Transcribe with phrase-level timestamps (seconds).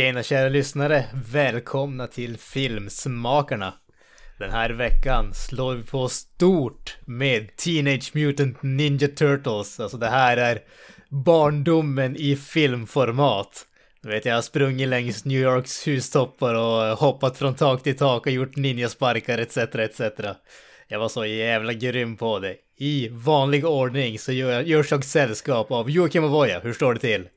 [0.00, 1.04] Tjena kära lyssnare!
[1.32, 3.74] Välkomna till Filmsmakarna!
[4.38, 9.80] Den här veckan slår vi på stort med Teenage Mutant Ninja Turtles.
[9.80, 10.58] Alltså det här är
[11.08, 13.66] barndomen i filmformat.
[14.02, 18.26] Du vet, jag har sprungit längs New Yorks hustoppar och hoppat från tak till tak
[18.26, 19.56] och gjort ninjasparkar etc.
[19.56, 20.00] etc.
[20.88, 22.56] Jag var så jävla grym på det.
[22.78, 26.60] I vanlig ordning så gör- görs jag sällskap av Joakim och Voja.
[26.60, 27.28] Hur står det till?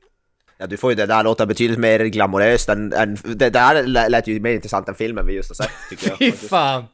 [0.64, 4.08] Ja, du får ju det där låta betydligt mer glamoröst än, än det där lä-
[4.08, 6.18] lät ju mer intressant än filmen vi just har sett tycker jag.
[6.18, 6.84] Fy fan!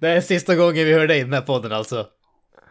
[0.00, 1.98] Det är sista gången vi hör dig i den här podden alltså.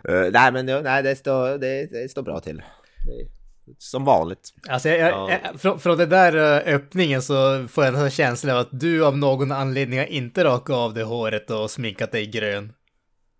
[0.09, 2.57] Eh, nej men nej, det, står, det, det står bra till.
[2.57, 4.39] Det som vanligt.
[4.69, 5.29] Alltså jag, Ja.
[5.43, 9.05] jag, från, från den där eh, öppningen så får jag en känsla av att du
[9.05, 12.73] av någon anledning har inte rakat av dig håret och sminkat dig grön.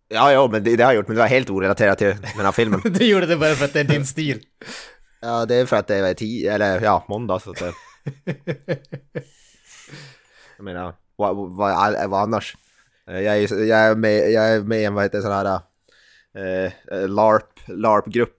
[0.07, 2.45] Ja, ja, men det, det har jag gjort, men det var helt orelaterat till den
[2.45, 2.81] här filmen.
[2.99, 4.39] Du gjorde det bara för att det är din stil.
[5.25, 7.73] Ja, det är för att det var tio, eller ja, måndag så att det,
[10.57, 12.57] Jag menar, vad, vad, vad annars?
[13.09, 15.31] Eh, Jag är, jag är med, jag är med i en, vad heter det, sån
[15.31, 15.59] här
[16.35, 18.35] eh, eh, LARP, LARP-grupp.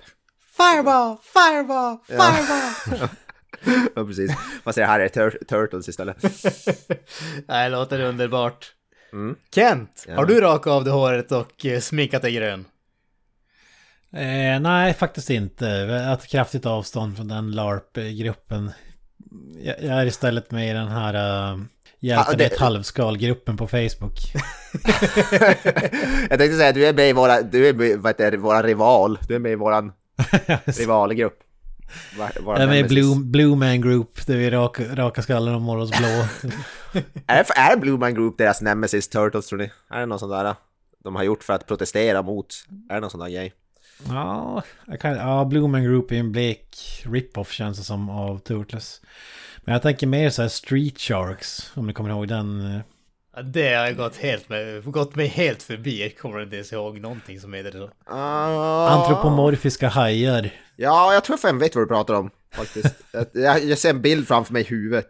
[0.57, 1.17] Fireball!
[1.23, 1.99] Fireball!
[2.07, 3.09] Fireball!
[3.95, 4.33] Ja, precis.
[4.65, 6.17] Fast det här är tur Turtles istället.
[7.49, 8.73] Nej, låter underbart.
[9.13, 9.37] Mm.
[9.55, 10.15] Kent, Ja.
[10.17, 12.65] har du rakat av dig håret och eh, sminkat dig grön?
[14.13, 15.69] Eh, nej, faktiskt inte.
[16.19, 18.71] Ett kraftigt avstånd från den LARP-gruppen.
[19.63, 21.15] Jag, jag är istället med i den här
[21.55, 21.61] uh,
[22.01, 24.19] Hjälpa Ja, dig det- ett halvskal-gruppen på Facebook.
[26.31, 28.37] jag tänkte säga att du är med i våra, du är med, vad heter det,
[28.37, 29.19] våran rival.
[29.29, 29.93] Du är med i våran
[30.65, 31.39] rivalgrupp.
[32.19, 32.89] Va- våran Jag är med i.
[32.89, 36.09] Blue, Blue Man Group där vi raka, raka skallen och oss blå.
[37.27, 39.71] Är, är Blue Man Group deras Nemesis Turtles tror ni?
[39.91, 40.55] Är det någon sån där
[41.05, 42.47] de har gjort för att protestera mot?
[42.91, 43.53] Är det någon sån där grej?
[44.09, 48.39] Ja, jag kan, ja, Blue Man Group är en blek rip-off känns det som av
[48.39, 49.01] Turtles.
[49.65, 52.75] Men jag tänker mer så här Street Sharks, om ni kommer ihåg den.
[52.75, 52.81] eh,
[53.37, 56.03] Ja, Det har jag gått, helt med, gått mig helt förbi.
[56.03, 57.91] Jag kommer inte ens ihåg någonting som heter så.
[58.15, 58.89] Ah.
[58.89, 60.51] Antropomorfiska hajar.
[60.77, 62.95] Ja, jag tror fan vet vad du pratar om faktiskt.
[63.13, 65.09] jag, jag, jag ser en bild framför mig i huvudet.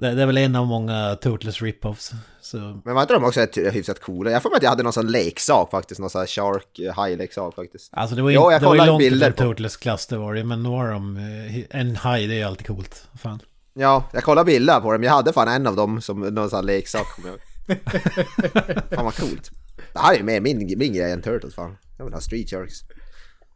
[0.00, 2.12] Det, det är väl en av många Turtles rip-offs.
[2.40, 4.30] Så Men var inte de också hyfsat coola?
[4.30, 6.94] Jag får mig att jag hade någon sån leksak faktiskt, någon sån här shark eh,
[6.94, 7.88] haj-leksak faktiskt.
[7.92, 10.16] Alltså det var ju, Jo, jag det var ju långt ifrån på- Turtles klass det
[10.16, 13.06] var det, men några av dem, eh, en haj det är ju alltid coolt.
[13.22, 13.40] Fan.
[13.74, 15.02] Ja, jag kollade bilder på dem.
[15.02, 17.06] Jag hade fan en av dem som någon sån här leksak.
[18.94, 19.50] fan vad coolt.
[19.92, 21.76] Det här är ju mer min, min grej än Turtles fan.
[21.98, 22.80] Jag vill ha Street Sharks.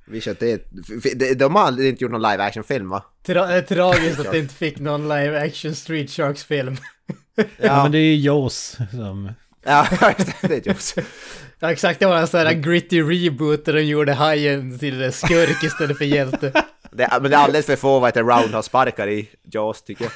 [0.06, 0.68] Vi köpte ett,
[1.04, 3.04] f- de, de har aldrig inte gjort någon live action film va?
[3.26, 6.76] Tra eh, tragiskt att det inte fick någon live action Street Sharks film.
[7.56, 7.82] Ja.
[7.82, 9.32] men det är ju Jaws som...
[9.64, 9.86] Ja,
[10.40, 10.98] det, är just.
[11.58, 15.62] Ja exakt, det var en sån här gritty reboot där de gjorde hajen till skurk
[15.64, 16.52] istället för hjälte.
[16.92, 20.12] Det, men det är alldeles för få vad heter roundhouse-sparkar i Jaws tycker jag.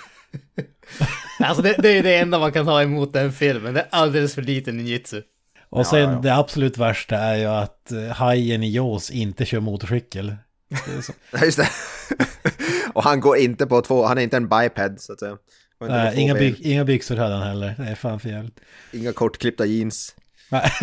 [1.49, 3.75] Alltså det, det är ju det enda man kan ha emot den filmen.
[3.75, 5.23] Det är alldeles för liten ninjutsu.
[5.71, 6.21] Och sen ja.
[6.23, 10.37] det absolut värsta är ju att eh, hajen i Jaws inte kör motorcykel.
[11.33, 11.69] Ja, just det.
[12.93, 15.37] Och han går inte på två, han är inte en biped så att säga.
[15.81, 17.75] Nej, inga, byx, inga byxor hade han heller.
[17.79, 18.61] Det är fan för jävligt.
[18.93, 20.15] Inga kortklippta jeans.
[20.51, 20.71] Nej.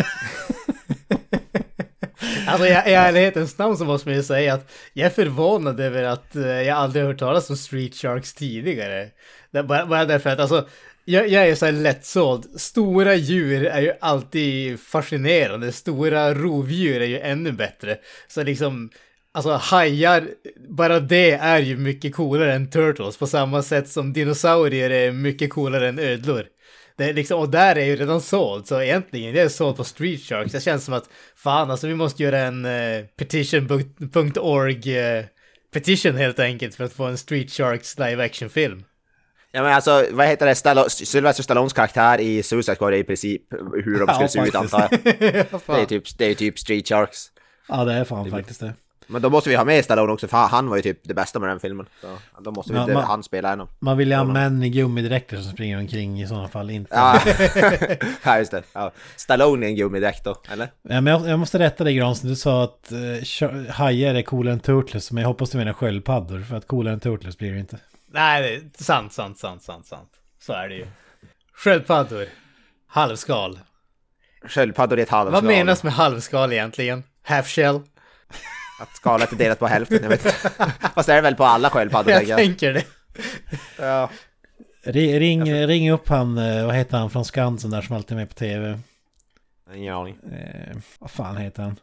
[2.46, 6.02] Alltså i, i ärlighetens namn så måste man ju säga att jag är förvånad över
[6.02, 9.10] att eh, jag aldrig har hört talas om Street Sharks tidigare.
[9.52, 10.68] Bara, bara därför att alltså,
[11.08, 12.60] jag, jag är så här lättsåld.
[12.60, 15.72] Stora djur är ju alltid fascinerande.
[15.72, 17.98] Stora rovdjur är ju ännu bättre.
[18.28, 18.90] Så liksom,
[19.32, 20.28] alltså hajar,
[20.68, 23.16] bara det är ju mycket coolare än turtles.
[23.16, 26.46] På samma sätt som dinosaurier är mycket coolare än ödlor.
[26.96, 29.84] Det är liksom, och där är ju redan såld, så egentligen det är såld på
[29.84, 30.52] Street Sharks.
[30.52, 35.24] Det känns som att fan alltså vi måste göra en eh, uh, petition.org eh,
[35.72, 38.84] petition helt enkelt för att få en Street Sharks live action film.
[39.56, 43.04] Ja men alltså, vad heter det, Stall Sylvester Stallones karaktär i Suicide Squad är i
[43.04, 43.42] princip
[43.84, 44.90] hur de Ja, skulle se ut antar jag.
[45.50, 47.26] Ja, Det är typ, det är typ Street Sharks.
[47.68, 48.72] Ja, det är fan faktiskt det.
[49.06, 51.38] Men då måste vi ha med Stallone också, för han var ju typ det bästa
[51.38, 51.86] med den filmen.
[52.00, 52.06] Så
[52.40, 53.66] då måste vi inte man- han spela ännu.
[53.78, 56.94] Man vill ju ha män i gummidräkter som springer omkring i sådana fall, inte...
[56.94, 57.20] Ja,
[58.24, 58.62] ja just det.
[58.72, 58.92] Ja.
[59.16, 60.68] Stallone är en gummidräkt då, eller?
[60.82, 62.92] Ja, men jag, jag måste rätta dig Granström, du sa att
[63.42, 66.94] uh, hajar är coolare än Turtles, men jag hoppas du menar sköldpaddor, för att coolare
[66.94, 67.78] än Turtles blir det inte.
[68.08, 70.10] Nej, det är sant, sant, sant, sant, sant.
[70.42, 70.86] Så är det ju.
[71.52, 72.26] Sköldpaddor.
[72.86, 73.58] Halvskal.
[74.48, 75.32] Sköldpaddor i ett halvskal.
[75.32, 77.04] Vad menas med halvskal egentligen?
[77.22, 77.80] Half shell?
[78.80, 80.38] Att skalet är delat på hälften, jag vet inte.
[80.94, 82.38] Fast det är det väl på alla sköldpaddor Jag tänker jag.
[82.38, 82.84] tänker det.
[83.78, 84.10] Ja.
[84.84, 88.16] Ring, ring, ring upp han, eh, vad heter han från Skansen där som alltid är
[88.20, 88.78] med på tv?
[89.74, 90.18] Ingen aning.
[90.32, 91.76] Eh, vad fan heter han?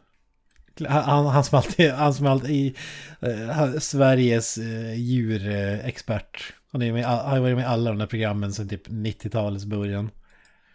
[0.88, 2.76] Han, han som alltid, han som alltid
[3.20, 6.54] eh, han- Sveriges eh, djurexpert.
[6.72, 10.10] Han är med, han varit med i alla de där programmen sedan typ 90-talets början.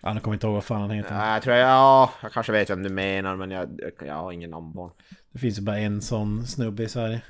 [0.02, 1.16] Han kommer inte ihåg vad fan han heter.
[1.16, 4.32] Ja, jag tror jag, ja, jag kanske vet vem du menar men jag, jag har
[4.32, 4.92] ingen namn på.
[5.32, 7.22] Det finns ju bara en sån snubbe i Sverige.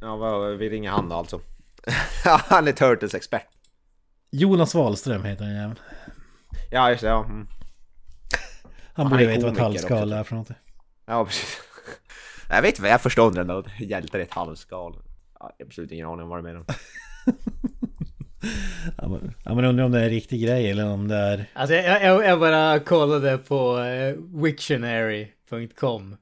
[0.00, 1.40] Ja, vi ringer han då alltså.
[2.24, 3.46] Han är Turtles-expert.
[4.30, 5.78] Jonas Wahlström heter han jäveln.
[6.70, 7.08] Ja, just det.
[7.08, 7.46] Ja, mm.
[8.94, 9.94] Han borde är veta vad också.
[9.94, 10.50] är för något.
[11.06, 11.60] ja precis.
[12.52, 13.64] Jag vet vad jag förstår inte ändå.
[13.78, 14.96] Hjältar i ett halvskal.
[15.40, 16.64] Ja, absolut ingen aning om vad du menar.
[18.98, 21.46] Ja men, ja, men undrar om det är en riktig grej eller om det är...
[21.52, 26.16] Alltså jag, jag, jag bara kollade på eh, Wiktionary.com.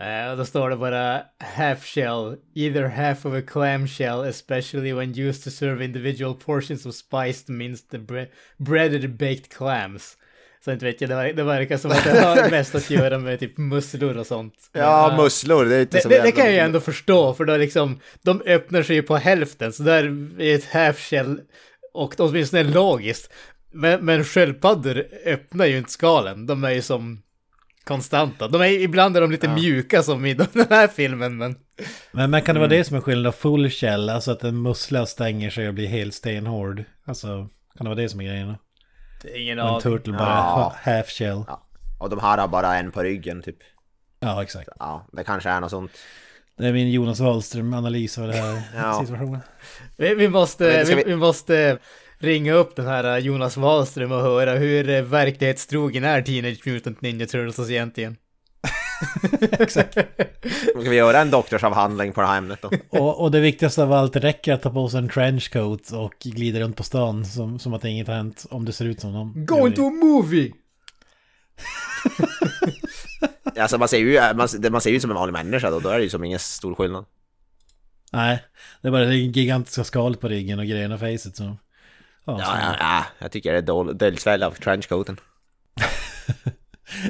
[0.00, 4.92] Eh, och då står det bara half shell, either half of a clam shell, especially
[4.92, 10.16] when used to serve individual portions of spiced minced bre- breaded baked clams.
[10.64, 13.18] Så inte vet jag, det, ver- det verkar som att det har mest att göra
[13.18, 14.54] med typ musslor och sånt.
[14.72, 15.64] Ja, Men, eh, musslor.
[15.64, 18.00] Det är inte det, så det, det kan jag ju ändå förstå, för då liksom,
[18.22, 20.04] de öppnar sig ju på hälften, så där
[20.40, 21.40] är ett half shell,
[21.94, 23.32] och åtminstone logiskt.
[23.72, 27.22] Men, men sköldpaddor öppnar ju inte skalen, de är ju som
[27.84, 28.48] konstanta.
[28.48, 29.54] De är, ibland är de lite Ja.
[29.54, 31.56] mjuka som i den här filmen, men...
[32.12, 33.32] Men, men kan det vara det som är skillnaden?
[33.32, 36.84] Full shell, alltså att en mussla stänger sig och blir helt stenhård.
[37.04, 37.28] Alltså,
[37.76, 38.54] kan det vara det som är grejen?
[39.24, 39.80] Ingen Och en aning.
[39.80, 40.34] turtle bara Ja.
[40.42, 41.44] ha- half shell.
[41.48, 41.66] Ja.
[41.98, 43.56] Och de här har bara en på ryggen typ.
[44.20, 44.68] Ja, exakt.
[44.78, 45.92] Ja, det kanske är något sånt.
[46.56, 49.00] Det är min Jonas Wahlström-analys av den här Ja.
[49.00, 49.40] situationen.
[49.96, 51.78] Vi, vi, måste, vi, vi- vi måste
[52.18, 57.70] ringa upp den här Jonas Wahlström och höra hur verklighetstrogen är Teenage Mutant Ninja Turtles
[57.70, 58.16] egentligen.
[59.40, 59.94] Exakt.
[60.74, 62.70] Då ska vi göra en doktorsavhandling på det här ämnet då?
[62.88, 66.14] Och, och det viktigaste av allt, det räcker att ta på sig en trenchcoat och
[66.20, 69.12] glida runt på stan som, som att inget har hänt om det ser ut som
[69.12, 69.46] dem.
[69.46, 70.52] Go into a movie!
[73.58, 75.88] Alltså man ser ju man, man ser ju ut som en vanlig människa då, då
[75.88, 77.04] är det ju som ingen stor skillnad.
[78.12, 78.44] Nej,
[78.82, 81.58] det är bara det gigantiska skalet på ryggen och grejerna i facet som...
[82.24, 83.98] Ja, Ja, ja, ja, jag tycker det är dåligt.
[83.98, 85.20] Döldsväll av trenchcoaten.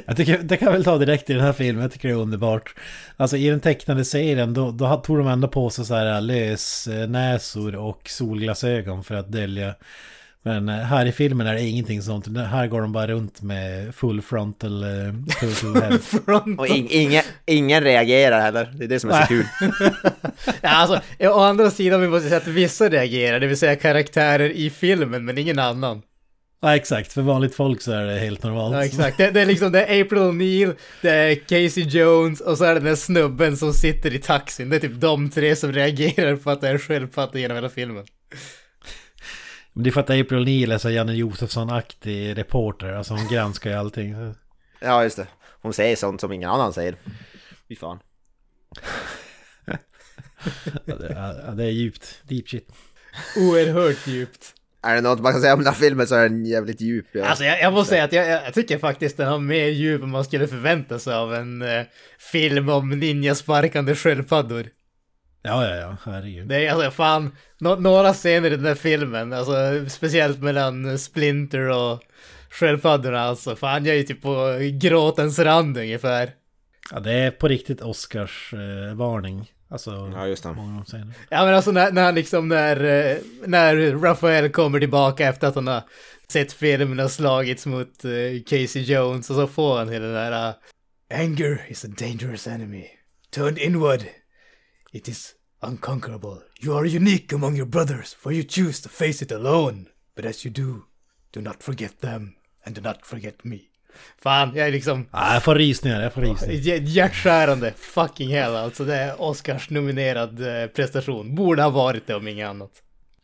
[0.05, 2.13] Jag tycker, det kan jag väl ta direkt i den här filmen, jag tycker det
[2.13, 2.75] är underbart.
[3.17, 6.87] Alltså i den tecknade serien, då, då tog de ändå på sig så här lös
[6.87, 9.75] eh, näsor och solglasögon för att dölja.
[10.43, 12.37] Men eh, här i filmen är det ingenting sånt.
[12.37, 15.99] Här går de bara runt med full frontal eh, turtle head.
[15.99, 18.73] Front Och ing, ingen, ingen reagerar heller.
[18.75, 19.45] Det är det som är så kul.
[20.61, 24.49] Ja, alltså, å andra sidan vi måste säga att vissa reagerar, det vill säga karaktärer
[24.49, 26.01] i filmen, men ingen annan.
[26.63, 28.75] Ja exakt, för vanligt folk så är det helt normalt.
[28.75, 29.17] Ja, exakt.
[29.17, 32.67] Det, det är liksom, det är April O'Neil, det är Casey Jones och så är
[32.67, 34.69] det den där snubben som sitter i taxin.
[34.69, 38.05] Det är typ de tre som reagerar på att det är sköldpadda genom hela filmen.
[39.73, 43.69] Men det är för att April Neil är så Janne Josefsson-aktig reporter, alltså hon granskar
[43.69, 44.15] ju allting.
[44.79, 45.27] Ja, just det.
[45.61, 46.95] Hon säger sånt som ingen annan säger.
[47.67, 47.99] Fy fan.
[50.85, 51.13] Ja, det,
[51.47, 52.69] ja, det är djupt, deep shit.
[53.37, 54.53] Oerhört djupt.
[54.83, 57.05] Är det något man kan säga om den här filmen så är den jävligt djup.
[57.11, 57.25] Ja.
[57.25, 60.09] Alltså jag, jag måste säga att jag, jag tycker faktiskt den har mer djup än
[60.09, 61.83] man skulle förvänta sig av en eh,
[62.31, 64.65] film om ninjasparkande sköldpaddor.
[65.43, 66.47] Ja, ja, ja, herregud.
[66.47, 69.53] Det är alltså fan, nå- några scener i den här filmen, alltså
[69.89, 71.99] speciellt mellan Splinter och
[72.49, 73.55] sköldpaddorna alltså.
[73.55, 76.29] Fan jag är ju typ på gråtens rand ungefär.
[76.91, 79.51] Ja, det är på riktigt Oscars eh, varning.
[79.71, 80.53] Alltså, Ja, just det.
[80.53, 81.13] många scenerna.
[81.29, 85.55] Ja men alltså när, när han liksom när, eh, när Raphael kommer tillbaka efter att
[85.55, 85.83] han har
[86.27, 88.11] sett filmen och slagits mot eh,
[88.45, 90.55] Casey Jones och så får han hela den där uh,
[91.19, 92.85] Anger is a dangerous enemy.
[93.31, 94.03] Turned inward.
[94.91, 96.37] It is unconquerable.
[96.61, 99.85] You are unique among your brothers for you choose to face it alone.
[100.15, 100.83] But as you do,
[101.33, 102.33] do not forget them
[102.65, 103.61] and do not forget me.
[104.23, 106.55] Fan, jag är liksom Ja, jag får rysningar, jag får rysningar.
[106.61, 108.83] Hj- Hjärtskärande, fucking hell alltså.
[108.85, 111.35] Det är Oscars-nominerad eh, prestation.
[111.35, 112.71] Borde ha varit det om inget annat.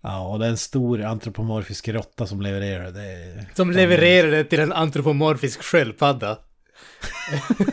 [0.04, 2.92] Ja, och det är en stor antropomorfisk råtta som levererar.
[2.92, 3.46] Det är...
[3.54, 6.38] Som levererade till en antropomorfisk sköldpadda.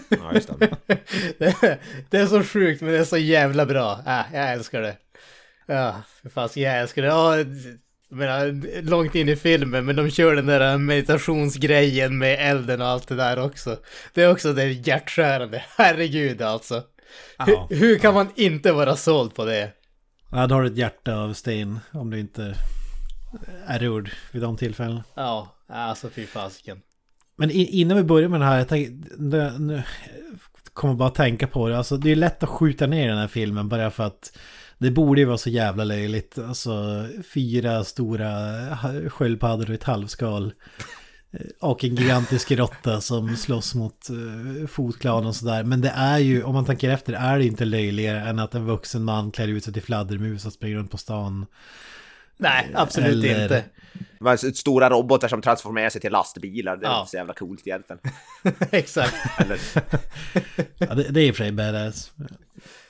[0.08, 0.76] Ja, just det.
[1.38, 1.78] det,
[2.10, 4.00] det är så sjukt men det är så jävla bra.
[4.06, 4.96] Äh, jag älskar det.
[5.66, 7.08] Ja, för fan jag älskar det.
[7.08, 7.36] Ja,
[8.08, 12.86] jag menar, långt in i filmen, men de kör den där meditationsgrejen med elden och
[12.86, 13.76] allt det där också.
[14.14, 15.64] Det är också det hjärtskärande.
[15.76, 16.82] Herregud alltså.
[17.38, 19.70] Hur, hur kan man inte vara såld på det?
[20.30, 22.54] Ja, då har du ett hjärta av sten om du inte
[23.66, 25.04] är rörd vid de tillfällena.
[25.14, 26.80] Ja, alltså fy fasiken.
[27.36, 29.16] Men innan vi börjar med det här, jag tänkte,
[29.58, 29.82] nu,
[30.72, 31.78] kommer bara tänka på det.
[31.78, 34.38] Alltså det är lätt att skjuta ner den här filmen bara för att
[34.84, 36.38] det borde ju vara så jävla löjligt.
[36.38, 38.28] Alltså fyra stora
[39.08, 40.52] sköldpaddor och ett halvskal.
[41.32, 45.64] Eh, Och en gigantisk råtta som slåss mot uh, fotklan och sådär.
[45.64, 48.66] Men det är ju, om man tänker efter, är det inte löjligare än att en
[48.66, 51.46] vuxen man klär ut sig till fladdermus och springer runt på stan.
[52.36, 53.64] Nej, absolut Eller- inte.
[54.54, 56.76] Stora robotar som transformerar sig till lastbilar.
[56.76, 56.98] Det är Ja.
[57.00, 58.00] inte så jävla coolt egentligen.
[58.70, 59.14] Exakt.
[59.40, 59.58] Eller,
[60.78, 62.12] Ja, det, det är i och för sig badass.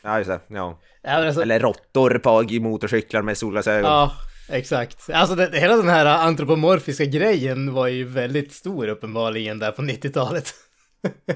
[0.05, 0.41] Ja, just det.
[0.49, 0.79] Ja.
[1.03, 3.91] Ja, alltså, Eller råttor på motorcyklar med solglasögon.
[3.91, 4.13] ja,
[4.49, 5.11] exakt.
[5.11, 10.55] Alltså det, hela den här antropomorfiska grejen var ju väldigt stor uppenbarligen där på 90-talet.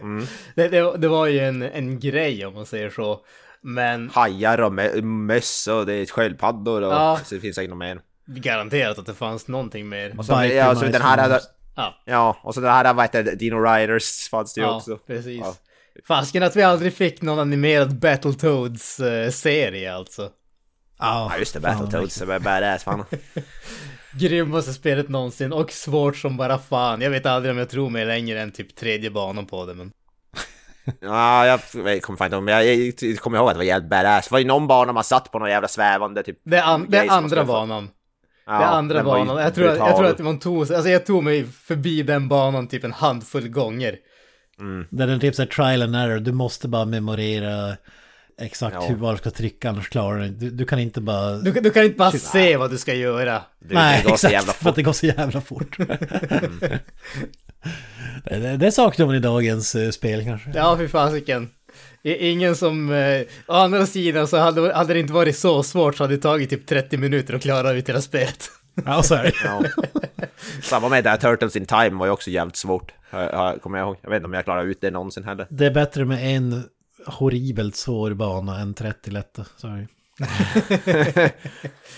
[0.02, 0.26] Mm.
[0.54, 3.20] det, det, det var ju en, en grej om man säger så.
[3.60, 7.20] Men Hajar och mö- möss och det är sköldpaddor och Ja.
[7.24, 8.00] så det finns säkert något mer.
[8.26, 10.14] garanterat att det fanns någonting mer.
[10.18, 11.40] Och så, Biker ja, och så den här.
[11.76, 14.96] Ja, ja, och så den här, vad heter Dino Riders fanns det ju ja också.
[14.96, 15.40] precis.
[15.44, 15.54] Ja.
[16.06, 20.22] Fasken att vi aldrig fick någon animerad Battletoads-serie alltså.
[20.98, 23.04] Ja, Ja just det, Battletoads, var badass fan.
[24.12, 27.00] Grymmaste spelet någonsin och svårt som bara fan.
[27.00, 29.92] Jag vet aldrig om jag tror mig längre än typ tredje banan på det men.
[31.00, 31.60] Ja, jag,
[32.02, 34.28] kommer fan inte ihåg, men jag, jag, jag kommer ihåg att det var jävligt badass.
[34.28, 36.38] Det var ju någon bana man satt på någon jävla svävande typ...
[36.44, 37.90] Det, an, det man andra banan.
[38.46, 39.36] Ja, det andra banan.
[39.36, 42.68] Jag tror, att, jag tror att man tog, alltså jag tog mig förbi den banan
[42.68, 43.96] typ en handfull gånger.
[44.90, 47.76] Det är en typ såhär trial and error, du måste bara memorera
[48.40, 48.86] exakt Ja.
[48.88, 50.44] hur var du ska trycka annars klarar du inte.
[50.44, 51.32] Du, du kan inte bara...
[51.36, 53.42] Du, kan- du kan inte bara se vad du ska göra.
[53.60, 54.74] Det, Nej, det går så exakt, för att fort.
[54.76, 55.76] det går så jävla fort.
[58.24, 60.50] det, det saknar man i dagens eh, spel kanske.
[60.54, 61.50] Ja, fy fasiken.
[62.02, 62.92] Ingen som...
[62.92, 66.22] Eh, å andra sidan så hade, hade det inte varit så svårt så hade det
[66.22, 68.50] tagit typ 30 minuter att klara ut hela spelet.
[68.84, 69.32] Ja, så är det.
[69.44, 69.62] Ja.
[70.62, 72.92] Samma med det här Turtles in Time var ju också jävligt svårt.
[73.62, 73.96] Kommer jag ihåg.
[74.02, 75.46] Jag vet inte om jag klarar ut det någonsin heller.
[75.50, 76.62] Det är bättre med en
[77.06, 79.44] horribelt svår bana än 30 lätta.
[79.56, 79.86] Sorry.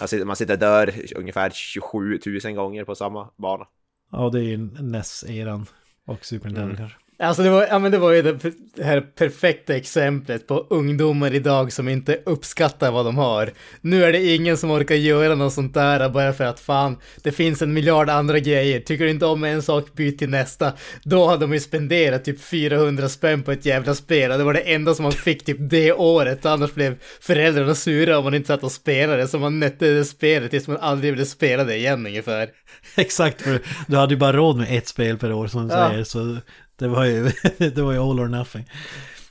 [0.25, 3.67] Man sitter, och dör ungefär 27 000 gånger på samma bana.
[4.13, 5.67] Ja, det är ju NES-eran
[6.07, 6.97] och Super Nintendo kanske.
[7.23, 8.39] Alltså det var, ja, men det var ju det,
[8.77, 13.51] det här perfekta exemplet på ungdomar idag som inte uppskattar vad de har.
[13.81, 17.33] Nu är det ingen som orkar göra något sånt där bara för att fan, det
[17.33, 18.81] finns en miljard andra grejer.
[18.81, 20.73] Tycker du inte om en sak, byt till nästa.
[21.03, 24.55] Då hade de ju spenderat typ 400 spänn på ett jävla spel och det var
[24.55, 26.47] det enda som man fick typ det året.
[26.47, 30.51] Annars blev föräldrarna sura om man inte satt och spelade så man nötte det spelet
[30.51, 32.49] tills man aldrig ville spela det igen ungefär.
[32.97, 35.89] Exakt, för du hade ju bara råd med ett spel per år som du Ja.
[35.91, 36.05] säger.
[36.05, 36.37] Så
[36.81, 38.71] det var ju, det var ju all or nothing.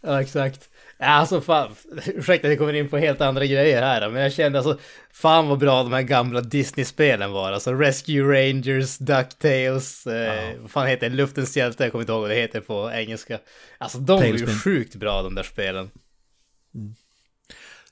[0.01, 0.69] Ja, exakt.
[1.01, 1.75] Alltså fan,
[2.05, 4.79] ursäkta att jag kommer in på helt andra grejer här, men jag kände alltså,
[5.13, 7.51] fan vad bra de här gamla Disney-spelen var.
[7.51, 11.15] Alltså Rescue Rangers, DuckTales, eh, vad fan heter det?
[11.15, 13.39] Luftens hjälte, jag kommer inte ihåg vad det heter på engelska.
[13.77, 14.59] Alltså de var ju Tailspin.
[14.59, 15.89] sjukt bra de där spelen.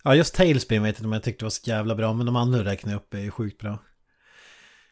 [0.03, 2.35] Ja, just Tailspin vet jag inte om jag tyckte var så jävla bra, men de
[2.35, 3.79] andra räknar jag upp är ju sjukt bra.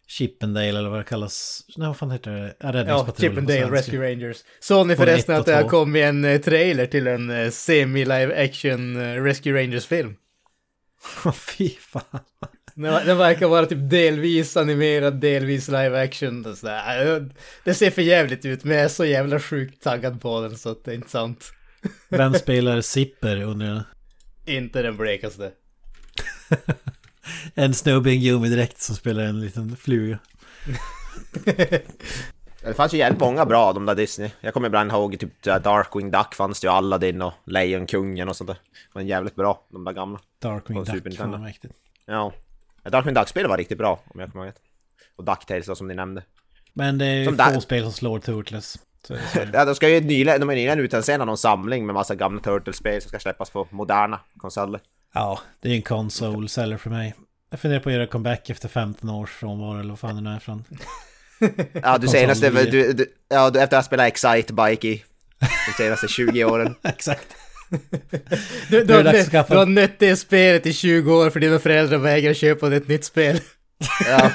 [0.08, 1.66] Chippendale eller vad det kallas.
[1.78, 2.86] Nej, vad fan heter det?
[2.88, 3.72] Ja, Chippendale.
[3.72, 4.38] Rescue Rangers.
[4.60, 8.96] Såg ni förresten att det har kommit en eh, trailer till en eh, semi-live action
[9.02, 10.16] eh, Rescue Rangers-film?
[11.34, 12.20] Fy fan.
[12.76, 16.44] Den, verkar vara typ delvis animerad, delvis live action.
[17.64, 20.70] Det ser för jävligt ut, men jag är så jävla sjukt taggad på den så
[20.70, 21.52] att det är inte sant.
[22.10, 23.84] Vem spelar Zipper under
[24.46, 25.52] Inte den blekaste.
[27.56, 30.20] en snubbe i en gummidräkt som spelar en liten fluga?
[32.66, 34.30] Det fanns ju jävligt många bra de där Disney.
[34.42, 38.36] Jag kommer ibland ihåg typ det Darkwing Duck fanns det ju Aladdin och Lejonkungen och
[38.36, 38.58] sånt där.
[38.94, 40.20] Men jävligt bra, de där gamla.
[40.42, 41.74] Darkwing Duck, fan mäktigt.
[42.06, 42.34] Ja.
[42.84, 44.62] Darkwing Duck-spelet var riktigt bra om jag kommer ihåg rätt.
[45.16, 46.24] Och Ducktails då, som ni nämnde.
[46.74, 48.80] Men det är ju Som få där- spel som slår Turtles.
[49.10, 49.50] Är det.
[49.54, 53.02] Ja, de ska ju nyligen, de har nyligen utannonserat någon samling med massa gamla Turtles-spel
[53.02, 54.82] som ska släppas på moderna konsoler.
[55.16, 57.14] Ja, det är ju en konsol-seller för mig.
[57.52, 60.30] Jag funderar på att göra comeback efter 15 års frånvaro eller vad fan det nu
[60.30, 60.64] är från.
[61.84, 65.04] Ja, du senaste, du, du, ja, du, efter att ha spelat Excite-Bike i
[65.40, 66.76] de senaste 20 åren.
[66.84, 67.28] Exakt.
[68.70, 71.60] Du, du, har, nött, skaffa- du har nött det spelet i 20 år för dina
[71.60, 73.40] föräldrar vägrar köpa ett nytt spel.
[74.08, 74.32] Ja.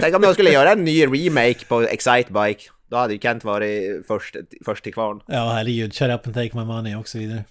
[0.00, 2.62] Tänk om de skulle göra en ny remake på Excite-Bike.
[2.90, 5.20] Då hade ju Kent varit först, först till kvarn.
[5.26, 5.94] Ja, herregud.
[5.94, 7.44] Shut up and take my money och så vidare.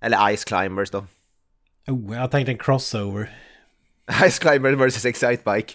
[0.00, 1.06] Eller Ice Climbers då.
[1.86, 3.30] Oh, jag tänkte en crossover.
[4.30, 5.72] Ice Climbers vs Excite-Bike.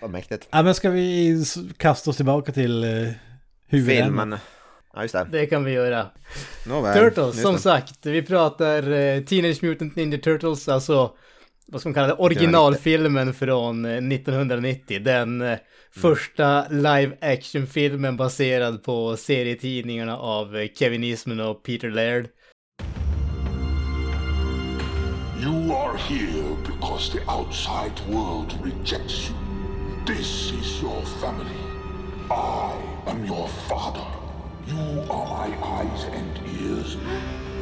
[0.00, 0.48] Vad mäktigt.
[0.50, 1.44] Ja, men ska vi
[1.76, 3.10] kasta oss tillbaka till uh,
[3.66, 4.06] huvudämnet?
[4.06, 4.38] Filmen.
[4.94, 5.28] Ja, just det.
[5.30, 6.06] Det kan vi göra.
[6.66, 7.60] Nåväl, Turtles, som det.
[7.60, 8.06] sagt.
[8.06, 11.16] Vi pratar eh, Teenage Mutant Ninja Turtles, alltså
[11.72, 15.00] vad ska man kalla det, originalfilmen från eh, 1990.
[15.00, 15.58] Den eh,
[15.94, 22.28] första live action-filmen baserad på serietidningarna av eh, Kevin Eastman och Peter Laird.
[25.88, 29.34] Are here because the outside world rejects you.
[30.04, 31.56] This is your family.
[32.30, 32.76] I
[33.06, 34.04] am your father.
[34.66, 36.98] You are my eyes and ears.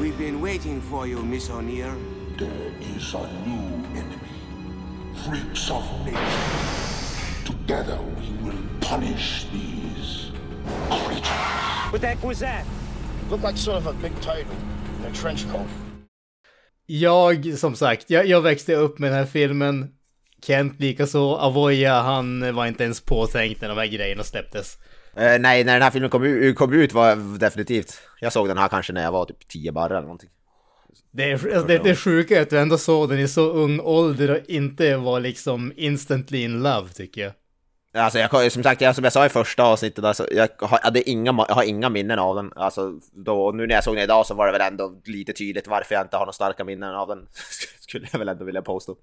[0.01, 1.95] We've been waiting for you, Miss O'Neill.
[2.37, 4.35] There is a new enemy.
[5.25, 7.45] Freaks of nature.
[7.45, 10.33] Together we will punish these
[10.91, 11.29] creatures.
[11.93, 12.67] What the heck was that?
[13.31, 14.57] Looked like sort of a big title
[14.99, 15.69] in a trench coat.
[16.87, 19.89] Jag, som sagt, jag, jag växte upp med den här filmen.
[20.43, 21.35] Kent likaså.
[21.37, 24.77] Avoya, han var inte ens påtänkt när de här grejerna släpptes.
[25.17, 28.01] Eh, nej, när den här filmen kom, ut- kom ut var definitivt...
[28.21, 30.31] Jag såg den här kanske när jag var typ 10 barre eller någonting.
[31.11, 33.81] Det, är, alltså, det, det sjuka är att du ändå såg den i så ung
[33.81, 37.33] ålder och inte var liksom instantly in love tycker jag.
[37.97, 41.11] Alltså jag, som sagt, jag, som jag sa i första avsnittet, alltså, jag, har, hade
[41.11, 42.53] inga, jag har inga minnen av den.
[42.57, 45.67] Alltså, då, nu när jag såg den idag så var det väl ändå lite tydligt
[45.67, 47.29] varför jag inte har några starka minnen av den.
[47.81, 48.97] Skulle jag väl ändå vilja påstå.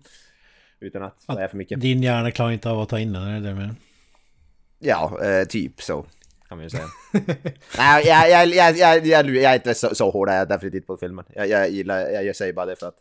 [0.80, 1.82] Utan att säga för mycket.
[1.82, 3.76] Din hjärna klarar inte av att ta in den, är det det med?
[4.80, 6.06] Ja, eh, typ så.
[6.48, 6.88] Kan man ju säga.
[7.78, 10.88] Nej, jag, jag, jag, jag, jag, jag är inte så, så hård är jag definitivt
[10.88, 11.26] på filmen.
[11.36, 12.98] Jag, jag gillar, jag, jag säger bara det för att...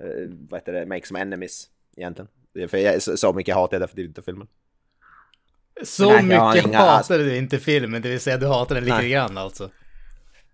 [0.00, 0.86] Eh, vad heter det?
[0.86, 2.28] Make some enemies, egentligen.
[2.54, 4.46] Är För jag, så, så mycket hatar jag definitivt inte filmen.
[5.84, 8.96] Så Nej, mycket inga- hatade du inte filmen, det vill säga du hatade den lite
[8.98, 9.10] Nej.
[9.10, 9.70] grann alltså.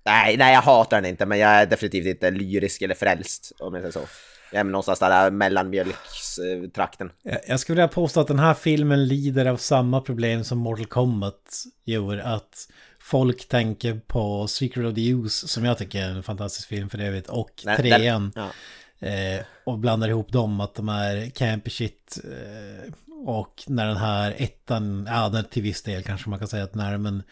[0.05, 3.75] Nej, nej jag hatar den inte, men jag är definitivt inte lyrisk eller frälst om
[3.75, 4.01] jag säger så.
[4.53, 7.11] Jag är någonstans där mellanmjölkstrakten.
[7.23, 10.87] Jag- Jag skulle vilja påstå att den här filmen lider av samma problem som Mortal
[10.87, 12.25] Kombat gjorde.
[12.25, 12.69] Att
[13.01, 16.99] folk tänker på Secret of the Use, som jag tycker är en fantastisk film för
[16.99, 18.33] övrigt, och Den- trean.
[18.35, 18.49] den-
[19.03, 22.19] Eh, och blandar ihop dem, att de är campy shit.
[22.25, 22.93] Eh,
[23.27, 26.73] och när den här ettan, ja den till viss del kanske man kan säga att
[26.73, 27.23] den är, men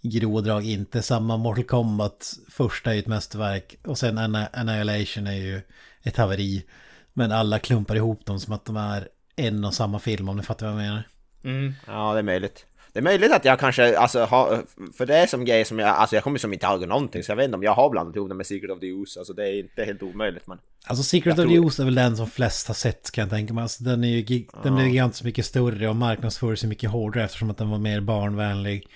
[0.00, 1.02] i grova drag inte.
[1.02, 4.18] Samma Mortal Kombat, första är ju ett mästerverk och sen
[4.52, 5.60] Annihilation är ju
[6.02, 6.66] ett haveri.
[7.12, 10.42] Men alla klumpar ihop dem som att de är en och samma film om ni
[10.42, 11.08] fattar vad jag menar.
[11.44, 11.74] Mm.
[11.86, 12.66] Ja, det är möjligt.
[12.96, 14.62] Det är möjligt att jag kanske, alltså, har,
[14.96, 17.30] för det är som grej som jag, alltså jag kommer som inte ihåg någonting, så
[17.32, 19.32] jag vet inte om jag har blandat ihop det med Secret of the Use, alltså
[19.32, 20.58] det är inte helt omöjligt men...
[20.86, 23.54] Alltså Secret of the Use är väl den som flest har sett kan jag tänka
[23.54, 23.62] mig.
[23.62, 27.24] Alltså, den är ju gig- den blev gigantiskt mycket större och marknadsförs ju mycket hårdare
[27.24, 28.88] eftersom att den var mer barnvänlig.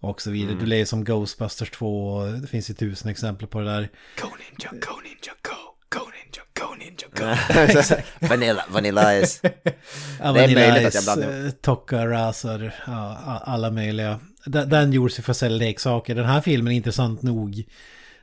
[0.00, 0.56] Och så vidare.
[0.58, 3.88] Det blev som Ghostbusters 2 och det finns ju tusen exempel på det där.
[4.22, 5.55] Go ninja, go ninja, go!
[7.14, 7.24] Go!
[8.28, 9.40] vanilla, vanilla is...
[9.42, 14.20] Ja, Det är Vanilla möjligt att jag Ice, blandar eh, Tokka, Razer, ja, alla möjliga.
[14.44, 16.14] Den, den gjordes ju för att sälja leksaker.
[16.14, 17.64] Den här filmen är intressant nog.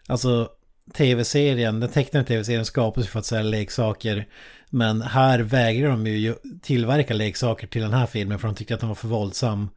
[0.07, 0.49] Alltså
[0.93, 4.27] tv-serien, den tecknade tv-serien skapades för att sälja leksaker.
[4.69, 8.79] Men här vägrar de ju tillverka leksaker till den här filmen för de tyckte att
[8.79, 9.69] den var för våldsam.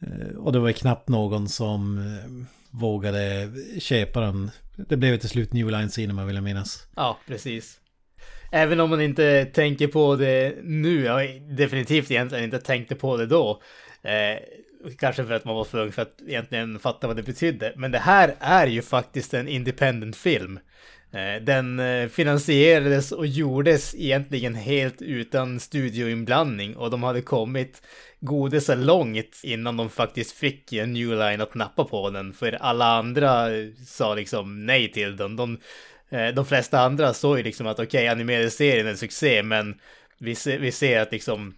[0.00, 4.50] Eh, Och det var ju knappt någon som eh, vågade köpa den.
[4.76, 6.86] Det blev till slut New Line Cinema vill jag minnas.
[6.96, 7.78] Ja, precis.
[8.56, 13.26] Även om man inte tänker på det nu, jag definitivt egentligen inte tänkte på det
[13.26, 13.62] då.
[14.02, 14.38] Eh,
[14.98, 17.72] kanske för att man var för ung för att egentligen fatta vad det betydde.
[17.76, 20.58] Men det här är ju faktiskt en independent film.
[21.12, 27.82] Eh, den eh, finansierades och gjordes egentligen helt utan studioinblandning och de hade kommit
[28.20, 32.32] gode så långt innan de faktiskt fick en New Line att nappa på den.
[32.32, 35.36] För alla andra eh, sa liksom nej till den.
[35.36, 35.58] De,
[36.14, 39.42] Eh, de flesta andra såg ju liksom att okej, okay, animerade serien är en succé,
[39.42, 39.74] men
[40.18, 41.54] vi ser, vi ser att liksom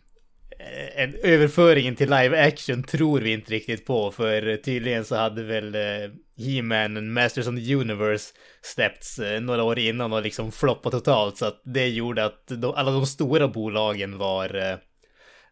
[0.58, 5.42] eh, en överföringen till live action tror vi inte riktigt på, för tydligen så hade
[5.42, 10.92] väl eh, He-Man och Masters of the Universe släppts några år innan och liksom floppat
[10.92, 14.78] totalt, så att det gjorde att de, alla de stora bolagen var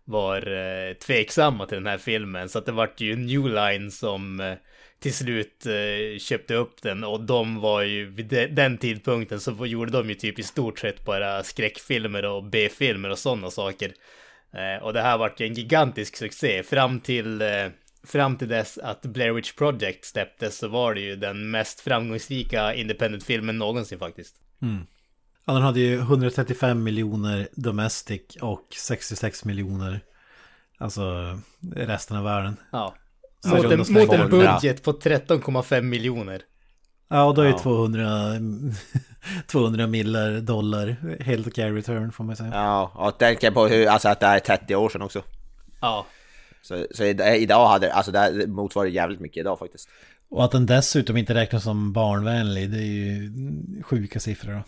[0.07, 2.49] var tveksamma till den här filmen.
[2.49, 4.57] Så att det vart ju New Line som
[5.05, 9.67] till slut eh, köpte upp den och de var ju vid de, den tidpunkten så
[9.67, 13.93] gjorde de ju typ i stort sett bara skräckfilmer och B-filmer och sådana saker.
[14.53, 17.49] Eh, och det här vart ju en gigantisk succé fram till eh,
[18.07, 22.75] Fram till dess att Blair Witch Project släpptes så var det ju den mest framgångsrika
[22.75, 24.37] independent-filmen någonsin faktiskt.
[25.45, 30.01] Ja, den hade ju 135 miljoner domestic och 66 miljoner,
[30.79, 31.39] alltså
[31.75, 32.57] resten av världen.
[32.73, 32.95] Ja.
[33.47, 36.43] Mot en, mot en budget på 13,5 miljoner.
[37.09, 37.59] Ja, och då är ju Ja.
[37.59, 38.09] 200,
[39.47, 42.51] 200 millar dollar helt okej return får man säga.
[42.55, 45.23] Ja, och tänker på hur, alltså att det är 30 år sedan också.
[45.81, 46.07] Ja,
[46.63, 49.89] Så, så id- idag hade, alltså det här motsvarar jävligt mycket idag faktiskt.
[50.29, 53.33] Och att den dessutom inte räknas som barnvänlig, det är ju
[53.83, 54.63] sjuka siffror då.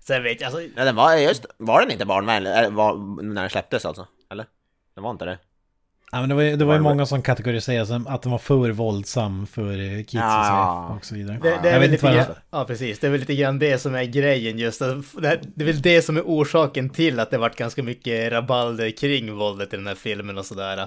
[0.00, 3.50] Sen vet jag, alltså, Ja, den var, just, var den inte barnvänlig var, när den
[3.50, 4.06] släpptes alltså?
[4.30, 4.46] Eller?
[4.94, 5.38] Den var inte det?
[6.14, 8.32] Ja, men det var ju, det var ju det- många som kategoriserade som att den
[8.32, 10.84] var för våldsam för kids Ja.
[10.84, 11.38] och, så, och så vidare.
[11.42, 13.20] Det, det, är väl vet lite inte vad grann, jag- ja precis, det är väl
[13.20, 14.78] lite grann det som är grejen just.
[14.80, 15.02] Det,
[15.54, 19.34] det är väl det som är orsaken till att det varit ganska mycket rabalder kring
[19.34, 20.78] våldet i den här filmen och sådär.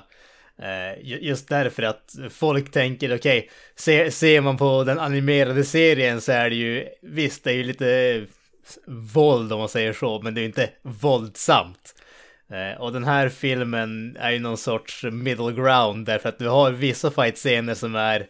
[0.62, 6.22] Eh, ju- just därför att folk tänker, okej, se, ser man på den animerade serien
[6.22, 8.22] så är det ju, visst det är ju lite
[9.14, 11.95] våld om man säger så, men det är ju inte våldsamt.
[12.52, 16.72] Eh, och den här filmen är ju någon sorts middle ground därför att du har
[16.72, 18.28] vissa fight-scener som är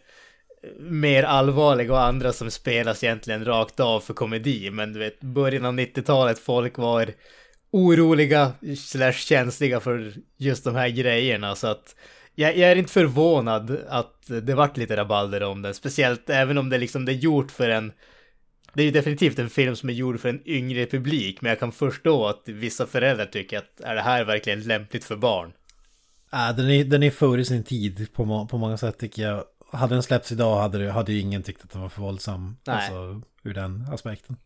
[0.78, 4.70] mer allvarliga och andra som spelas egentligen rakt av för komedi.
[4.70, 7.10] Men du vet, början av 90-talet, folk var
[7.70, 11.54] oroliga slash känsliga för just de här grejerna.
[11.54, 11.94] Så att
[12.34, 15.74] jag, jag är inte förvånad att det vart lite rabalder om den.
[15.74, 17.92] Speciellt även om det liksom det är gjort för en...
[18.76, 21.40] Det är ju definitivt en film som är gjord för en yngre publik.
[21.42, 25.16] Men jag kan förstå att vissa föräldrar tycker att är det här verkligen lämpligt för
[25.16, 25.52] barn?
[26.30, 29.44] Ja, den, är, den är före sin tid på, må, på många sätt tycker jag.
[29.72, 32.56] Hade den släppts idag hade, det- hade ju ingen tyckt att den var för våldsam.
[32.66, 32.76] Nej.
[32.76, 34.36] Alltså ur den aspekten.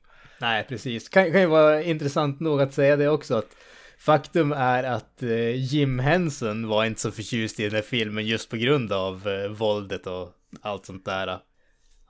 [0.40, 1.08] Nej, precis.
[1.08, 3.34] Kan, kan ju vara intressant nog att säga det också.
[3.34, 3.56] att
[3.98, 8.50] Faktum är att eh, Jim Henson var inte så förtjust i den här filmen just
[8.50, 10.28] på grund av eh, våldet och
[10.60, 11.38] allt sånt där.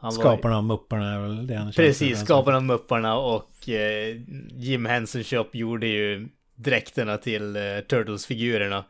[0.01, 2.25] Han Skaparna av Mupparna är väl det han Precis, alltså.
[2.25, 4.17] skaparna av Mupparna och eh,
[4.51, 8.85] Jim Henson Shop gjorde ju dräkterna till eh, Turtles-figurerna.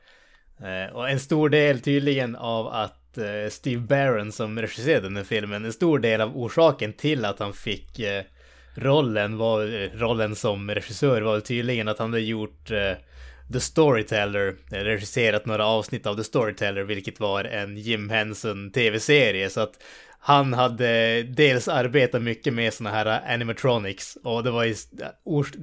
[0.60, 5.24] Eh, och en stor del tydligen av att eh, Steve Barron som regisserade den här
[5.24, 8.24] filmen, en stor del av orsaken till att han fick eh,
[8.74, 12.70] rollen, var, eh, rollen som regissör var tydligen att han hade gjort
[13.52, 19.50] The Storyteller, regisserat några avsnitt av The Storyteller, vilket var en Jim Henson tv-serie.
[19.50, 19.82] Så att
[20.22, 24.74] han hade dels arbetat mycket med såna här animatronics och det var ju,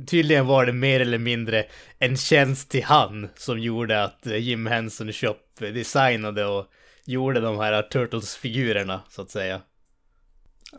[0.07, 1.65] tydligen var det mer eller mindre
[1.99, 6.65] en tjänst till han som gjorde att Jim Henson Shop designade och
[7.05, 9.61] gjorde de här Turtles-figurerna så att säga.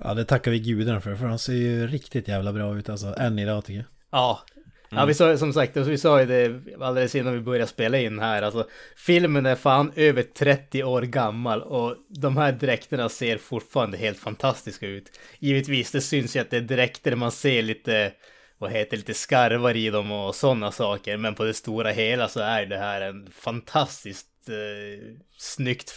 [0.00, 1.14] Ja, det tackar vi gudarna för.
[1.16, 3.14] För han ser ju riktigt jävla bra ut alltså.
[3.18, 3.86] Än idag tycker jag.
[4.10, 4.42] Ja.
[4.90, 8.18] Ja, vi sa som sagt, vi sa ju det alldeles innan vi började spela in
[8.18, 8.42] här.
[8.42, 14.18] Alltså, filmen är fan över 30 år gammal och de här dräkterna ser fortfarande helt
[14.18, 15.18] fantastiska ut.
[15.38, 18.12] Givetvis, det syns ju att det är dräkter man ser lite,
[18.58, 21.16] vad heter lite skarvar i dem och sådana saker.
[21.16, 25.94] Men på det stora hela så är det här en fantastiskt eh, snyggt,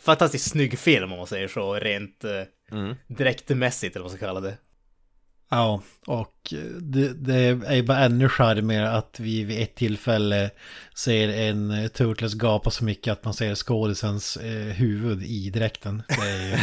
[0.00, 2.42] fantastiskt snygg film om man säger så, rent eh,
[3.06, 4.56] dräktmässigt eller vad man ska kalla det.
[5.50, 7.34] Ja, och det, det
[7.66, 10.50] är bara ännu charmigare att vi vid ett tillfälle
[10.94, 16.02] ser en Turtles gapa så mycket att man ser skådisens eh, huvud i dräkten.
[16.08, 16.56] Det är ju...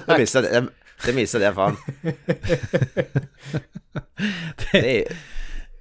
[0.06, 0.66] det missade jag.
[1.06, 1.76] Det missade jag fan.
[4.72, 5.16] Det är,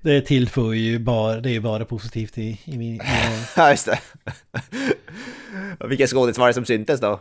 [0.01, 3.01] Det tillför ju bara, det är bara positivt i, i min...
[3.55, 3.99] Ja, just det.
[5.87, 7.19] Vilken skådis var det som syntes då?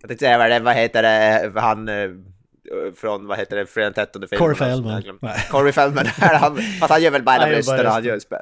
[0.00, 2.08] Jag tänkte säga vad, det, vad heter det, han eh,
[2.96, 4.38] från, vad heter det, Fredag den 13 filmen?
[4.38, 5.18] Corey Feldman.
[5.22, 5.46] Nej.
[5.50, 8.38] Corey Feldman, han, fast han gör väl bara röster och han gör spel.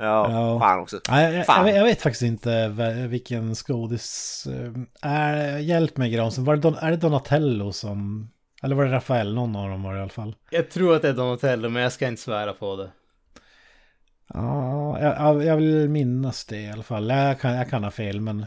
[0.00, 0.60] Ja, Ja.
[0.60, 1.00] fan också.
[1.10, 1.56] Nej, jag, jag, Fan.
[1.58, 2.68] jag, vet, jag vet faktiskt inte
[3.08, 4.46] vilken skådis...
[5.02, 8.28] eh, Är, hjälp mig Granström, var det Don, är det Donatello som...
[8.62, 9.34] Eller var det Rafael?
[9.34, 10.34] Någon av dem var det i alla fall.
[10.50, 12.90] Jag tror att det är Donatello, men jag ska inte svära på det.
[14.34, 17.10] Ja, jag, jag- jag vill minnas det i alla fall.
[17.10, 18.46] Jag kan, jag kan ha fel, men...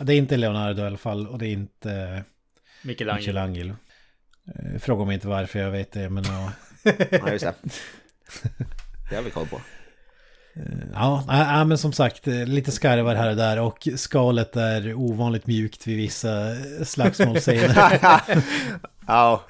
[0.00, 2.22] Det är inte Leonardo i alla fall och det är inte
[2.82, 3.18] Michelangelo.
[3.20, 3.74] Michelangelo.
[4.46, 6.52] Eh, Fråga mig inte varför jag vet det, men ja.
[7.10, 7.54] Ja, just det.
[9.10, 9.60] Det har vi koll på.
[10.92, 14.94] Ja, nej, nej, men som sagt, eh, lite skarvar här och där och skalet är
[14.94, 18.00] ovanligt mjukt vid vissa eh, slagsmålscener.
[19.06, 19.44] Ja,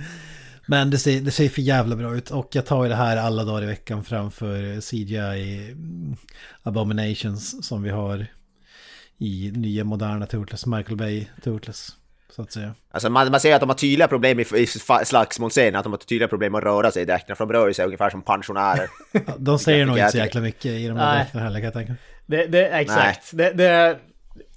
[0.67, 3.17] Men det ser, det ser för jävla bra ut och jag tar ju det här
[3.17, 6.17] alla dagar i veckan framför CGI mm,
[6.63, 8.27] Abominations som vi har
[9.19, 11.97] i nya moderna Turtles, Michael Bay Turtles.
[12.37, 12.75] Så att säga.
[12.91, 14.67] alltså man, man ser att de har tydliga problem i, i
[15.05, 17.85] slagsmålscenen, att de har tydliga problem att röra sig i dräkterna, för de rör sig
[17.85, 18.89] ungefär som pensionärer.
[19.39, 21.95] De säger nog inte så jäkla mycket i de här dräkterna heller kan jag tänka.
[22.27, 23.31] Det, det, exakt.
[23.33, 23.99] Det, det,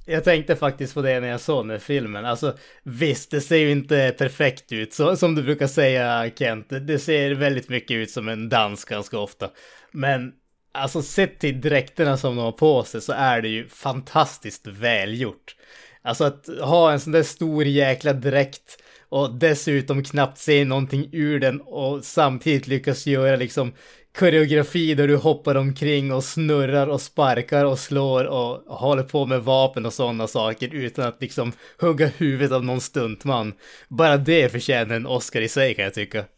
[0.05, 2.25] jag tänkte faktiskt på det när jag såg den här filmen.
[2.25, 4.93] Alltså visst, det ser ju inte perfekt ut.
[4.93, 8.85] Så, som du brukar säga Kent, det, det ser väldigt mycket ut som en dans
[8.85, 9.49] ganska ofta.
[9.91, 10.31] Men
[10.71, 15.55] alltså sett till dräkterna som de har på sig så är det ju fantastiskt välgjort.
[16.01, 18.77] Alltså att ha en sån där stor jäkla dräkt
[19.09, 23.73] och dessutom knappt se någonting ur den och samtidigt lyckas göra liksom
[24.17, 29.43] koreografi där du hoppar omkring och snurrar och sparkar och slår och håller på med
[29.43, 33.53] vapen och sådana saker utan att liksom hugga huvudet av någon stuntman.
[33.87, 36.25] Bara det förtjänar en Oscar i sig kan jag tycka.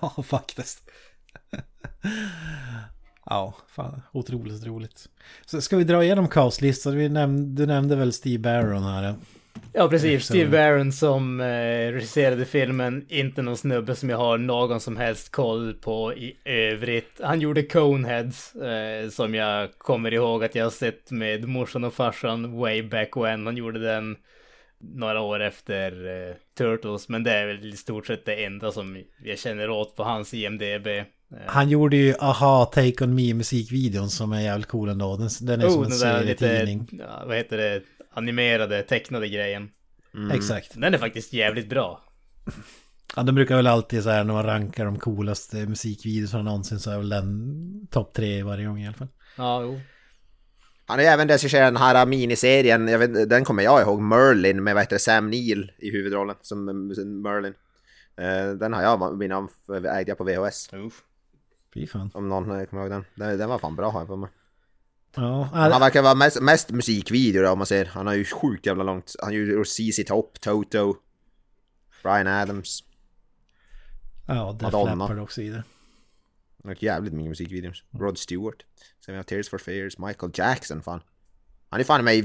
[0.00, 0.82] Ja, faktiskt.
[3.26, 5.08] Ja, fan, otroligt roligt.
[5.46, 6.96] Så ska vi dra igenom castlistan?
[6.96, 9.14] Vi näm du nämnde väl Steve Barron här?
[9.72, 10.24] Ja, precis.
[10.24, 11.44] Steve Barron som eh,
[11.92, 17.20] regisserade filmen, inte någon snubbe som jag har någon som helst koll på i övrigt.
[17.22, 21.94] Han gjorde Coneheads, eh, som jag kommer ihåg att jag har sett med morsan och
[21.94, 23.46] farsan way back when.
[23.46, 24.16] Han gjorde den
[24.78, 29.02] några år efter eh, Turtles, men det är väl i stort sett det enda som
[29.24, 30.88] jag känner åt på hans IMDB.
[31.34, 35.16] Eh, Han gjorde ju Aha Take On Me musikvideon som är jävligt cool ändå.
[35.16, 36.88] Den, den är som oh, en där lite, serietidning.
[36.92, 37.82] ja, vad heter det,
[38.14, 39.70] animerade, tecknade grejen.
[40.32, 40.72] Exakt.
[40.74, 42.04] Den är faktiskt jävligt bra.
[43.16, 46.90] Ja, de brukar väl alltid så här när man rankar de coolaste musikvideorna någonsin så
[46.90, 49.08] är väl den topp tre varje gång i alla fall.
[49.36, 49.80] Ja, jo.
[50.86, 54.74] Han har även regisserat den här miniserien, jag vet, den kommer jag ihåg, Merlin med
[54.74, 57.54] vad heter det, Sam Neill i huvudrollen som som Merlin.
[58.16, 60.70] Eh, den har jag, mina ägde jag på VHS.
[60.72, 61.02] Uff.
[61.74, 62.10] Fy fan.
[62.14, 63.04] Om någon eh, kommer ihåg den.
[63.14, 64.30] Den, den var fan bra har jag för mig.
[65.16, 67.84] Ja, Han verkar vara mest, mest musikvideor om man ser.
[67.84, 69.14] Han har ju sjukt jävla långt.
[69.22, 70.96] Han gjorde ZZ Top, Toto,
[72.02, 72.84] Brian Adams.
[74.26, 75.04] ja Def Madonna.
[75.04, 75.64] Leppard och så vidare.
[76.62, 77.74] Han har jävligt mycket musikvideor.
[77.90, 78.64] Rod Stewart.
[79.04, 81.00] Sen vi har Tears for Fears, Michael Jackson fan.
[81.68, 82.22] Han är fan med i,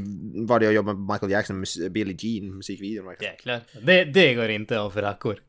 [0.47, 3.15] var det jag jobbar med Michael Jackson, Billie Jean musikvideon.
[3.21, 3.61] Jäklar.
[3.81, 5.39] Det, det går inte av för hackor.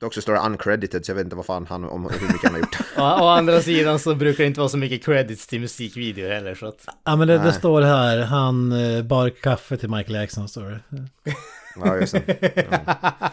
[0.00, 2.42] Dock så står det uncredited så jag vet inte vad fan han, om hur mycket
[2.42, 2.80] han har gjort.
[2.96, 6.54] Å, å andra sidan så brukar det inte vara så mycket credits till musikvideor heller
[6.54, 6.88] så att...
[7.04, 10.80] Ja men det, det står här, han eh, bar kaffe till Michael Jackson står det.
[11.76, 12.66] Ja, just det.
[12.70, 13.30] Ja.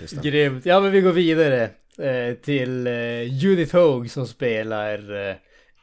[0.00, 0.30] Just det.
[0.30, 0.66] Grymt.
[0.66, 1.62] Ja men vi går vidare
[1.98, 5.36] eh, till eh, Judith Hogue som spelar eh,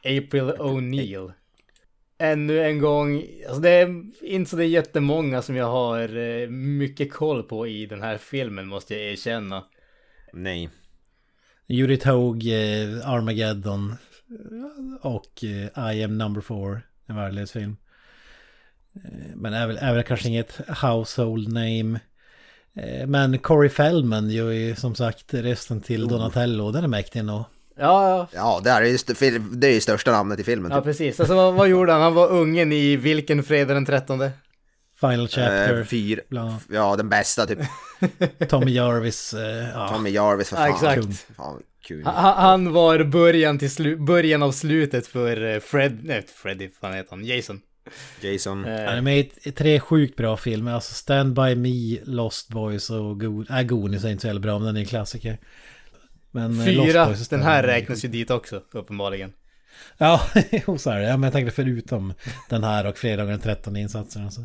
[0.04, 1.32] April O'Neil.
[2.22, 6.48] Ännu en gång, alltså det är inte så det är jättemånga som jag har eh,
[6.48, 9.64] mycket koll på i den här filmen måste jag erkänna.
[10.32, 10.70] Nej.
[11.66, 15.44] Judith Hogue, eh, Armageddon eh, och
[15.92, 17.76] I am number four, en värdelös film.
[18.94, 22.00] Eh, Men är väl, är väl kanske inget household name.
[23.06, 27.44] Men Corey Feldman gör ju som sagt resten till Donatello, den är mäktig nog.
[27.76, 28.28] Ja, ja.
[28.34, 30.70] Ja, det är ju st- det är ju största namnet i filmen.
[30.70, 30.84] Ja Typ.
[30.84, 31.20] precis.
[31.20, 32.00] Alltså vad, vad gjorde han?
[32.02, 34.30] Han var ungen i vilken fredag den 13?
[35.00, 36.20] Final Chapter, Eh, fyr,
[36.70, 37.58] ja, den bästa typ.
[38.48, 39.88] Tommy Jarvis, eh, ja.
[39.88, 40.72] Tommy Jarvis för Ja, fan.
[40.74, 41.02] exakt.
[41.02, 41.12] Kung.
[41.36, 42.04] Fan, kul.
[42.06, 46.74] Han, han var början, till slu- början av slutet för eh, Fred, nej Freddy, vad
[46.90, 47.24] fan heter han?
[47.24, 47.60] Jason.
[48.20, 48.64] Jason.
[48.64, 52.90] Eh, Han är med i tre sjukt bra filmer, alltså Stand By Me, Lost Boys
[52.90, 55.38] och Go- äh, Goonies är inte så jävla bra, men den är en klassiker.
[56.32, 59.32] Men eh, Lost Fyra, den här räknas ju dit också, uppenbarligen.
[59.98, 60.22] Ja,
[60.66, 61.04] jo, så är det.
[61.04, 62.14] Ja, men jag tänkte förutom
[62.48, 64.24] den här och fredagen den 13 insatsen.
[64.24, 64.40] Alltså.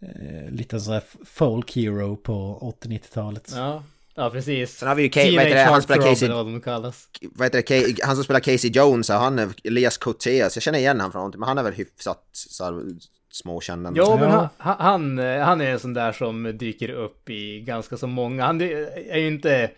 [0.00, 3.52] Eh, lite sån här folk hero på 80-90-talet.
[3.54, 3.82] Ja,
[4.14, 4.78] ja precis.
[4.78, 7.08] Sen har vi ju Kay, vad heter det, han spelar Casey, eller vad de kallas.
[7.20, 10.78] vad heter det, Kay, han som spelar Casey Jones, han är Elias Koteas, jag känner
[10.78, 12.82] igen han från någonting, men han är väl hyfsat så här,
[13.30, 14.02] småkänd ändå.
[14.02, 17.96] Ja, men han, han, eh, han är en sån där som dyker upp i ganska
[17.96, 18.46] så många.
[18.46, 19.70] Han är ju inte...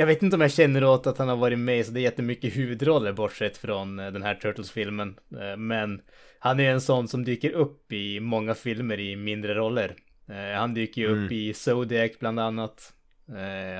[0.00, 2.02] Jag vet inte om jag känner åt att han har varit med så det är
[2.02, 5.18] jättemycket huvudroller bortsett från eh, den här Turtles-filmen.
[5.40, 6.00] Eh, Men
[6.38, 9.94] han är en sån som dyker upp i många filmer i mindre roller.
[10.28, 12.92] Eh, Han dyker ju upp i Zodiac bland annat.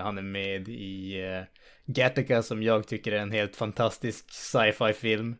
[0.03, 1.17] Han är med i
[1.87, 5.37] Gattaca som jag tycker är en helt fantastisk sci-fi film.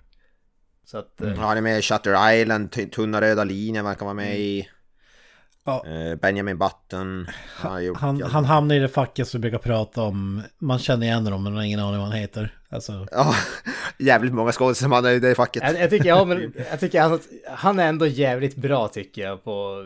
[0.85, 1.15] Så att...
[1.17, 4.69] Ja, han är med i Shutter Island, Tunna röda linjen verkar vara med i.
[5.71, 5.87] Ja.
[5.87, 7.27] Eh, Benjamin Button.
[7.57, 10.43] Han, har gjort Han, han hamnar i det facket som vi brukar prata om.
[10.59, 12.55] Man känner igen honom men man har ingen aning vad han heter.
[12.69, 13.35] Alltså, Ja,
[13.99, 15.63] jävligt många skådespelare som han är i det facket.
[15.63, 17.21] Jag, jag tycker, ja, men jag tycker han,
[17.55, 19.85] han är ändå jävligt bra tycker jag på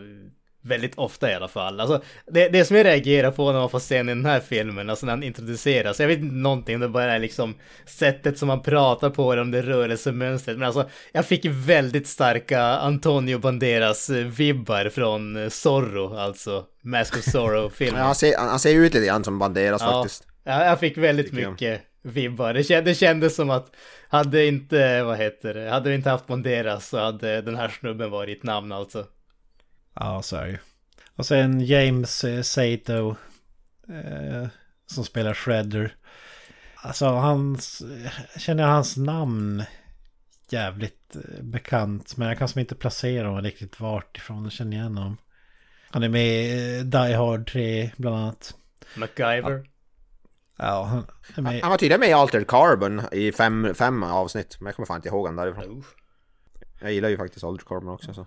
[0.65, 1.81] väldigt ofta i alla fall.
[1.81, 5.07] Alltså, det, det som jag reagerar på när man får se den här filmen, alltså
[5.07, 7.55] när han introduceras, jag vet inte någonting, det bara är liksom
[7.87, 12.07] sättet som han pratar på eller om det är rörelsemönstret, men alltså jag fick väldigt
[12.07, 17.95] starka Antonio Banderas eh, vibbar från eh, Zorro, alltså Mask of Zorro-filmen.
[18.01, 20.27] Ja, han, ser, han ser ut lite grann som Banderas faktiskt.
[20.45, 21.51] Ja, jag fick väldigt jag.
[21.51, 22.55] mycket vibbar.
[22.55, 23.71] Det kändes, det kändes som att
[24.09, 28.11] hade inte, vad heter det, hade vi inte haft Banderas så hade den här snubben
[28.11, 29.07] varit namn alltså.
[29.95, 30.59] Ja så är det ju.
[31.17, 33.17] Och sen James eh, Sato.
[33.89, 34.49] Eh,
[34.87, 35.97] som spelar Shredder.
[36.77, 37.83] Alltså hans...
[38.33, 39.65] Jag känner hans namn
[40.49, 42.17] jävligt eh, bekant.
[42.17, 45.17] Men jag kan som inte placera honom riktigt vart ifrån jag känner igen honom.
[45.91, 48.55] Han är med i eh, Die Hard 3 bland annat.
[48.97, 49.71] MacGyver.
[50.57, 51.63] Ja, han är med.
[51.63, 54.57] Han var tydligen med i Altered Carbon i fem, fem avsnitt.
[54.61, 55.85] Men jag kommer fan inte ihåg han därifrån.
[56.81, 58.15] Jag gillar ju faktiskt Altered Carbon också.
[58.15, 58.27] Så.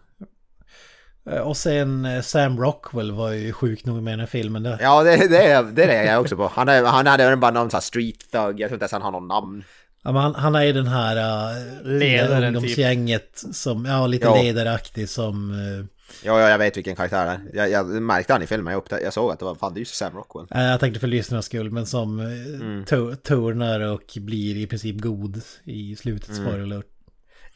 [1.31, 4.63] Eh, Och sen eh, Sam Rockwell var ju sjuk nog med i den här filmen.
[4.63, 4.77] Där.
[4.81, 6.47] Ja, det, det, är, det är jag också på.
[6.53, 8.59] Han, är, han hade bara någon sån här street thug.
[8.59, 9.63] Jag tror inte ens han har någon namn.
[10.03, 12.55] Ja, men han, han är ju den här uh, Ledaren, typ.
[12.55, 14.41] ungdomsgänget som, ja lite Ja.
[14.41, 15.51] ledaraktig som...
[15.51, 15.85] eh,
[16.23, 17.67] Ja, ja, jag vet vilken karaktär det är.
[17.67, 18.73] Jag, jag märkte han i filmen.
[18.73, 20.45] Jag, upptä- jag såg att det var fan, det är ju Sam Rockwell.
[20.51, 22.85] eh, jag tänkte för lyssnarnas skull, men som uh, Mm.
[23.23, 26.29] turnar och blir i princip god i slutet.
[26.29, 26.41] Mm.
[26.45, 26.85] Spoiler alert.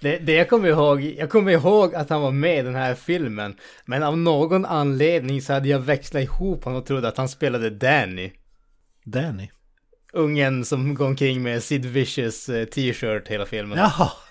[0.01, 2.95] Det, det jag kommer ihåg, jag kommer ihåg att han var med i den här
[2.95, 3.55] filmen.
[3.85, 7.69] Men av någon anledning så hade jag växlat ihop honom och trodde att han spelade
[7.69, 8.31] Danny.
[9.03, 9.49] Danny.
[10.13, 13.77] Ungen som går omkring med Sid Vicious eh, t-shirt hela filmen.
[13.77, 14.11] Jaha.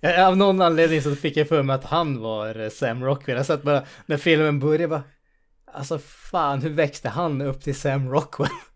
[0.00, 3.36] Ja, Av någon anledning så fick jag för mig att han var eh, Sam Rockwell.
[3.36, 5.02] Jag satt bara, när filmen började bara,
[5.72, 8.48] alltså fan hur växte han upp till Sam Rockwell?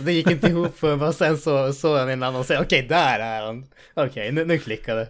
[0.00, 3.20] Det gick inte ihop och sen så såg han en annan och sa okej där
[3.20, 3.64] är han.
[3.94, 5.08] Okej nu, nu klickade.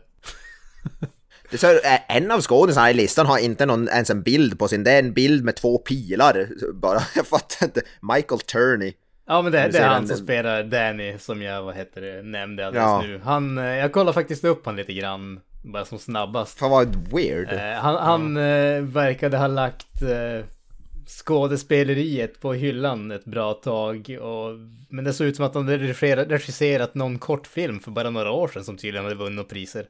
[1.54, 4.84] Så, eh, en av skådisarna i listan har inte någon, ens en bild på sin.
[4.84, 6.48] Det är en bild med två pilar.
[6.72, 7.82] Bara, jag fattar inte.
[8.14, 8.92] Michael Turney.
[9.26, 12.66] Ja men det, det är han som spelar Danny som jag, vad heter det, nämnde
[12.66, 13.02] alldeles Ja.
[13.02, 13.20] nu.
[13.24, 16.58] Han, eh, jag kollar faktiskt upp han lite grann, bara som snabbast.
[16.58, 17.52] Fan vad weird.
[17.52, 20.02] Eh, han han eh, verkade ha lagt
[21.12, 24.18] skådespeleriet på hyllan ett bra tag.
[24.20, 28.11] Och, men det såg ut som att han hade regisserat, regisserat någon kortfilm för bara
[28.11, 29.87] några år sedan som tydligen hade vunnit priser.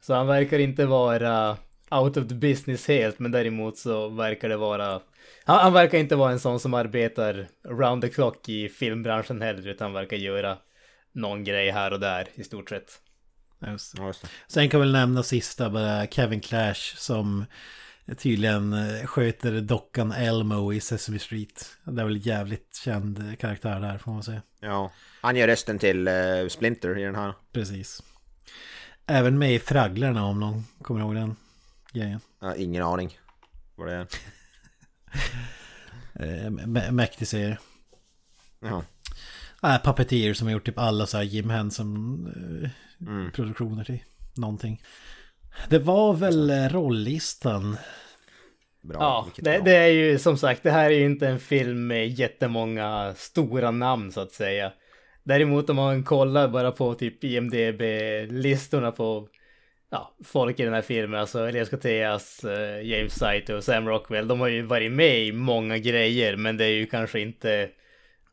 [0.00, 1.56] Så han verkar inte vara
[1.90, 5.00] out of the business helt, men däremot så verkar det vara...
[5.44, 9.68] Han, han verkar inte vara en sån som arbetar round the clock i filmbranschen heller,
[9.68, 10.58] utan verkar göra
[11.12, 13.00] någon grej här och där i stort sett.
[13.66, 13.94] Just.
[14.46, 17.44] Sen kan vi väl nämna sista bara Kevin Clash som
[18.14, 21.76] tydligen eh, sköter dockan Elmo i Sesame Street.
[21.84, 24.42] Det är väl jävligt känd eh, karaktär där får man säga.
[24.60, 24.92] Ja.
[25.20, 26.14] Han gör rösten till eh,
[26.50, 27.34] Splinter i den här.
[27.52, 28.02] Precis.
[29.06, 31.36] Även med i Fragglarna om någon kommer ihåg den
[31.92, 32.20] grejen.
[32.40, 33.18] Har ingen aning
[33.74, 34.06] vad det är.
[36.66, 37.58] Mä- mäktig serie.
[38.60, 38.84] Jaha.
[39.62, 42.26] Äh, Puppeteer som har gjort typ alla så här Jim Henson
[42.64, 43.30] eh, Mm.
[43.32, 43.54] till
[44.36, 44.82] någonting.
[45.68, 47.76] Det var väl eh, rollistan.
[48.82, 48.96] Bra.
[49.00, 49.64] Ja, det, bra.
[49.64, 53.70] det är ju som sagt, det här är ju inte en film med jättemånga stora
[53.70, 54.72] namn så att säga.
[55.22, 59.28] Däremot om man kollar bara på typ IMDB-listorna på
[59.90, 64.28] ja, folk i den här filmen, alltså Elias Koteas, eh, James Saito och Sam Rockwell,
[64.28, 67.68] de har ju varit med i många grejer, men det är ju kanske inte,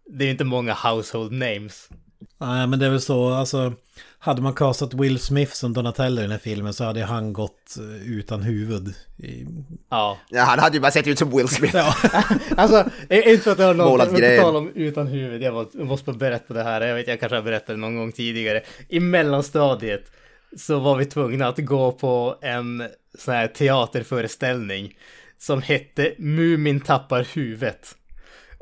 [0.06, 1.90] det är ju inte många household names.
[2.38, 3.74] Nej men det är väl så, alltså.
[4.20, 7.78] Hade man castat Will Smith som Donatello i den här filmen så hade han gått
[7.78, 8.94] eh, utan huvud.
[9.18, 9.46] I...
[9.90, 11.76] Ja, Ja, han hade ju bara sett ut som Will Smith.
[12.58, 15.68] Alltså, eh, inte för att jag har något men på tal om utan huvud, jag
[15.76, 18.62] måste bara berätta det här, jag vet jag kanske har berättat det någon gång tidigare.
[18.90, 20.12] I mellanstadiet
[20.58, 22.84] så var vi tvungna att gå på en
[23.18, 24.98] sån här teaterföreställning
[25.38, 27.96] som hette Mumin tappar huvudet.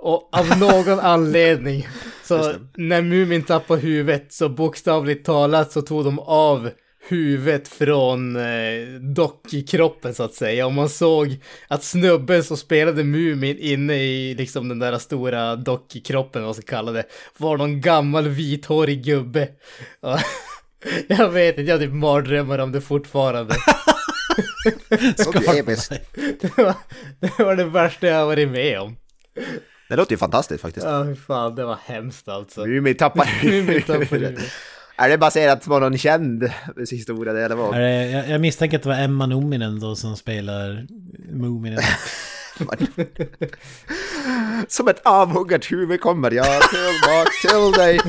[0.04, 1.88] Och av någon anledning
[2.24, 6.70] så när Mumin tappar huvudet så bokstavligt talat så tog de av
[7.08, 10.66] huvudet från eh, dockkroppen så att säga.
[10.66, 11.38] Och man såg
[11.68, 16.92] att snubben som spelade Mumin inne i liksom den där stora dockkroppen, vad ska kalla
[16.92, 17.04] det,
[17.38, 19.48] var någon gammal vithårig gubbe.
[20.00, 20.20] Och,
[21.08, 23.56] jag vet inte, jag har typ mardrömmar om det fortfarande.
[26.42, 26.76] Det var,
[27.20, 28.96] det var det värsta jag varit med om.
[29.94, 30.86] Det låter ju fantastiskt faktiskt.
[30.86, 32.66] Ja, fy fan, det var hemskt alltså.
[32.66, 34.40] Mumin tappar huvudet.
[34.96, 36.50] Är det baserat på någon känd
[36.92, 37.76] historia det eller vad?
[37.76, 40.88] Är det, jag, jag misstänker att det var Emma Nominen då som spelar
[41.32, 41.82] Muminen.
[44.68, 48.00] Som ett avhuggat huvud kommer jag tillbaka till dig.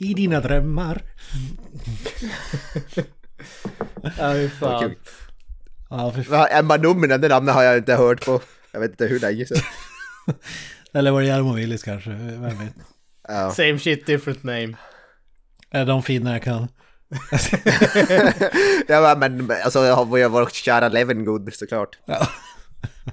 [0.00, 1.02] I dina drömmar.
[4.18, 4.94] Ja, fy fan.
[5.90, 8.40] Ja, för, Emma Numminen, det namnet har jag inte hört på.
[8.72, 9.62] Jag vet inte hur länge sedan.
[10.92, 12.10] eller var det Jarmo Willis kanske?
[12.10, 12.74] Vem vet?
[13.28, 13.50] Ja.
[13.50, 14.74] Same shit, different name.
[15.70, 16.68] Är de finnar jag kan?
[18.88, 21.98] ja men alltså jag har ju vår kära Levengood såklart.
[22.04, 22.26] Ja.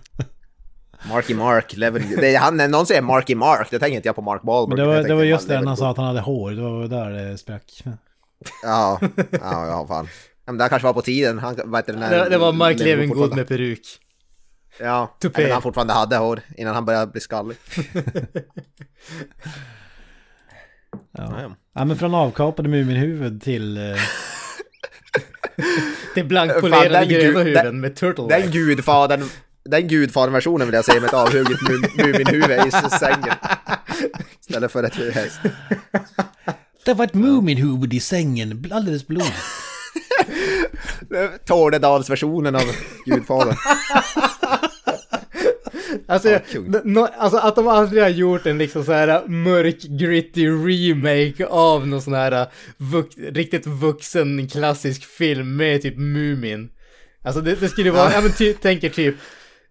[1.09, 2.19] Marky Mark, Levengood.
[2.19, 4.79] Det han, när någon säger Marky Mark, då tänker inte jag på Mark Wahlberg.
[4.79, 6.51] Men det var, det var just det när han sa att han hade hår.
[6.51, 7.83] Det var där det sprack.
[8.63, 8.99] Ja,
[9.31, 10.07] ja, ja fan.
[10.47, 11.39] Ja, men det här kanske var på tiden.
[11.39, 13.81] Han, vad heter den här- Det, det var Mark Levengood med peruk.
[14.79, 15.41] Ja, Tupé.
[15.43, 17.57] eller han fortfarande hade hår innan han började bli skallig.
[21.17, 21.55] Ja.
[21.75, 23.77] Ja, men från avkapade Muminhuvud till...
[23.77, 23.95] Eh,
[26.15, 29.29] Fan, blankpolerade den gröna huvuden den- med turtle Den gudfadern,
[29.65, 33.35] den gudfaderversionen vill jag se med ett avhugget Mu- Muminhuvud i sängen.
[34.41, 35.39] Istället för ett häst.
[36.85, 39.23] Det var ett Muminhuvud i sängen, alldeles blod.
[41.45, 42.61] Tornedalsversionen av
[43.05, 43.55] gudfadern.
[46.07, 46.65] Alltså, Ja, kung.
[46.75, 51.45] n- nå- alltså att de aldrig har gjort en liksom så här mörk, gritty remake
[51.45, 56.69] av någon sån här vux, riktigt vuxen klassisk film med typ Mumin.
[57.23, 59.15] Alltså det, det skulle vara, ja men ty, tänker typ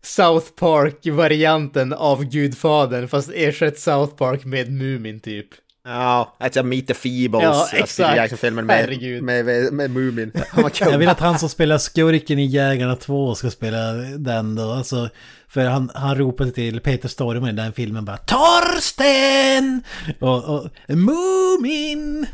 [0.03, 5.47] South Park-varianten av Gudfadern fast ersätt South Park med Mumin typ.
[5.87, 7.43] Ja, alltså Meet the Feebles.
[7.43, 8.17] Ja, exakt.
[8.17, 9.23] Jackson-filmen med, Herregud.
[9.23, 10.33] med, med, med Mumin.
[10.81, 14.73] Jag vill att han som spelar skurken i Jägarna 2 ska spela den då.
[14.73, 15.09] Alltså,
[15.49, 19.83] för han, han ropade till Peter Stormare i den filmen bara Torsten!
[20.21, 22.27] Och, och Mumin!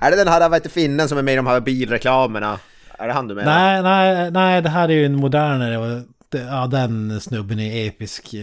[0.00, 2.58] Är det den här, vad heter finnen som är med i de här bilreklamerna?
[2.98, 3.54] Är det han du menar?
[3.54, 6.02] Nej, nej, nej, det här är ju en modernare.
[6.30, 8.34] Ja, den snubben är episk.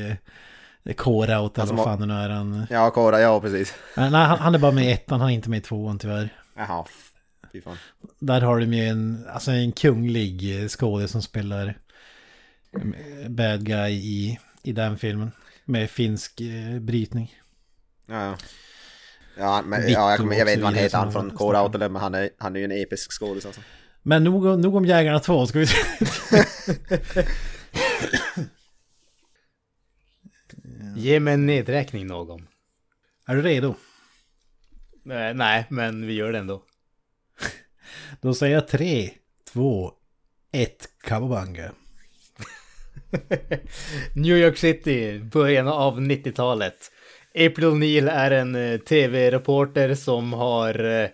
[0.83, 2.67] K-Rout eller Alltså, vad fan det nu är han.
[2.69, 3.73] Ja, Kora, ja precis.
[3.97, 6.29] Nej, han, han är bara med i ettan, han är inte med i tvåan tyvärr.
[6.55, 6.85] Jaha,
[7.51, 7.77] fy fan.
[8.19, 11.67] Där har de ju en, alltså en kunglig skådis som spelar
[12.77, 15.31] eh, bad guy i, i den filmen.
[15.65, 17.35] Med finsk eh, brytning.
[18.07, 18.35] Ja, ja.
[19.37, 21.63] Ja, men, Victor ja jag, kommer- jag vet inte vad han heter, han från Kora
[21.63, 23.61] Outlaw, men han är, han är ju en episk skådis alltså.
[24.03, 25.77] Men nog, nog om Jägarna 2, ska vi se.
[30.95, 32.47] Ge mig en nedräkning någon.
[33.27, 33.75] Är du redo?
[35.33, 36.63] Nej, men vi gör det ändå.
[38.21, 39.09] Då säger jag 3,
[39.53, 39.91] 2,
[40.51, 41.71] 1, Kabobanga.
[44.15, 46.91] New York City, början av 90-talet.
[47.35, 51.09] April Neil är en eh, tv-reporter som har eh,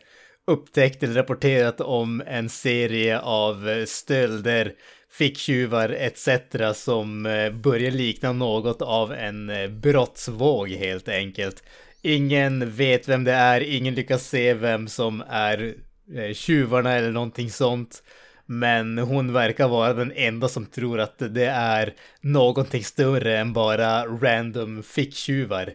[0.47, 4.73] upptäckt eller rapporterat om en serie av eh, stölder,
[5.11, 6.29] ficktjuvar etc.
[6.73, 11.63] som eh, börjar likna något av en eh, brottsvåg helt enkelt.
[12.01, 15.75] Ingen vet vem det är, ingen lyckas se vem som är
[16.15, 18.03] eh, tjuvarna eller någonting sånt.
[18.45, 24.05] Men hon verkar vara den enda som tror att det är någonting större än bara
[24.05, 25.73] random ficktjuvar.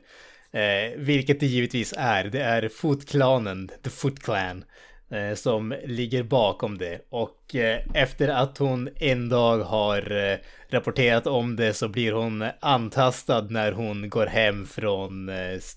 [0.53, 2.25] Eh, vilket det givetvis är.
[2.25, 4.65] Det är Foot Clanen, The Foot Clan, eh,
[5.13, 7.01] Eh, som ligger bakom det.
[7.09, 10.39] Och eh, efter att hon en dag har eh,
[10.69, 15.31] rapporterat om det så blir hon antastad när hon går hem från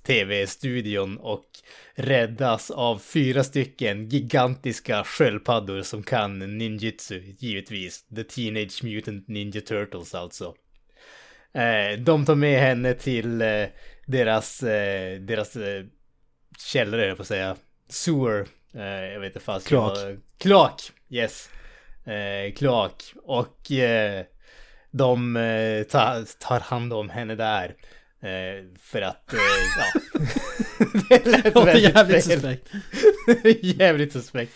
[0.03, 1.45] tv-studion och
[1.95, 8.07] räddas av fyra stycken gigantiska sköldpaddor som kan ninjutsu, givetvis.
[8.15, 10.53] The Teenage Mutant Ninja Turtles alltså.
[11.97, 13.37] De tar med henne till
[14.05, 14.59] deras,
[15.19, 15.57] deras
[16.57, 17.55] källare, höll jag på att säga.
[17.89, 18.45] Sewer.
[18.75, 19.67] Eh, jag vet inte fast.
[19.67, 19.97] Kloak.
[20.37, 21.49] Kloak, yes.
[22.05, 23.13] Eh, kloak.
[23.23, 24.25] Och eh,
[24.91, 27.75] de eh, tar, tar hand om henne där.
[28.21, 29.39] Eh, för att, eh,
[29.77, 30.01] ja.
[31.09, 32.39] det lät väldigt jävligt fel.
[32.41, 32.69] suspekt.
[33.79, 34.51] Jävligt suspekt.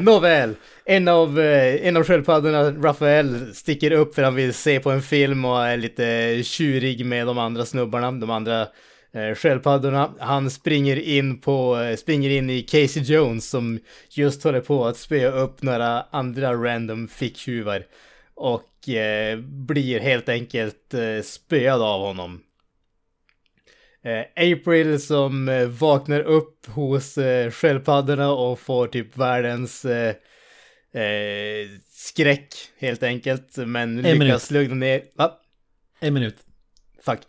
[0.00, 5.02] Nåväl, en av, en av sköldpaddorna, Rafael, sticker upp för han vill se på en
[5.02, 8.68] film och är lite tjurig med de andra snubbarna, de andra
[9.12, 10.14] sköldpaddorna.
[10.20, 13.80] Han springer in på, eh, springer in i Casey Jones som
[14.10, 17.86] just håller på att spöa upp några andra random ficktjuvar.
[18.34, 22.40] Och eh, blir helt enkelt eh, spöad av honom.
[24.04, 30.14] Eh, April som eh, vaknar upp hos eh, sköldpaddorna och får typ världens eh,
[31.02, 33.56] eh, skräck helt enkelt.
[33.56, 35.02] Men En lyckas lugna ner...
[35.16, 35.32] Va?
[36.00, 36.36] En minut.
[37.04, 37.20] Fuck.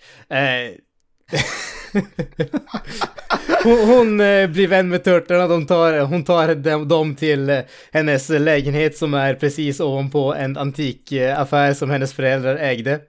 [3.64, 7.60] Hon hon eh, blir vän med turtlarna, de tar, hon tar dem, dem till eh,
[7.92, 13.00] hennes lägenhet som är precis ovanpå en antikaffär som hennes föräldrar ägde.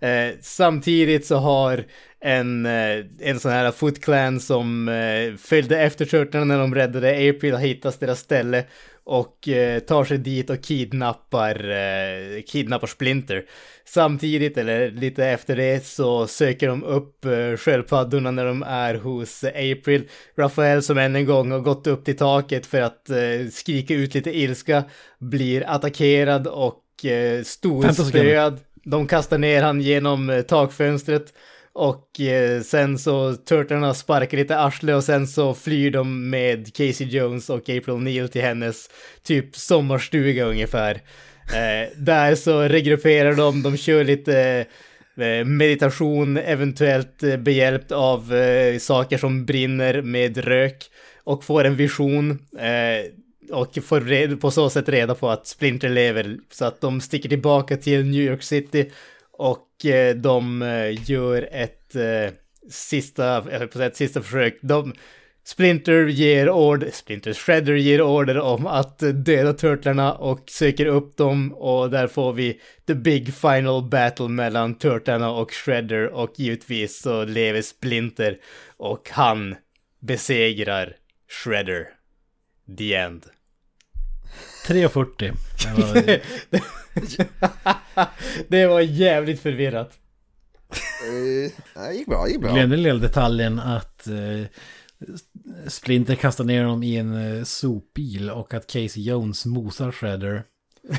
[0.00, 1.84] Eh, samtidigt så har
[2.20, 7.30] en, eh, en sån här Foot Clan som eh, följde efter turtlarna när de räddade
[7.30, 8.64] April har hittat deras ställe
[9.08, 13.44] och eh, tar sig dit och kidnappar, eh, kidnappar Splinter.
[13.84, 19.44] Samtidigt, eller lite efter det, så söker de upp eh, sköldpaddorna när de är hos
[19.44, 20.08] April.
[20.38, 23.16] Rafael som än en gång har gått upp till taket för att eh,
[23.52, 24.84] skrika ut lite ilska,
[25.18, 27.44] blir attackerad och eh, 15
[27.94, 28.60] storspöad.
[28.84, 31.32] De kastar ner han genom eh, takfönstret.
[31.78, 37.06] Och eh, sen så turtlarna sparkar lite arsle och sen så flyr de med Casey
[37.06, 38.90] Jones och April O'Neill till hennes
[39.22, 40.94] typ sommarstuga ungefär.
[41.54, 44.66] Eh, där så regrupperar de, de kör lite
[45.16, 50.84] eh, meditation, eventuellt eh, behjälpt av eh, saker som brinner med rök
[51.24, 52.30] och får en vision.
[52.58, 53.12] Eh,
[53.52, 56.36] och får på så sätt reda på att Splinter lever.
[56.50, 58.90] Så att de sticker tillbaka till New York City
[59.38, 62.34] och eh, de eh, gör ett eh,
[62.70, 64.58] sista, jag höll på att säga ett sista försök.
[64.60, 64.92] De,
[65.44, 71.52] Splinter ger order, Splinter Shredder ger order om att döda turtlarna och söker upp dem
[71.52, 77.24] och där får vi the big final battle mellan turtlarna och Shredder och givetvis så
[77.24, 78.38] lever Splinter
[78.76, 79.56] och han
[80.00, 80.96] besegrar
[81.28, 81.86] Shredder.
[82.78, 83.26] The end.
[84.68, 85.32] 3.40.
[85.64, 86.20] Det var-
[88.48, 89.92] det var jävligt förvirrat.
[90.74, 91.52] Eh,
[91.86, 92.52] det gick bra, det gick bra.
[92.52, 94.46] Glömde lilla detaljen att eh,
[95.68, 100.42] Splinter kastar ner honom i en eh, sopbil och att Casey Jones mosar Shredder.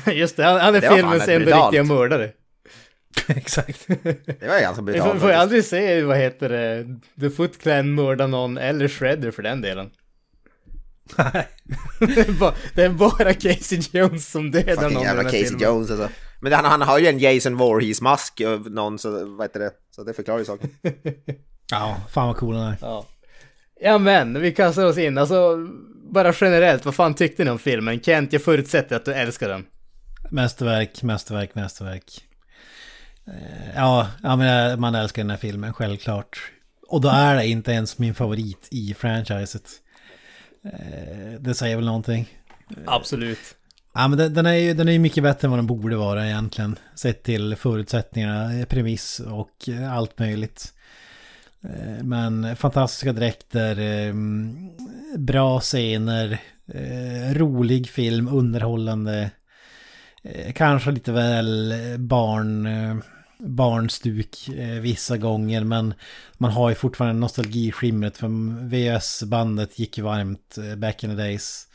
[0.12, 2.30] Just det, han, han är Det filmens enda riktiga mördare.
[3.28, 3.86] Exakt.
[3.86, 5.02] Det var ganska Vi får, brutalt.
[5.04, 5.22] får faktiskt.
[5.32, 6.86] jag aldrig se, vad heter det,
[7.20, 9.90] The Foot Clan mörda någon, eller Shredder för den delen.
[11.98, 15.32] det, är bara, det är bara Casey Jones som dödar Fucking någon i jävla den
[15.32, 15.62] här Casey filmen.
[15.62, 16.08] Jones alltså.
[16.40, 19.70] Men han, han har ju en Jason Voorhees-mask och någon så, vad heter det?
[19.96, 20.70] Så det förklarar ju saken.
[21.72, 22.76] Ja, fan vad cool han är.
[22.80, 23.06] Ja.
[23.80, 25.18] ja men, vi kastar oss in.
[25.18, 25.56] Alltså,
[26.12, 28.00] bara generellt, vad fan tyckte ni om filmen?
[28.00, 29.66] Kent, jag förutsätter att du älskar den.
[30.30, 32.24] Mästerverk, mästerverk, mästerverk.
[33.26, 36.52] Eh, Ja, ja men eh, man älskar den här filmen, självklart.
[36.88, 39.70] Och då är det inte ens min favorit i franchiset.
[40.64, 42.28] Eh, Det säger väl någonting.
[42.86, 43.38] Absolut.
[43.94, 45.96] Ja men den, den är ju den är ju mycket bättre än vad den borde
[45.96, 46.78] vara egentligen.
[46.94, 50.74] Sett till förutsättningarna, premiss och eh, allt möjligt.
[51.64, 53.76] Eh, Men fantastiska dräkter,
[55.18, 56.38] bra scener,
[57.34, 59.30] rolig film, underhållande.
[60.54, 62.66] Kanske lite väl barn,
[63.40, 65.94] barnstuk eh, vissa gånger men
[66.38, 68.28] man har ju fortfarande nostalgiskimret för
[68.68, 71.66] VHS-bandet gick ju varmt eh, back in the days.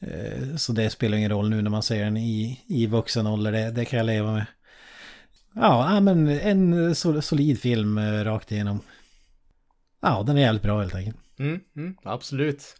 [0.00, 3.52] Eh, Så det spelar ingen roll nu när man ser den i, i vuxen ålder,
[3.52, 4.46] det, det kan jag leva med.
[5.54, 8.80] Ja, men en sol, solid film eh, rakt igenom.
[10.02, 11.16] Ja, den är jävligt bra helt enkelt.
[11.38, 12.76] Mm, mm, absolut.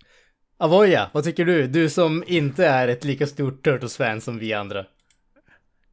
[0.59, 1.67] Avoya, vad tycker du?
[1.67, 4.85] Du som inte är ett lika stort Turtles-fan som vi andra.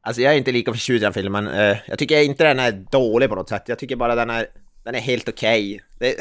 [0.00, 1.48] Alltså jag är inte lika förtjust i den filmen.
[1.48, 3.62] Uh, Jag tycker inte den är dålig på något sätt.
[3.66, 4.46] Jag tycker bara den är,
[4.84, 5.80] den är helt okej.
[5.98, 6.16] Det-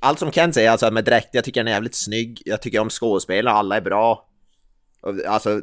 [0.00, 2.42] Allt som Ken säger, alltså med dräkt, jag tycker den är jävligt snygg.
[2.44, 4.28] Jag tycker om skådespelarna, alla är bra.
[5.00, 5.60] Och, Alltså,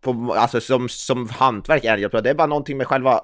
[0.00, 2.20] på, alltså som, som hantverk är det.
[2.20, 3.20] Det är bara någonting med själva...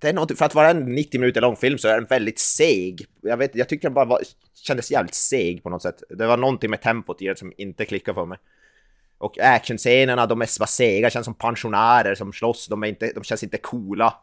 [0.00, 2.38] Det är någonting, för att vara en 90 minuter lång film så är den väldigt
[2.38, 3.06] seg.
[3.22, 4.20] Jag vet jag tycker den bara var,
[4.54, 6.02] kändes jävligt seg på något sätt.
[6.10, 8.38] Det var någonting med tempot i den som inte klickade för mig.
[9.20, 13.24] Och actionscenerna, de är bara sega, känns som pensionärer som slåss, de, är inte, de
[13.24, 14.14] känns inte coola.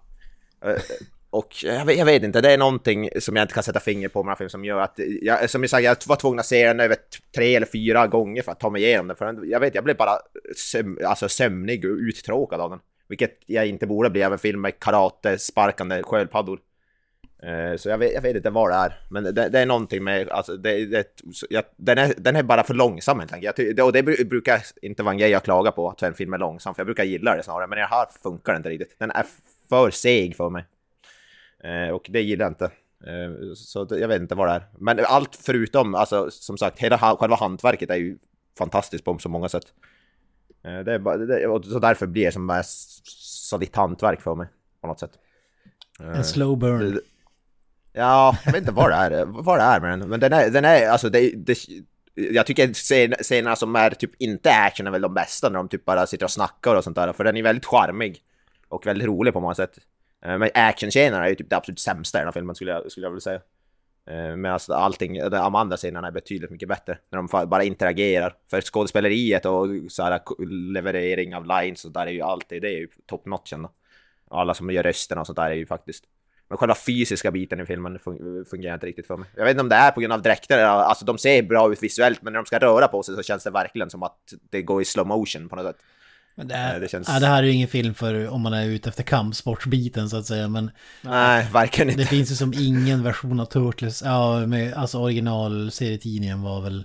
[0.65, 0.81] Eh,
[1.29, 4.09] och jag vet, jag vet inte, det är någonting som jag inte kan sätta finger
[4.09, 6.39] på med den här filmen som gör att, jag, som jag sagt, jag var tvungen
[6.39, 6.97] att se den över
[7.35, 9.17] tre eller fyra gånger för att ta mig igenom den.
[9.17, 10.17] För jag vet, jag blev bara
[10.55, 12.79] söm, alltså sömnig och uttråkad av den.
[13.07, 16.59] Vilket jag inte borde bli av en film med karate, sparkande sköldpaddor.
[17.47, 20.03] Eh, Så jag vet, jag vet inte vad det är, men det, det är någonting
[20.03, 23.59] med, alltså det, det, jag, den, är, den är bara för långsam helt enkelt.
[23.81, 26.37] Och det bru- brukar inte vara en grej jag klagar på, att en film är
[26.37, 28.95] långsam, för jag brukar gilla det snarare, men det här funkar inte riktigt.
[28.99, 29.25] Den är
[29.69, 30.65] för seg för mig.
[31.63, 32.65] Eh, Och det gillar jag inte.
[33.05, 34.63] Eh, Så jag vet inte vad det är.
[34.79, 38.17] Men allt förutom, alltså som sagt, hela själva hantverket är ju
[38.57, 39.65] fantastiskt på så många sätt.
[40.61, 43.01] Det är bara, det, och så därför blir det som s-
[43.49, 44.47] solitt hantverk för mig,
[44.81, 45.11] på något sätt.
[45.99, 46.99] En slow burn.
[47.97, 50.09] Ja, jag vet inte vad det är, vad det är med den.
[50.09, 51.57] Men den är, den är alltså det, det
[52.13, 52.73] jag tycker
[53.23, 56.25] scenerna som är typ inte action är väl de bästa när de typ bara sitter
[56.25, 57.13] och snackar och sånt där.
[57.13, 58.23] För den är väldigt charmig.
[58.67, 59.77] Och väldigt rolig på många sätt.
[60.25, 62.91] Eh, men actionscenerna är ju typ det absolut sämsta i den här filmen skulle jag,
[62.91, 63.41] skulle jag vilja säga.
[64.07, 66.97] Eh, men Medan allting, de andra scenerna är betydligt mycket bättre.
[67.09, 68.35] När de bara interagerar.
[68.49, 70.21] För skådespeleriet och så här
[70.73, 73.71] leverering av lines och där är ju alltid, det är ju top notch ändå.
[74.29, 76.03] Och alla som gör rösterna och sånt där är ju faktiskt
[76.49, 79.29] men själva fysiska biten i filmen fun- fungerar inte riktigt för mig.
[79.35, 81.83] Jag vet inte om det är på grund av dräkter, alltså de ser bra ut
[81.83, 84.17] visuellt, men när de ska röra på sig så känns det verkligen som att
[84.49, 85.77] det går i slow motion på något sätt.
[86.35, 88.41] Men det, är, Nej, det känns- ja, det här är ju ingen film för om
[88.41, 90.47] man är ute efter kampsportsbiten så att säga.
[90.47, 90.71] Men
[91.01, 92.05] Nej, verkligen det inte.
[92.05, 94.01] finns ju som ingen version av Turtles.
[94.05, 96.83] Ja, med, alltså originalserietidningen var väl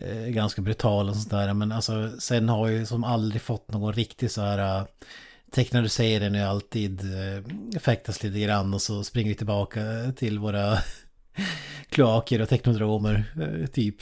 [0.00, 1.54] eh, ganska brutal och sånt där.
[1.54, 4.84] Men alltså sen har ju som aldrig fått någon riktig så här...
[5.52, 9.80] Tecknade serien är alltid uh, fäktas lite grann och så springer vi tillbaka
[10.16, 10.78] till våra
[11.88, 13.96] kloaker och teknodromer, eh, typ.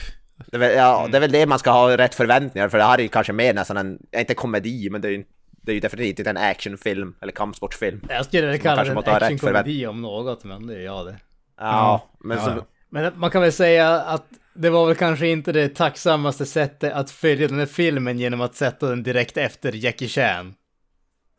[0.47, 2.83] Det är, väl, ja, det är väl det man ska ha rätt förväntningar, för det
[2.83, 5.73] här är ju kanske mer nästan en, inte komedi, men det är ju, det är
[5.73, 8.01] ju definitivt inte en actionfilm eller kampsportsportfilm.
[8.09, 10.75] Jag skulle man kalla kanske det en måste ha rätt actionkomedi om något, men det
[10.75, 11.15] är jag det.
[11.57, 12.65] Ja, men Ja, så, ja.
[12.89, 17.11] Men man kan väl säga att det var väl kanske inte det tacksammaste sättet att
[17.11, 20.53] följa den här filmen genom att sätta den direkt efter Jackie Chan.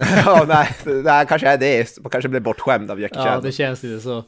[0.26, 0.68] ja, nej,
[1.02, 1.98] det här kanske är det.
[2.00, 3.42] Man kanske blir bortskämd av Jackie Ja, Chan.
[3.42, 4.18] det känns lite så.
[4.18, 4.22] Eh,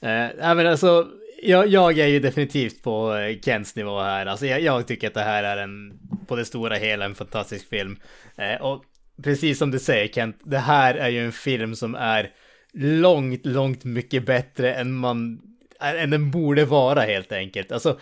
[0.00, 1.06] nej, men alltså,
[1.42, 4.26] jag, jag är ju definitivt på eh, Kents nivå här.
[4.26, 5.92] Alltså, jag, jag tycker att det här är en,
[6.26, 7.96] på det stora hela, en fantastisk film.
[8.36, 8.82] Eh, och
[9.22, 12.30] precis som du säger Kent, det här är ju en film som är
[12.74, 15.40] långt, långt mycket bättre än man,
[15.80, 17.72] än den borde vara helt enkelt.
[17.72, 17.98] Alltså,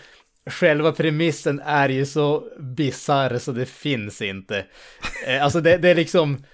[0.46, 4.64] själva premissen är ju så bisarr så det finns inte.
[5.26, 6.44] Eh, alltså det, det är liksom,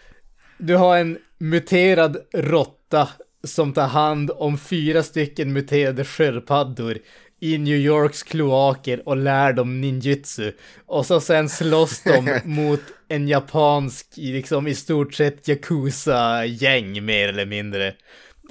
[0.67, 3.09] du har en muterad råtta
[3.45, 6.99] som tar hand om fyra stycken muterade sköldpaddor
[7.41, 10.53] i New Yorks kloaker och lär dem ninjutsu.
[10.87, 17.47] Och så sen slåss de mot en japansk, liksom i stort sett Yakuza-gäng mer eller
[17.47, 17.95] mindre.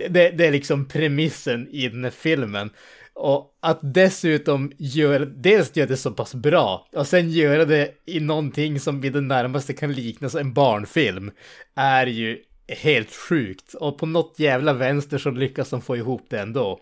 [0.09, 2.69] Det, det är liksom premissen i den här filmen.
[3.15, 8.19] Och att dessutom göra, dels göra det så pass bra och sen göra det i
[8.19, 11.31] någonting som vid det närmaste kan liknas en barnfilm
[11.75, 13.73] är ju helt sjukt.
[13.73, 16.79] Och på något jävla vänster så lyckas de få ihop det ändå.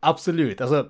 [0.00, 0.86] Absolut, alltså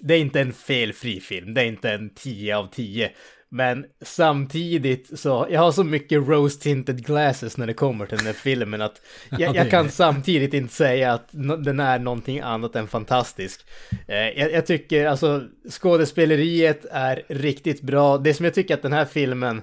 [0.00, 3.10] det är inte en felfri film, det är inte en 10 av 10.
[3.54, 8.26] Men samtidigt så, jag har så mycket rose tinted glasses när det kommer till den
[8.26, 9.00] här filmen att
[9.38, 11.28] jag, jag kan samtidigt inte säga att
[11.64, 13.66] den är någonting annat än fantastisk.
[14.08, 18.18] Eh, jag, jag tycker alltså skådespeleriet är riktigt bra.
[18.18, 19.62] Det som jag tycker att den här filmen,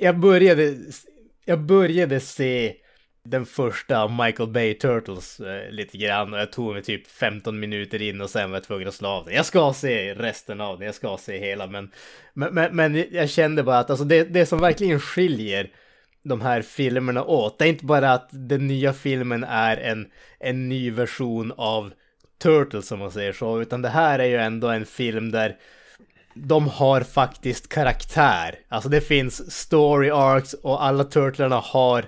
[0.00, 0.76] jag började,
[1.44, 2.74] jag började se
[3.24, 8.02] den första Michael Bay Turtles eh, lite grann och jag tog mig typ 15 minuter
[8.02, 9.34] in och sen var jag tvungen att slå av den.
[9.34, 11.90] Jag ska se resten av den, jag ska se hela men,
[12.32, 15.70] men, men, men jag kände bara att alltså det, det som verkligen skiljer
[16.22, 20.06] de här filmerna åt, det är inte bara att den nya filmen är en,
[20.38, 21.92] en ny version av
[22.42, 25.56] Turtles som man säger så, utan det här är ju ändå en film där
[26.34, 28.58] de har faktiskt karaktär.
[28.68, 32.04] Alltså det finns story arcs och alla turtlarna har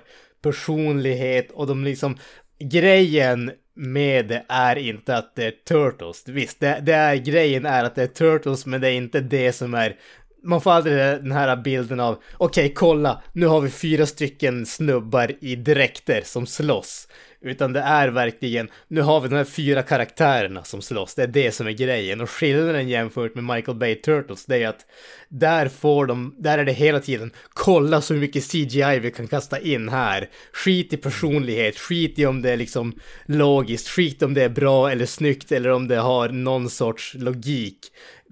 [0.47, 2.17] personlighet och de liksom
[2.59, 6.23] grejen med det är inte att det är Turtles.
[6.27, 9.53] Visst, det, det är grejen är att det är Turtles men det är inte det
[9.53, 9.95] som är
[10.43, 15.31] man får aldrig den här bilden av okej, kolla, nu har vi fyra stycken snubbar
[15.41, 17.07] i dräkter som slåss.
[17.41, 21.27] Utan det är verkligen, nu har vi de här fyra karaktärerna som slåss, det är
[21.27, 22.21] det som är grejen.
[22.21, 24.85] Och skillnaden jämfört med Michael Bay Turtles, det är att
[25.29, 29.59] där får de, där är det hela tiden, kolla så mycket CGI vi kan kasta
[29.59, 30.29] in här.
[30.53, 34.91] Skit i personlighet, skit i om det är liksom logiskt, skit om det är bra
[34.91, 37.79] eller snyggt eller om det har någon sorts logik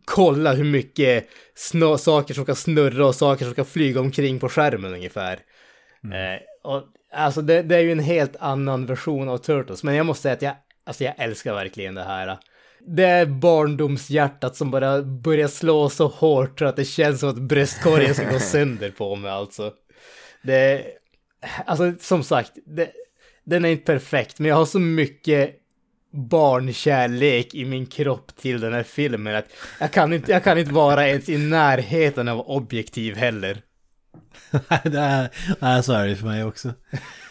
[0.06, 4.50] kolla hur mycket snö- saker som kan snurra och saker som kan flyga omkring på
[4.50, 5.40] skärmen ungefär.
[6.04, 6.42] Eh,
[6.72, 6.84] och,
[7.14, 10.34] alltså det, det är ju en helt annan version av Turtles, men jag måste säga
[10.34, 12.38] att jag, alltså jag älskar verkligen det här.
[12.88, 17.42] Det är barndomshjärtat som bara börjar slå så hårt så att det känns som att
[17.42, 19.74] bröstkorgen ska gå sönder på mig alltså.
[20.44, 20.86] Det,
[21.66, 22.92] alltså som sagt, det,
[23.44, 25.56] den är inte perfekt, men jag har så mycket
[26.12, 29.48] barnkärlek i min kropp till den här filmen att
[29.80, 33.62] jag kan inte, jag kan inte vara ens i närheten av objektiv heller.
[34.52, 35.30] Nej, det är,
[35.60, 36.74] nej, så är det för mig också.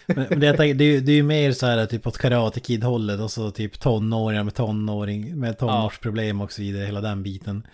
[0.06, 2.60] Men, men det, det, är ju- det är ju mer så här typ åt Karate
[2.60, 7.66] Kid-hållet och så typ tonåringar med tonåring, med tonårsproblem och så vidare, hela den biten.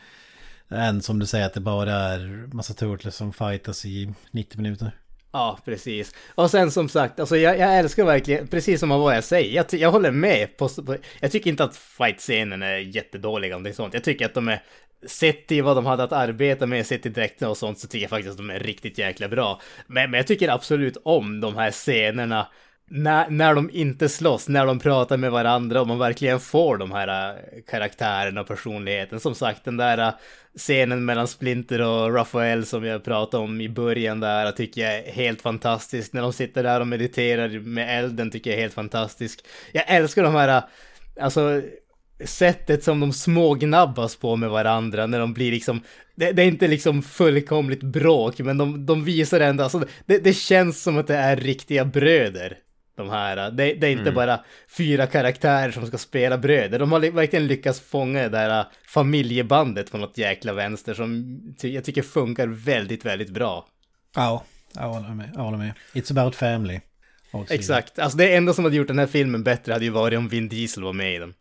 [0.71, 4.91] Än som du säger att det bara är massa turtles som fightas i 90 minuter.
[5.33, 6.15] Ja, precis.
[6.35, 9.67] Och sen som sagt, alltså jag, jag älskar verkligen, precis som vad jag säger, jag,
[9.81, 13.75] jag håller med på, på, jag tycker inte att fight-scenen är jättedåliga om det är
[13.75, 13.95] sånt.
[13.95, 14.63] Jag tycker att de är,
[15.07, 18.03] sett till vad de hade att arbeta med, sett till dräkterna och sånt, så tycker
[18.03, 19.61] jag faktiskt att de är riktigt jäkla bra.
[19.87, 22.47] Men, men jag tycker absolut om de här scenerna
[22.93, 26.93] när, när de inte slåss, när de pratar med varandra och man verkligen får de
[26.93, 29.21] här äh, karaktärerna och personligheten.
[29.21, 30.15] Som sagt, den där äh,
[30.57, 34.95] scenen mellan Splinter och Rafael som jag pratade om i början där äh, tycker jag
[34.95, 36.13] är helt fantastisk.
[36.13, 39.45] När de sitter där och mediterar med elden tycker jag är helt fantastisk.
[39.73, 41.63] Jag älskar de här, äh, alltså
[42.25, 45.81] sättet som de smågnabbas på med varandra när de blir liksom,
[46.15, 50.33] det, det är inte liksom fullkomligt bråk, men de, de visar ändå, alltså det, det
[50.33, 52.57] känns som att det är riktiga bröder.
[52.97, 54.41] De här, det, det är inte bara
[54.77, 56.79] fyra karaktärer som ska spela bröder.
[56.79, 61.85] De har li- verkligen lyckats fånga det där familjebandet på något jäkla vänster som jag
[61.85, 63.67] tycker funkar väldigt, väldigt bra.
[64.17, 64.45] Ja,
[64.75, 65.31] jag håller med.
[65.35, 65.73] Jag håller med.
[65.95, 66.77] It's about family.
[66.77, 66.81] Och
[67.31, 67.55] så vidare.
[67.55, 70.29] Exakt, alltså det enda som hade gjort den här filmen bättre hade ju varit om
[70.29, 71.35] Vin Diesel var med i den.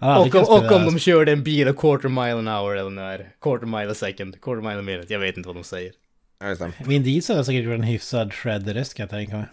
[0.00, 2.90] Ja, och, om, och om de körde en bil a quarter mile an hour eller
[2.90, 5.92] när, quarter mile a second, quarter mile a minute, jag vet inte vad de säger.
[6.40, 6.70] Ja.
[6.86, 9.46] Vin Diesel har säkert gjort en hyfsad shredder-rest kan jag tänka mig.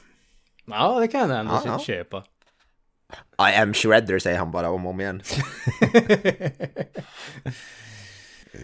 [0.66, 1.80] Ja, det kan jag ändå Ja, ja.
[1.80, 2.24] köpa.
[3.40, 5.22] I am Shredder säger han bara om och om igen.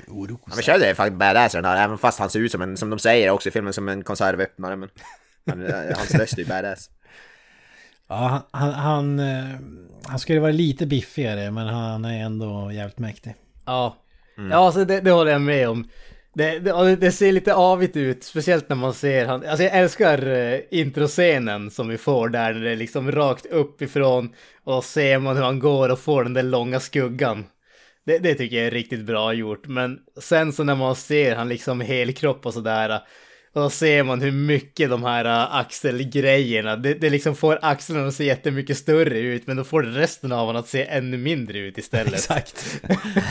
[0.07, 2.77] Ja, men Shredder är faktiskt badass den här, även fast han ser ut som en,
[2.77, 4.75] som de säger också i filmen, som en konservöppnare.
[4.75, 4.89] Men
[5.45, 6.89] han, hans röst är ju badass.
[8.11, 9.55] Ja, han, han, han, eh,
[10.03, 13.35] han skulle vara lite biffigare men han är ändå jävligt mäktig.
[13.65, 13.95] Ja,
[14.49, 15.89] ja alltså det, det håller jag med om.
[16.33, 19.45] Det, det, det ser lite avigt ut, speciellt när man ser han.
[19.45, 24.33] Alltså jag älskar uh, introscenen som vi får där, när det är liksom rakt uppifrån
[24.63, 27.45] och ser man hur han går och får den där långa skuggan.
[28.05, 31.49] Det, det tycker jag är riktigt bra gjort, men sen så när man ser han
[31.49, 33.01] liksom helkropp och sådär,
[33.53, 38.13] då ser man hur mycket de här uh, axelgrejerna, det, det liksom får axlarna att
[38.13, 41.77] se jättemycket större ut, men då får resten av honom att se ännu mindre ut
[41.77, 42.13] istället.
[42.13, 42.81] Exakt.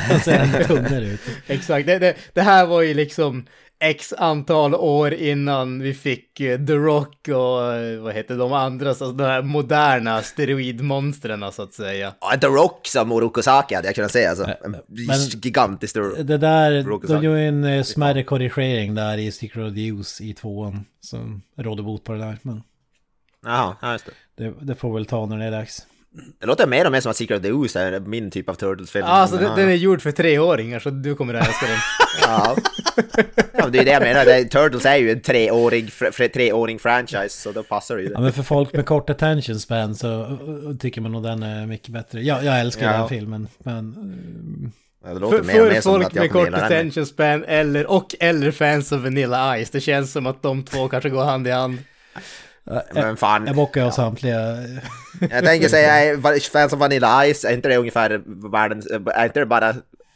[0.09, 1.21] Han ser lite tunnare ut.
[1.47, 3.47] Exakt, det, det, det här var ju liksom
[3.81, 8.95] x antal år innan vi fick eh, The Rock och eh, vad heter de andra,
[8.95, 12.15] så de här moderna steroidmonstren så att säga.
[12.21, 14.45] Ja, The Rock som Orokosaki hade jag kunnat säga alltså.
[14.65, 16.23] En Men- gigantisk stor...
[16.23, 20.35] Det där, de gjorde en eh, smärre korrigering där i Secret of the Use i
[20.35, 20.85] tvåan.
[21.01, 22.39] Som råder bot på det där.
[22.43, 22.63] Men
[23.45, 24.07] Jaha, ja, just
[24.37, 24.45] det.
[24.45, 25.87] det, det får väl ta när det är dags.
[26.41, 28.55] Det låter mer och mer som att Secret of the Ooze är min typ av
[28.55, 29.05] Turtles-film.
[29.07, 31.79] Ja, alltså den, den är gjord för treåringar så du kommer att älska den.
[32.23, 32.57] Ja.
[33.53, 34.25] ja, men det är det jag menar.
[34.25, 35.93] Det, Turtles är ju en treårig,
[36.35, 38.11] treåring franchise, så då passar det ju.
[38.11, 40.39] Ja men för folk med kort attention span så
[40.81, 42.21] tycker man nog den är mycket bättre.
[42.23, 42.99] Ja, jag älskar Ja.
[42.99, 43.49] den filmen.
[43.59, 43.95] Men
[45.05, 47.91] Ja, det låter För, mer och mer för som folk med kort attention span eller,
[47.91, 49.71] och eller fans av Vanilla Ice.
[49.71, 51.79] Det känns som att de två kanske går hand i hand.
[52.95, 54.57] Men fan, jag bockar av samtliga.
[55.31, 59.41] jag tänker säga, va- fans av Vanilla Ice, är inte det ungefär världens, är inte
[59.41, 59.75] det bara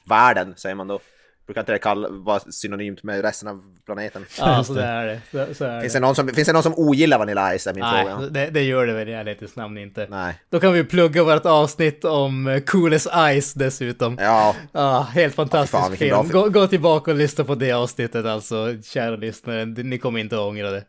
[0.09, 1.01] världen, säger man då?
[1.47, 4.25] Brukar inte det kalla, vara synonymt med resten av planeten?
[4.39, 5.21] Ja, så det är det.
[5.31, 5.99] Så, så är Finns det.
[5.99, 8.29] det, någon som, finns det någon som ogillar Vanilla Ice, är min Nej, fråga.
[8.29, 10.07] det, det gör det väl i ärlighetens namn inte.
[10.11, 10.35] Nej.
[10.51, 13.07] Då kan vi plugga vårt avsnitt om eh, Coolest
[13.41, 14.19] Ice dessutom.
[14.21, 16.43] Ja, Ja, helt fantastisk fan, vilken film.
[16.43, 19.65] Gå, gå tillbaka och lyssna på det avsnittet alltså, kära lyssnare.
[19.65, 20.85] Ni kommer inte att ångra det.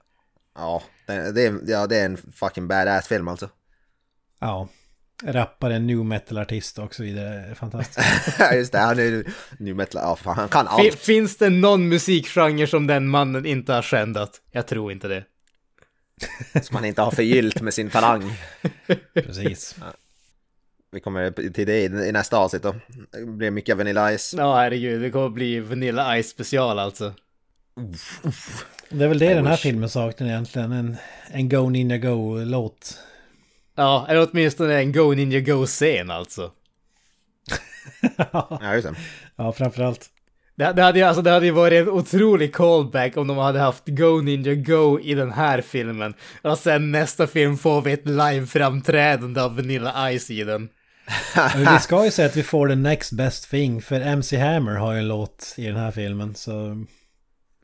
[0.57, 3.49] ja, det, är, ja, det är en fucking badass film alltså.
[4.39, 4.67] Ja.
[5.23, 7.55] Rappare, new metal-artist och så vidare.
[7.55, 8.07] Fantastiskt.
[8.53, 9.23] Just det, han är
[9.59, 10.95] nu metal, ja fan, han kan allt.
[10.95, 14.41] finns det någon musikgenre som den mannen inte har skändat?
[14.51, 15.23] Jag tror inte det.
[16.61, 18.33] Som han inte har förgyllt med sin talang.
[19.13, 19.75] Precis.
[20.91, 22.75] Vi kommer till det i i nästa avsnitt då.
[23.11, 24.33] Det blir mycket Vanilla Ice.
[24.37, 27.13] Ja, herregud, det kommer bli Vanilla Ice special alltså.
[28.89, 29.61] Det är väl det I den här wish.
[29.61, 30.71] filmen saknar egentligen.
[30.71, 30.97] En,
[31.31, 32.97] en Go Ninja Go-låt.
[33.75, 36.51] Ja, eller åtminstone en Go Ninja Go-scen alltså.
[38.31, 38.95] Ja, just det.
[39.35, 40.09] Ja, framförallt.
[40.55, 43.59] Det, det, hade, ju- alltså, det hade ju varit en otrolig callback om de hade
[43.59, 46.13] haft Go Ninja Go i den här filmen.
[46.41, 50.69] Och sen nästa film får vi ett live-framträdande av Vanilla Ice i den.
[51.55, 53.81] Men vi ska ju säga att vi får the next best thing.
[53.81, 56.35] För MC Hammer har ju en låt i den här filmen.
[56.35, 56.83] Så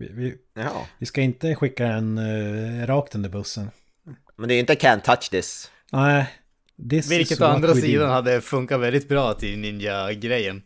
[0.02, 0.86] vi, vi, Jaha.
[1.00, 3.72] vi ska inte skicka den uh, rakt under bussen.
[4.38, 5.72] Men det är ju inte Can't Touch This.
[5.92, 6.30] Nej.
[6.90, 7.82] This is Vilket å andra we do.
[7.82, 10.62] sidan hade funkat väldigt bra till Ninja-grejen.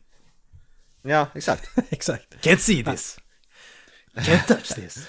[1.02, 1.70] Ja, exakt.
[1.90, 2.36] Exakt.
[2.42, 3.18] Can't see this.
[4.16, 5.08] Can't touch this.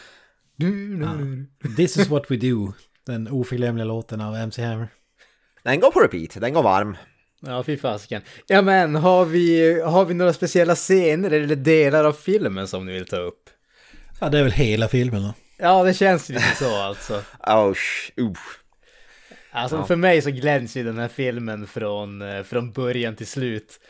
[1.77, 2.72] This is what we do.
[3.07, 4.89] Den oförglömliga låten av MC Hammer.
[5.62, 6.97] Den går på repeat, den går varm.
[7.41, 8.22] Ja, fy fasiken.
[8.47, 12.93] Ja, men har vi, har vi några speciella scener eller delar av filmen som ni
[12.93, 13.51] vill ta upp?
[14.20, 15.34] Ja, det är väl hela filmen då.
[15.58, 17.22] Ja, det känns lite så alltså.
[17.40, 18.32] Sh- uh.
[19.50, 23.80] Alltså för mig så glänser den här filmen från, eh, från början till slut.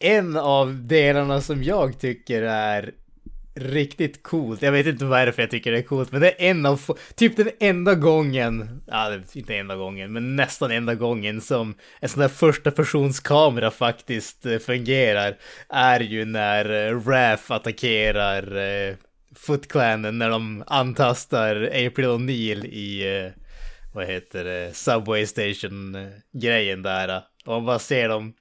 [0.00, 2.92] En av delarna som jag tycker är
[3.54, 6.66] riktigt coolt, jag vet inte varför jag tycker det är coolt, men det är en
[6.66, 6.80] av,
[7.14, 12.20] typ den enda gången, ja inte enda gången, men nästan enda gången som en sån
[12.20, 15.36] där första persons kamera faktiskt eh, fungerar,
[15.68, 18.58] är ju när eh, Raph attackerar
[19.38, 23.32] Foot Clanen när de antastar April O'Neil i eh,
[23.94, 27.22] vad heter det, Subway Station-grejen där.
[27.46, 28.32] Och man bara ser dem,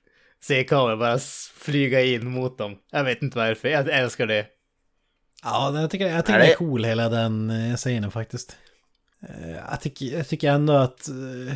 [0.44, 1.20] ser kameran bara
[1.58, 2.76] flyga in mot dem.
[2.92, 4.46] Jag vet inte varför, jag älskar det.
[5.44, 8.56] Ja, jag tycker, jag tycker Är det är det- cool hela den eh, scenen faktiskt.
[9.30, 11.10] Eh, Jag tycker, jag tycker ändå att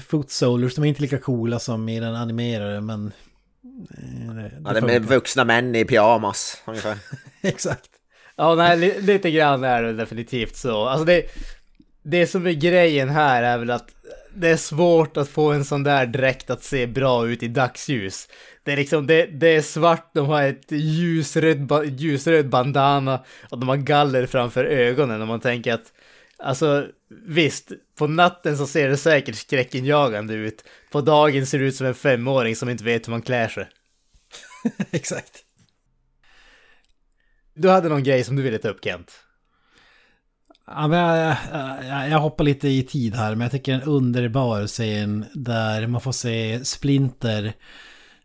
[0.07, 3.11] Foot Soldiers, de är inte lika coola som i den animerade, men...
[3.97, 6.97] eh, det, Ja, det är med vuxna män i pyjamas, ungefär.
[7.41, 7.89] Exakt.
[8.41, 10.85] Ja, nej, li- lite grann är det definitivt så.
[10.87, 11.23] Alltså det,
[12.03, 13.89] det som är grejen här är väl att
[14.35, 18.27] det är svårt att få en sån där dräkt att se bra ut i dagsljus.
[18.63, 23.59] Det är liksom, det, det är svart, de har ett ljusröd, ba- ljusröd bandana och
[23.59, 25.93] de har galler framför ögonen och man tänker att
[26.43, 26.85] Alltså,
[27.27, 30.63] visst, på natten så ser det säkert skräckinjagande ut.
[30.91, 33.67] På dagen ser det ut som en femåring som inte vet hur man klär sig.
[34.91, 35.31] Exakt.
[37.61, 39.11] Du hade någon grej som du ville ta upp Kent.
[40.67, 41.35] Ja, men jag,
[41.83, 46.01] jag, jag hoppar lite i tid här, men jag tycker en underbar scen där man
[46.01, 47.53] får se Splinter,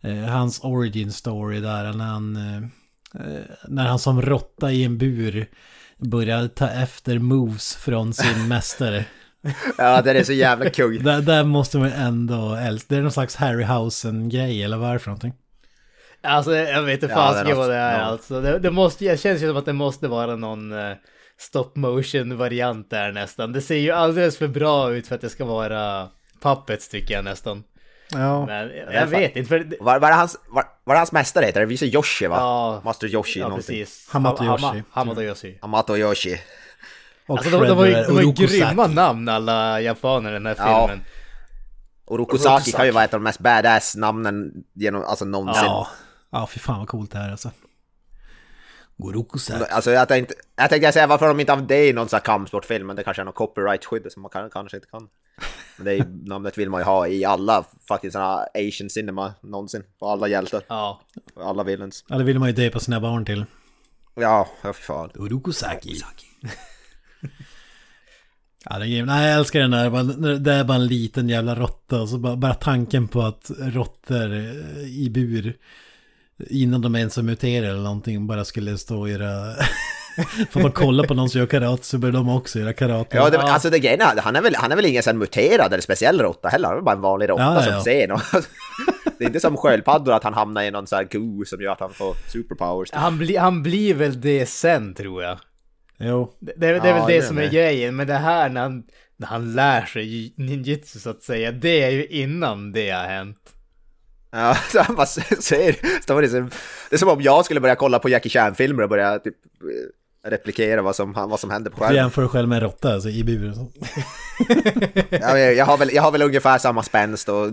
[0.01, 2.63] eh, hans origin story där när han, eh,
[3.69, 5.47] när han som råtta i en bur
[5.99, 9.05] börjar ta efter moves från sin mästare.
[9.79, 10.99] Ja, det är så jävla kung.
[11.03, 12.87] där, där måste man ändå älska.
[12.89, 15.35] Det är någon slags Harryhausen-grej, eller vad är det för någonting?
[16.27, 18.05] Alltså jag vet inte Ja, fasiken har- vad det är ja.
[18.05, 18.41] alltså.
[18.41, 20.95] Det, det, måste, det känns ju som att det måste vara någon uh,
[21.39, 23.53] stop motion variant där nästan.
[23.53, 26.09] Det ser ju alldeles för bra ut för att det ska vara
[26.43, 27.65] puppets tycker jag nästan.
[28.13, 28.47] Ja.
[28.47, 29.11] Men jag, Ja, fan.
[29.11, 29.85] vet inte för...
[29.85, 31.61] Var, det hans, var, var det hans mästare heter?
[31.61, 32.37] Det visar Yoshi va?
[32.39, 32.81] Ja.
[32.85, 33.67] Master Yoshi ja någonting.
[33.85, 34.09] precis.
[34.11, 34.65] Hamato Ha- Yoshi.
[34.67, 35.59] Hama- Hamato Yoshi.
[35.63, 36.41] Amato Yoshi.
[37.27, 40.47] Och Alltså de, de var ju, de var ju grymma namn alla japaner i den
[40.47, 40.89] här Ja.
[40.89, 41.05] filmen.
[42.05, 45.65] Och Rokusaki kan ju vara ett av de mest badass namnen genom, alltså någonsin.
[45.65, 45.89] Ja.
[46.31, 47.51] Ja, fy fan vad coolt det här är alltså.
[49.71, 52.25] Alltså jag tänkte, jag tänkte säga varför de inte har det i någon sån här
[52.25, 55.09] kampsportfilm, men det kanske är något copyright-skydd som man kan, kanske inte kan.
[55.77, 59.83] Men det är, namnet vill man ju ha i alla, faktiskt såna asian cinema någonsin.
[59.99, 61.01] På alla hjältar, Ja.
[61.35, 62.05] på alla villains.
[62.09, 63.45] Det vill man ju döpa sina barn till.
[64.15, 65.11] Ja, ja för fan.
[65.15, 66.01] Urukusaki.
[68.71, 69.07] Ja, det är grym.
[69.07, 70.39] Nej, jag älskar den där.
[70.39, 72.01] Det är bara en liten jävla råtta.
[72.03, 75.57] Och så bara, bara tanken på att råttor eh, i bur
[76.51, 79.55] innan de ens är muterade eller någonting bara skulle stå och göra...
[80.51, 83.17] Får man kolla på någon som gör karate så bör de också göra karate.
[83.17, 85.73] Ja, det, alltså det grejen är, han är väl, han är väl ingen sån muterad
[85.73, 87.83] eller speciell råtta heller, han är bara en vanlig råtta Ja, ja, som ja.
[87.85, 88.23] ser något.
[89.19, 91.73] Det är inte som sköldpaddor att han hamnar i någon sån här goo som gör
[91.73, 92.93] att han får superpowers.
[92.93, 95.39] Han, bli, han blir väl det sen tror jag.
[95.99, 96.33] Jo.
[96.41, 98.49] Det, det, är- det är Ja, väl det, det som är grejen, men det här
[98.49, 98.83] när han,
[99.17, 103.39] när han lär sig ninjutsu så att säga, det är ju innan det har hänt.
[104.37, 106.51] Ja, så han bara ser, står det, som,
[106.91, 109.35] det är som om jag skulle börja kolla på Jackie Chan-filmer och börja typ
[110.25, 111.97] eh, replikera vad som, vad som händer på Du skärmen.
[111.97, 113.55] jämför dig själv med en råtta alltså, i buren.
[113.55, 113.69] så.
[115.11, 117.51] Ja, jag, har väl, jag har väl ungefär samma spänst och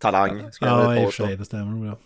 [0.00, 0.42] talang.
[0.60, 1.98] Ja, i och för sig, det stämmer bra.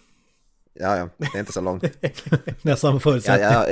[0.81, 1.83] Ja, ja, det är inte så långt.
[2.63, 3.45] Är samma Ja, förutsättning.
[3.51, 3.67] ja,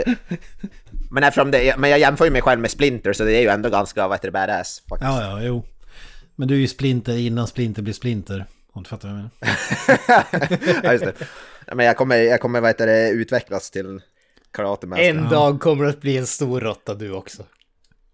[1.11, 3.49] men eftersom det, men jag jämför ju mig själv med Splinter så det är ju
[3.49, 5.11] ändå ganska, vad heter det, badass faktiskt.
[5.11, 5.65] Ja, ja, jo.
[6.37, 8.47] Men du är ju Splinter innan Splinter blir Splinter.
[8.75, 10.83] Om du fattar vad jag menar.
[10.85, 11.15] ja, just det.
[11.75, 14.01] Men jag kommer, jag kommer vad heter det, utvecklas till
[14.51, 15.11] karate master.
[15.11, 17.43] En dag kommer du att bli en stor råtta du också.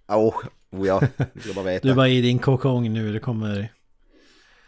[0.08, 0.36] Oh,
[0.70, 1.02] oh ja,
[1.32, 1.86] du ska bara veta.
[1.86, 3.72] Du är bara i din kokong nu, det kommer...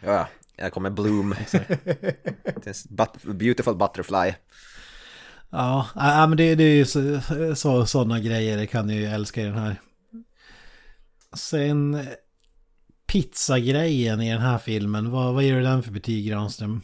[0.05, 1.35] Ja, jag kommer bloom.
[2.89, 4.33] But, beautiful butterfly.
[5.49, 7.21] Ja, ja men det, det är ju så,
[7.55, 9.75] så, sådana grejer, det kan jag ju älska i den här.
[11.33, 12.07] Sen
[13.13, 16.81] pizzagrejen i den här filmen, vad, vad ger du den för betyg Granström?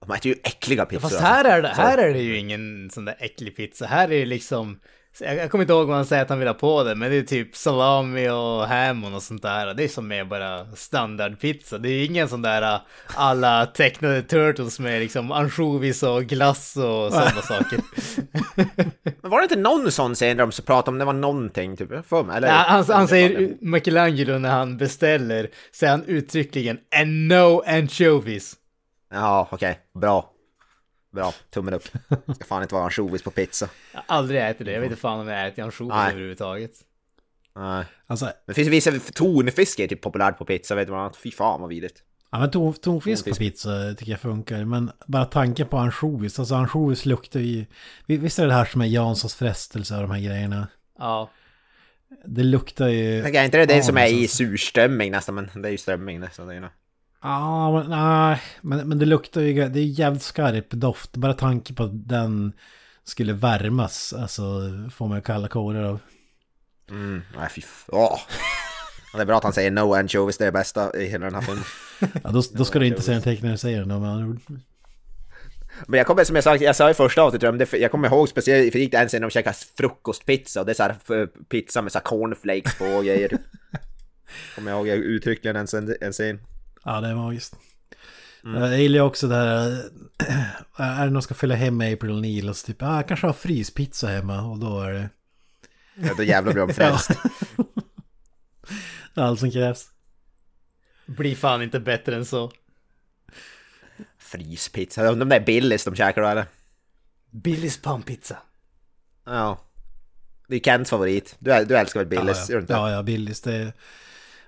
[0.00, 1.00] De äter ju äckliga pizzor.
[1.00, 1.28] Fast alltså.
[1.28, 3.86] här är, det, här är det ju ingen sån där äcklig pizza.
[3.86, 4.80] Här är det liksom...
[5.20, 7.10] Jag, jag kommer inte ihåg vad han säger att han vill ha på det, men
[7.10, 9.74] det är typ salami och ham och sånt där.
[9.74, 11.78] Det är som mer bara standardpizza.
[11.78, 17.42] Det är ingen sån där alla tecknade turtles med liksom ansjovis och glass och sådana
[17.42, 17.80] saker.
[19.24, 21.76] Men var det inte någon sån scen där de så pratade om det var någonting
[21.76, 22.06] typ?
[22.06, 22.48] För mig, eller?
[22.48, 28.56] Ja, han, han säger Michelangelo när han beställer, säger han uttryckligen and no anchovies.
[29.10, 29.78] Ja, okej.
[29.94, 30.30] Bra.
[31.12, 31.32] Bra.
[31.50, 31.84] Tummen upp.
[32.34, 33.68] Ska fan inte vara ansjovis på pizza.
[33.92, 36.72] Jag har aldrig ätit det, jag vet inte fan om jag ätit ansjovis överhuvudtaget.
[37.56, 37.84] Nej.
[38.06, 41.16] Alltså, Men det finns vissa, tonfisk är typ populärt på pizza, vet du vad?
[41.16, 42.02] Fy fan vad vidrigt.
[42.34, 44.64] Ja men ton, tonfisk på pizza tycker jag funkar.
[44.64, 47.66] Men bara tanken på ansjovis, alltså ansjovis luktar ju...
[48.06, 50.68] Visst är det det här som är Janssons frestelse och de här grejerna?
[50.98, 51.30] Ja.
[52.24, 53.14] Det luktar ju...
[53.14, 55.78] Jag är inte det det Ja, som är i surströmming nästan, men det är ju
[55.78, 56.24] strömming.
[56.32, 56.68] Så det är ju...
[57.22, 61.16] Ja, men, nej, men, men det luktar ju, det är jävligt skarp doft.
[61.16, 62.52] Bara tanke på att den
[63.04, 64.42] skulle värmas, alltså
[64.94, 65.98] får man ju kalla kårar av.
[66.90, 67.98] Mm, nej fy f- Åh!
[68.00, 68.20] Ja,
[69.14, 71.34] Det är bra att han säger no anchovies, det är det bästa i hela den
[71.34, 71.64] här filmen.
[72.24, 74.40] Ja, då, då ska du inte säga en tecknare säger det med andra ord.
[75.86, 78.08] Men jag kommer, som jag sagt, jag sa i första avsnittet, men det- jag kommer
[78.08, 80.82] ihåg speciellt, för det gick en scen när de käkade frukostpizza och det är så
[80.82, 83.28] här pizza med så här cornflakes på och grejer.
[84.54, 86.40] Kommer jag ihåg jag uttryckligen en, scen- en scen.
[86.84, 87.54] Ja, det är magiskt.
[88.42, 89.82] Jag gillar också det här,
[90.76, 93.34] är det någon ska följa hem April O'Neil och så typ, ah, jag kanske har
[93.34, 95.08] fryspizza hemma och då är det
[95.94, 97.10] Ja, då jävlar blir de frälst.
[99.14, 99.88] Allt som krävs.
[101.06, 102.50] Blir fan inte bättre än så.
[104.18, 106.46] Fryspizza, det är Billys de käkar då eller?
[107.30, 108.36] Billys pannpizza.
[109.24, 109.60] Ja.
[110.48, 111.36] Det är Kents favorit.
[111.38, 112.72] Du, du älskar väl Billys, ja, inte?
[112.72, 113.40] ja, ja, Billys.
[113.40, 113.72] Det,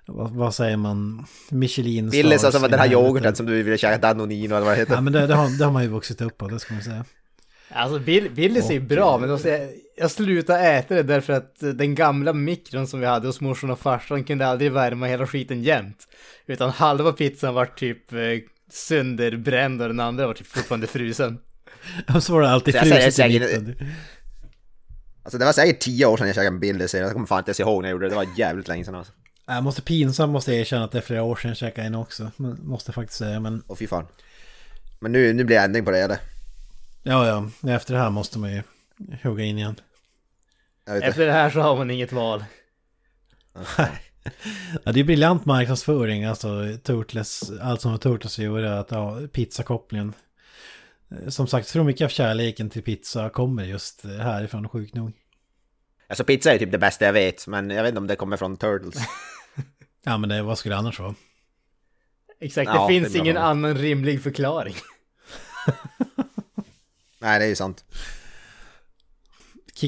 [0.07, 1.27] vad, vad säger man?
[1.51, 4.95] Michelin Billys, alltså den här yoghurten som du ville käka, Danonino eller vad det heter.
[4.95, 6.83] Ja, men det, det, har, det har man ju vuxit upp på, det ska man
[6.83, 7.05] säga.
[7.69, 11.69] Alltså Bill, Billys är ju bra, men jag, jag slutade äta det därför att eh,
[11.69, 15.63] den gamla mikron som vi hade hos morsan och farsan kunde aldrig värma hela skiten
[15.63, 16.09] jämt.
[16.47, 18.19] Utan halva pizzan var typ eh,
[18.71, 21.39] sönderbränd och den andra var typ fortfarande frusen.
[22.15, 23.77] Och så var det alltid fruset i mitten.
[25.23, 27.49] Alltså det var säkert tio år sedan jag käkade en Billys, jag kommer fan inte
[27.49, 29.13] ens ihåg när jag gjorde det, det var jävligt länge sedan alltså.
[29.47, 31.95] Jag måste pinsamt måste jag erkänna att det är flera år sedan jag käkade en
[31.95, 32.31] också.
[32.63, 34.07] Måste faktiskt säga, men Åh fy fan.
[35.01, 36.19] Men nu, nu blir det ändring på det eller?
[37.07, 37.27] Ja,
[37.63, 37.71] ja.
[37.75, 38.63] Efter det här måste man ju
[39.23, 39.77] hugga in igen.
[41.03, 42.45] Efter det här så har man inget val.
[44.85, 49.21] Ja, det är briljant marknadsföring, alltså Turtles, allt som har Turtles att göra, att ha
[49.33, 50.13] pizzakopplingen.
[51.11, 55.13] Eh, Som sagt, tror mycket av kärleken till pizza kommer just härifrån, sjukt nog.
[56.09, 58.37] Alltså pizza är typ det bästa jag vet, men jag vet inte om det kommer
[58.37, 58.95] från Turtles.
[60.05, 61.15] Ja, men det, vad skulle det annars vara?
[62.41, 63.25] Exakt, Ja, det finns det bra.
[63.25, 64.75] ingen annan rimlig förklaring.
[67.19, 67.85] Nej, det är ju sant.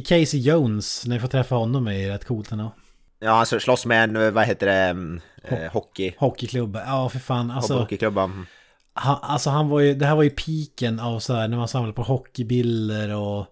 [0.09, 2.74] Casey Jones, när vi får träffa honom är ju rätt coolt ändå.
[3.20, 7.51] Ja, han slåss med en, vad heter det, mm, eh, hockey, Hockeyklubba, ja för fan.
[7.51, 8.24] Alltså, hockeyklubba.
[8.24, 8.47] Mm.
[8.95, 11.68] han, alltså han var ju, det här var ju piken av så här när man
[11.68, 13.47] samlade på hockeybilder och...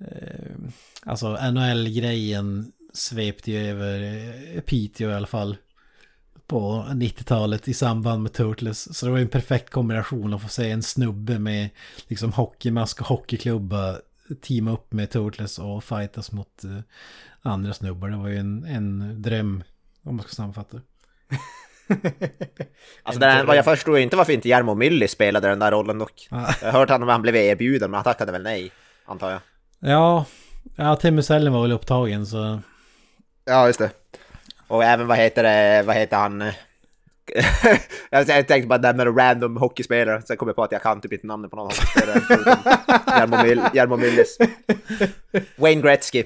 [0.00, 0.56] Eh,
[1.06, 4.02] alltså NHL-grejen svepte ju över
[4.54, 5.56] eh, Piteå i alla fall.
[6.50, 8.98] På 90-talet i samband med Turtles.
[8.98, 11.70] Så det var en perfekt kombination att få se en snubbe med
[12.08, 13.96] liksom hockeymask och hockeyklubba
[14.42, 16.80] teama upp med Turtles och fightas mot eh,
[17.42, 18.08] andra snubbar.
[18.08, 19.62] Det var ju en, en dröm
[20.02, 20.80] om man ska sammanfatta.
[23.02, 26.28] Alltså den, jag förstår inte varför inte Jarmo Myllys spelade den där rollen dock.
[26.30, 28.72] Jag har hört att han blev erbjuden, men han tackade väl nej,
[29.04, 29.40] antar jag.
[29.78, 30.24] Ja,
[30.76, 32.60] ja Timmy Sellen var väl upptagen så...
[33.44, 33.90] Ja, just det.
[34.70, 36.44] Och även vad heter det, vad heter han?
[38.10, 41.12] jag tänkte bara nämna en random hockeyspelare, sen kom jag på att jag kan typ
[41.12, 42.20] inte namnet på någon hockeyspelare
[43.06, 43.36] Jarmo,
[43.74, 44.38] Jarmo Myllys.
[45.56, 46.24] Wayne Gretzky.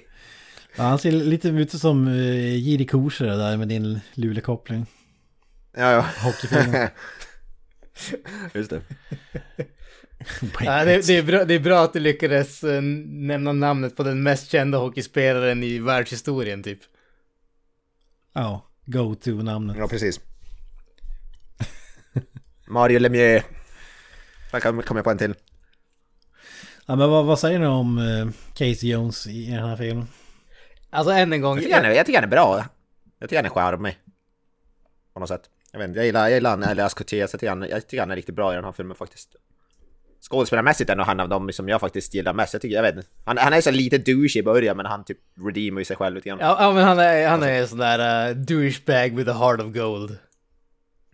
[0.76, 4.86] Ja, han ser lite ut som uh, Jiri Korser där med din Luleå-koppling.
[5.76, 6.04] Ja, ja.
[6.22, 6.74] Hockeyfilm.
[8.54, 8.80] Just det.
[10.60, 14.02] Ja, det, det, är bra, det är bra att du lyckades eh, nämna namnet på
[14.02, 16.80] den mest kända hockeyspelaren i världshistorien typ.
[18.34, 19.76] Ja, go-to-namnet.
[19.78, 20.20] Ja, precis.
[22.66, 23.44] Mario Lemieux.
[24.50, 25.34] Sen kom kom jag på en till.
[26.86, 30.06] Ja, men vad, vad säger ni om uh, Casey Jones i den här filmen?
[30.90, 31.54] Alltså än en gång.
[31.54, 32.64] Jag tycker han är, jag tycker han är bra.
[33.18, 33.98] Jag tycker han är charmig.
[35.12, 35.50] På något sätt.
[35.72, 38.00] Jag vet inte, jag gillar, jag gillar han, eller Ascotea, jag tycker, han, jag tycker
[38.00, 39.36] han är riktigt bra i den här filmen faktiskt.
[40.30, 42.52] Skådespelarmässigt är nog han av dem som jag faktiskt gillar mest.
[42.52, 43.08] Jag tycker, jag vet inte.
[43.24, 46.14] Han, han är så lite douche i början men han typ redeemar ju sig själv
[46.14, 46.38] lite grann.
[46.40, 49.60] Ja, ja men han är, han är en sån där uh, douchebag with a heart
[49.60, 50.18] of gold.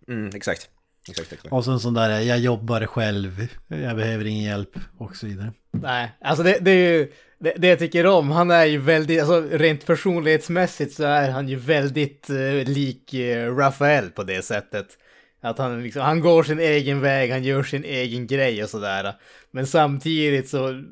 [0.09, 0.69] Mm, exakt.
[1.09, 1.53] Exakt, exakt.
[1.53, 5.53] Och så en sån där, jag jobbar själv, jag behöver ingen hjälp och så vidare.
[5.71, 8.31] Nej, alltså det, det är ju det, det jag tycker om.
[8.31, 13.57] Han är ju väldigt, alltså rent personlighetsmässigt så är han ju väldigt eh, lik uh,
[13.57, 14.87] Rafael på det sättet.
[15.41, 19.15] Att han liksom, han går sin egen väg, han gör sin egen grej och sådär.
[19.51, 20.83] Men samtidigt så,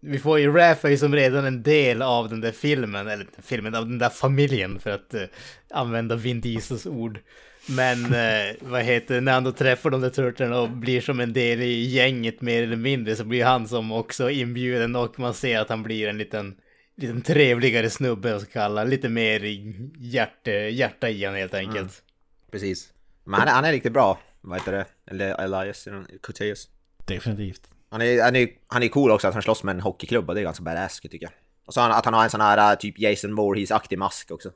[0.00, 3.88] vi får ju Rafael som redan en del av den där filmen, eller filmen, av
[3.88, 5.22] den där familjen för att eh,
[5.70, 7.18] använda Vin Diesels ord.
[7.68, 11.32] Men eh, vad heter när han då träffar de där turtlarna och blir som en
[11.32, 15.58] del i gänget mer eller mindre så blir han som också inbjuden och man ser
[15.58, 16.56] att han blir en liten,
[16.96, 19.40] liten trevligare snubbe och så kalla, lite mer
[19.98, 22.02] hjärta, hjärta i han helt enkelt.
[22.50, 22.92] Precis.
[23.26, 24.18] Men han är, han är riktigt bra.
[24.40, 24.86] Vad heter det?
[25.10, 25.88] Eller Elias,
[26.22, 26.68] Coteus.
[27.04, 27.60] Definitivt.
[27.90, 30.40] Han är, han, är, han är cool också att han slåss med en hockeyklubba, det
[30.40, 31.32] är ganska badass tycker jag.
[31.66, 34.50] Och så han- att han har en sån här äh, typ Jason Voorhees-aktig mask också.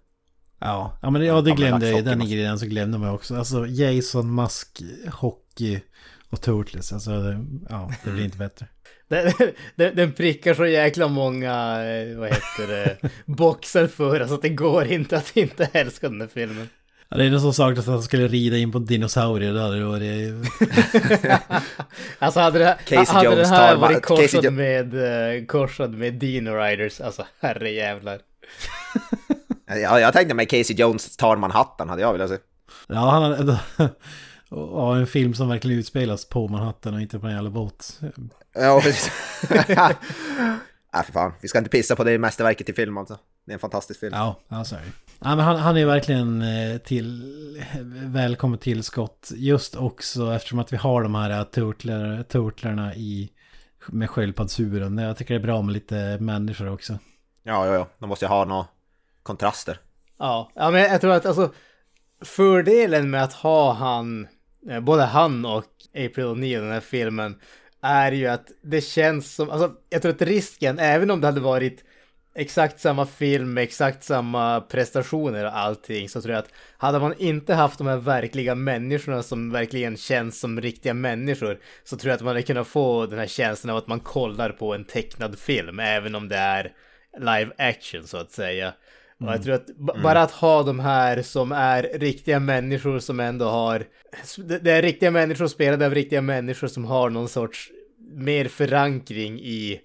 [0.59, 3.37] Ja, ja men det, ja, det glömde jag, den grejen så glömde man också.
[3.37, 5.81] Alltså Jason, Musk, hockey
[6.31, 6.93] och Turtles.
[6.93, 8.66] Alltså, det, ja, det blir inte bättre.
[9.09, 9.33] Den,
[9.77, 12.97] den, den prickar så jäkla många, eh, vad heter det,
[13.27, 16.68] boxar för alltså att det går inte att inte älska den här filmen.
[17.12, 19.52] Ja, det är någon som saknas att han skulle rida in på dinosaurier.
[19.52, 20.50] Det hade det varit...
[22.18, 26.14] Alltså hade det, Casey hade det Jones här tar- varit korsad med, uh, korsad med
[26.14, 28.18] Dino Riders, alltså herrejävlar.
[29.82, 32.36] Ja, jag tänkte mig Casey Jones tar Manhattan hade jag velat se.
[32.88, 33.58] Ja, han hade...
[34.50, 38.00] Ja, en film som verkligen utspelas på Manhattan och inte på en jävla båt.
[38.54, 39.11] Ja, precis.
[40.93, 41.32] Nej, för fan.
[41.41, 43.18] Vi ska inte pissa på det mästerverket i film alltså.
[43.47, 44.12] Det är en fantastisk film.
[44.14, 44.76] Ja, ja det.
[45.18, 47.22] Ja, men han, han är verkligen eh, till
[48.05, 49.30] välkommet tillskott.
[49.34, 53.30] Just också eftersom att vi har de här turtlar, turtlarna i
[53.86, 54.99] med sköldpaddsuren.
[54.99, 56.99] Jag tycker det är bra med lite människor också.
[57.43, 57.88] Ja, ja, ja.
[57.99, 58.66] De måste ju ha några
[59.22, 59.80] kontraster.
[60.18, 61.53] Ja, ja men jag tror att alltså
[62.24, 64.28] fördelen med att ha han,
[64.70, 65.64] eh, både han och
[65.95, 67.41] April O'Neil i den här filmen
[67.83, 71.41] är ju att det känns som, alltså jag tror att risken, även om det hade
[71.41, 71.85] varit
[72.35, 77.14] exakt samma film med exakt samma prestationer och allting så tror jag att hade man
[77.18, 82.16] inte haft de här verkliga människorna som verkligen känns som riktiga människor så tror jag
[82.16, 85.39] att man hade kunnat få den här känslan av att man kollar på en tecknad
[85.39, 86.72] film även om det är
[87.18, 88.74] live action så att säga.
[89.21, 93.21] Och jag tror att b- bara att ha de här som är riktiga människor som
[93.21, 93.85] ändå har...
[94.61, 97.71] Det är riktiga människor spelade av riktiga människor som har någon sorts
[98.12, 99.81] mer förankring i,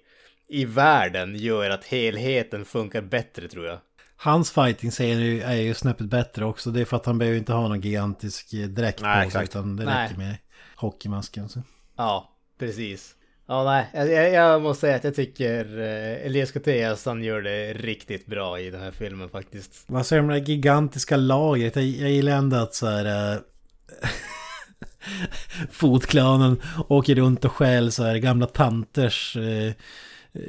[0.48, 3.78] i världen gör att helheten funkar bättre tror jag.
[4.16, 6.70] Hans fighting-scener är ju- är ju snäppet bättre också.
[6.70, 9.40] Det är för att han behöver inte ha någon gigantisk eh, dräkt Nej, på sig.
[9.42, 9.56] exakt.
[9.56, 10.04] Utan det Nej.
[10.04, 10.36] räcker med
[10.76, 11.48] hockeymasken.
[11.48, 11.62] Så.
[11.96, 13.14] Ja, precis.
[13.48, 17.72] Ja, nej, jag, jag, måste säga att jag tycker eh, Elias Koteas han gör det
[17.72, 19.84] riktigt bra i den här filmen faktiskt.
[19.86, 21.76] Vad säger du om det här gigantiska lagret?
[21.76, 23.34] Jag, jag gillar ändå att så här...
[23.34, 23.38] Äh,
[25.70, 29.72] Fotklanen åker runt och stjäl så här gamla tanters eh,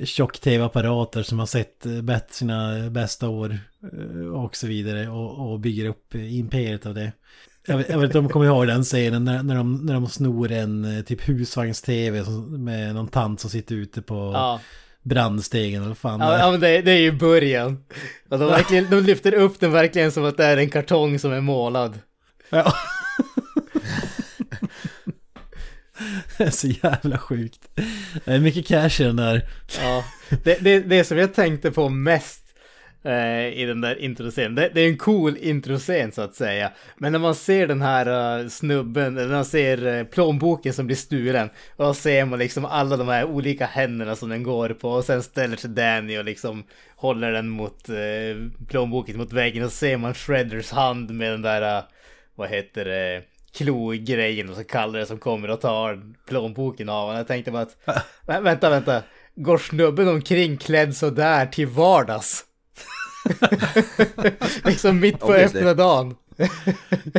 [0.03, 3.59] tjock-tv-apparater som har sett eh, bett sina bästa år
[3.93, 7.11] eh, och så vidare och, och bygger upp eh, imperiet av det.
[7.69, 9.93] Jag vet, jag vet inte om du kommer ihåg den scenen när, när, de, när
[9.93, 14.59] de snor en eh, typ husvagns-tv med någon tant som sitter ute på Ja,
[15.03, 17.83] brandstegen eller fan ja, ja men det, det är ju början.
[18.29, 21.31] Och de, verkligen, de lyfter upp den verkligen som att det är en kartong som
[21.31, 21.99] är målad.
[22.49, 22.73] Ja.
[26.37, 27.69] det är så jävla sjukt.
[28.25, 29.49] Det är mycket cash i den där.
[29.81, 30.03] Ja,
[30.43, 32.46] det, det, det som jag tänkte på mest
[33.53, 36.71] i den där introscenen, det, det är en cool introscen så att säga.
[36.97, 40.95] Men när man ser den här eh, snubben, när man ser eh, plånboken som blir
[40.95, 44.89] stulen, och då ser man liksom alla de här olika händerna som den går på,
[44.89, 46.63] och sen ställer sig Danny och liksom
[46.95, 51.41] håller den mot eh, plånboken mot väggen, och så ser man Shredders hand med den
[51.41, 51.83] där, eh,
[52.35, 53.21] vad heter det,
[53.57, 57.17] klogrejen och så kallar det som kommer och tar plånboken av honom.
[57.17, 57.77] Jag tänkte bara att,
[58.27, 59.03] Vä- vänta, vänta.
[59.35, 62.43] Går snubben omkring klädd sådär till vardags?
[64.65, 66.15] liksom mitt på öppna dagen.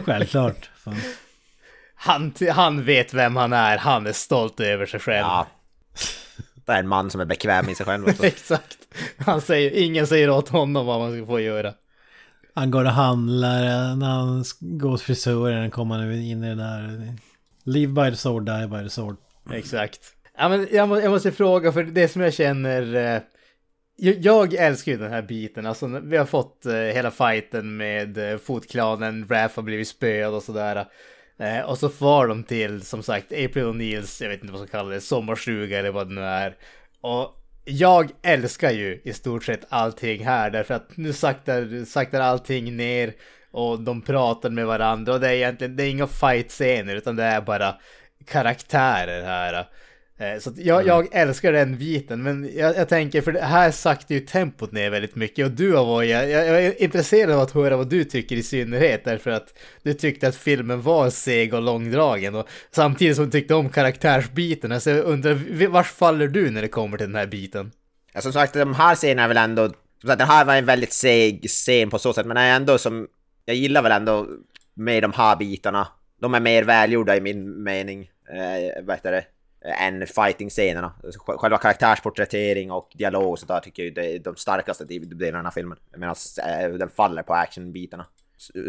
[0.04, 0.70] Självklart.
[0.76, 0.96] Fan.
[1.94, 5.26] Han, han vet vem han är, han är stolt över sig själv.
[5.26, 5.46] Ja.
[6.66, 8.08] Det är en man som är bekväm i sig själv.
[8.22, 8.78] Exakt.
[9.18, 11.72] Han säger, ingen säger åt honom vad man ska få göra.
[12.54, 16.54] Han går och handlar, eh, när han går hos frisören kommer han in i det
[16.54, 17.14] där.
[17.64, 19.16] Live by the sword, die by the sword.
[19.52, 20.00] Exakt.
[20.38, 23.22] Ja, men jag, må, jag måste fråga, för det som jag känner...
[24.00, 25.66] Jag, älskar ju den här biten.
[25.66, 30.42] Alltså, vi har fått eh, hela fighten med eh, fotklanen, Raph har blivit spöad och
[30.42, 30.86] sådär.
[31.38, 34.68] Eh, och så far de till, som sagt, April O'Neills, jag vet inte vad som
[34.68, 36.56] kallar det, sommarstuga eller vad det nu är.
[37.00, 37.34] Och
[37.64, 43.12] jag älskar ju i stort sett allting här, därför att nu saktar, saktar allting ner
[43.50, 47.24] och de pratar med varandra och det är egentligen, det är inga fight-scener utan det
[47.24, 47.74] är bara
[48.26, 49.68] karaktärer här.
[50.18, 54.14] Eh, Så jag, jag älskar den biten, men jag, jag tänker, för det här saktar
[54.14, 57.50] ju tempot ner väldigt mycket och du har varit, jag, jag är intresserad av att
[57.50, 61.62] höra vad du tycker i synnerhet, därför att du tyckte att filmen var seg och
[61.62, 66.62] långdragen och samtidigt som du tyckte om karaktärsbiten, så jag undrar, vars faller du när
[66.62, 67.70] det kommer till den här biten?
[68.12, 69.66] Ja, som sagt, de här scenerna är väl ändå...
[70.00, 72.78] som sagt, Den här var en väldigt seg scen på så sätt, men är ändå
[72.78, 73.06] som...
[73.44, 74.26] Jag gillar väl ändå
[74.74, 75.88] med de här bitarna.
[76.20, 78.10] De är mer välgjorda i min mening.
[78.30, 79.24] Eh, vad heter det?
[79.60, 80.92] Än fighting-scenerna.
[81.04, 85.52] Alltså, själva karaktärsporträttering och dialog och sådär tycker jag det är de starkaste delarna av
[85.52, 85.78] filmen.
[85.96, 86.14] Medan
[86.46, 88.06] eh, den faller på action-bitarna.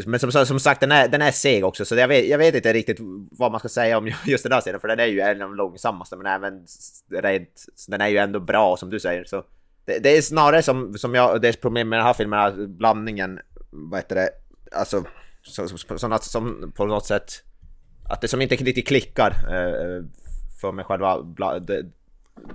[0.06, 2.56] Men som, som sagt, den är, den är seg också, så jag vet, jag vet
[2.56, 2.98] inte riktigt
[3.32, 5.50] vad man ska säga om just den här scenen, för den är ju en av
[5.50, 6.66] de långsammaste, men även
[7.10, 9.24] rent, den är ju ändå bra som du säger.
[9.24, 9.44] Så
[9.86, 12.70] det, det är snarare som, som jag, det är problem med den här filmen, att
[12.70, 13.40] blandningen,
[13.70, 14.30] vad heter det,
[14.72, 15.04] alltså,
[15.44, 17.44] så, så, så, som på något sätt,
[18.10, 20.04] att det som inte riktigt klickar eh, eh
[20.62, 21.86] för mig själva, bla, det,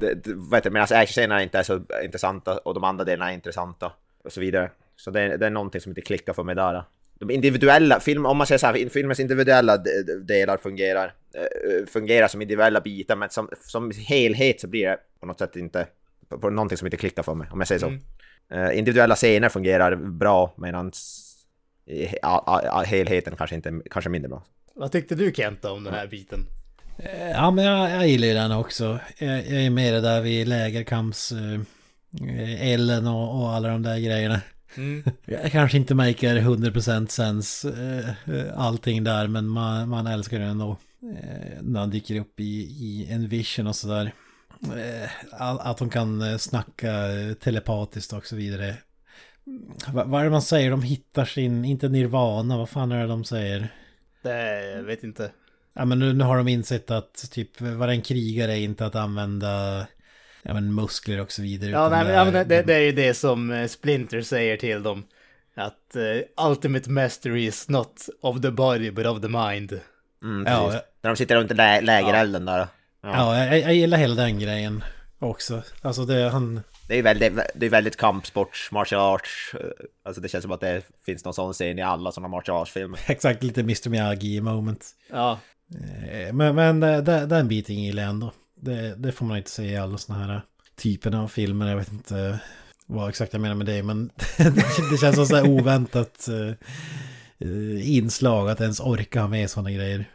[0.00, 3.30] det, det, vad heter det, medan actionscenerna inte är så intressanta och de andra delarna
[3.30, 3.92] är intressanta
[4.24, 4.70] och så vidare.
[4.96, 6.84] Så det, det är någonting som inte klickar för mig där.
[7.18, 11.86] De individuella, film, om man säger så här, filmens individuella de- de- delar fungerar, eh,
[11.86, 15.86] fungerar som individuella bitar, men som, som helhet så blir det på något sätt inte,
[16.28, 17.92] på, på någonting som inte klickar för mig, om jag säger så.
[18.54, 20.92] Eh, individuella scener fungerar bra, medan
[22.86, 24.42] helheten kanske inte, kanske mindre bra.
[24.74, 26.46] Vad tyckte du Kenta om den här biten?
[26.98, 28.98] Eh, Ja men jag, jag gillar ju den också.
[29.18, 31.32] Jag, jag är med där vid lägerkamps...
[31.32, 31.60] Eh,
[32.72, 34.40] Ellen och, och alla de där grejerna.
[35.24, 40.48] Jag kanske inte maker 100% sens eh, eh, allting där men man, man älskar den
[40.48, 40.76] ändå.
[41.02, 44.12] Eh, när han dyker upp i, i en vision och sådär.
[44.62, 45.10] eh,
[45.40, 46.92] att de kan snacka
[47.40, 48.74] telepatiskt och så vidare.
[49.92, 50.70] Va- Vad är det man säger?
[50.70, 53.68] De hittar sin, inte nirvana, vad fan är det de säger?
[54.22, 55.30] Det, jag vet inte.
[55.74, 58.94] Ja men nu, nu har de insett att typ vara en krigare är inte att
[58.94, 59.86] använda
[60.42, 61.70] ja, men muskler och så vidare.
[61.70, 64.20] Ja, nej, men, det ja, är- men det, det är ju det som eh, Splinter
[64.22, 65.04] säger till dem.
[65.56, 69.80] Att eh, ultimate mastery is not of the body but of the mind.
[70.22, 70.82] Mm, Ja, precis.
[71.02, 72.58] När de sitter runt i lä lägerelden där.
[72.58, 72.66] Ja.
[73.02, 74.84] Ja, jag, jag gillar hela den grejen
[75.18, 75.62] också.
[75.82, 76.60] Alltså det, han...
[76.88, 79.54] Det är ju väldigt, det är väldigt kampsports, martial arts.
[79.54, 79.60] eh,
[80.04, 83.00] Alltså det känns som att det finns någon sån scen i alla sådana martial arts-filmer.
[83.06, 84.86] Exakt lite Mr Miyagi moment.
[85.10, 85.38] Ja,
[85.72, 88.32] Eh, men, men eh, den, den biten gillar jag ändå.
[88.60, 90.42] Det, det får man inte se i alla sådana här
[90.76, 91.68] typer av filmer.
[91.68, 92.38] Jag vet inte
[92.86, 93.82] vad exakt jag menar med det.
[93.82, 94.10] Men
[94.90, 100.10] det känns som så här oväntat eh, inslag att ens orka ha med sådana grejer.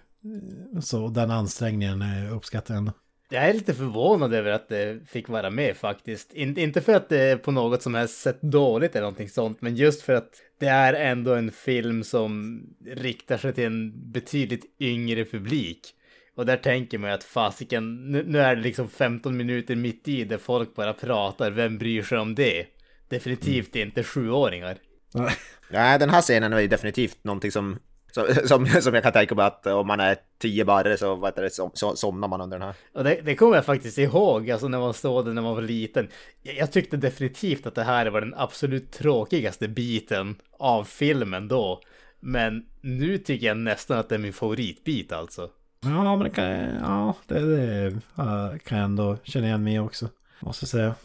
[0.81, 2.91] Så den ansträngningen uppskattar jag ändå
[3.29, 6.33] jag är lite förvånad över att det fick vara med faktiskt.
[6.33, 9.61] In, inte för att det är på något som helst sett dåligt eller någonting sånt,
[9.61, 10.29] men just för att
[10.59, 15.79] det är ändå en film som riktar sig till en betydligt yngre publik.
[16.35, 20.07] Och där tänker man ju att fasiken, nu, nu är det liksom 15 minuter mitt
[20.07, 22.65] i där folk bara pratar, vem bryr sig om det?
[23.09, 24.77] Definitivt inte sjuåringar.
[25.69, 27.79] Nej, den här scenen är ju definitivt någonting som,
[28.11, 31.29] som, som, som jag kan tänka mig att om man är tio barre så, vad
[31.29, 32.75] heter det, som, så, somnar man under den här.
[32.93, 35.61] Och det, det kommer jag faktiskt ihåg, alltså när man såg det när man var
[35.61, 36.07] liten.
[36.41, 41.81] Jag, jag tyckte definitivt att det här var den absolut tråkigaste biten av filmen då.
[42.19, 45.49] Men nu tycker jag nästan att det är min favoritbit alltså.
[45.81, 46.45] Ja, men det kan,
[46.81, 47.99] ja, det, det
[48.63, 50.09] kan jag ändå känna igen mig också.
[50.39, 50.95] Måste jag säga.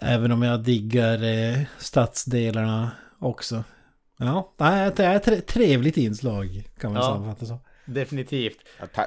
[0.00, 3.64] Även om jag diggar eh, stadsdelarna också.
[4.20, 4.54] Ja,
[4.96, 7.08] det är ett- trevligt inslag kan man Ja.
[7.08, 7.58] sammanfatta så.
[7.84, 8.58] Definitivt.
[8.94, 9.06] Ja,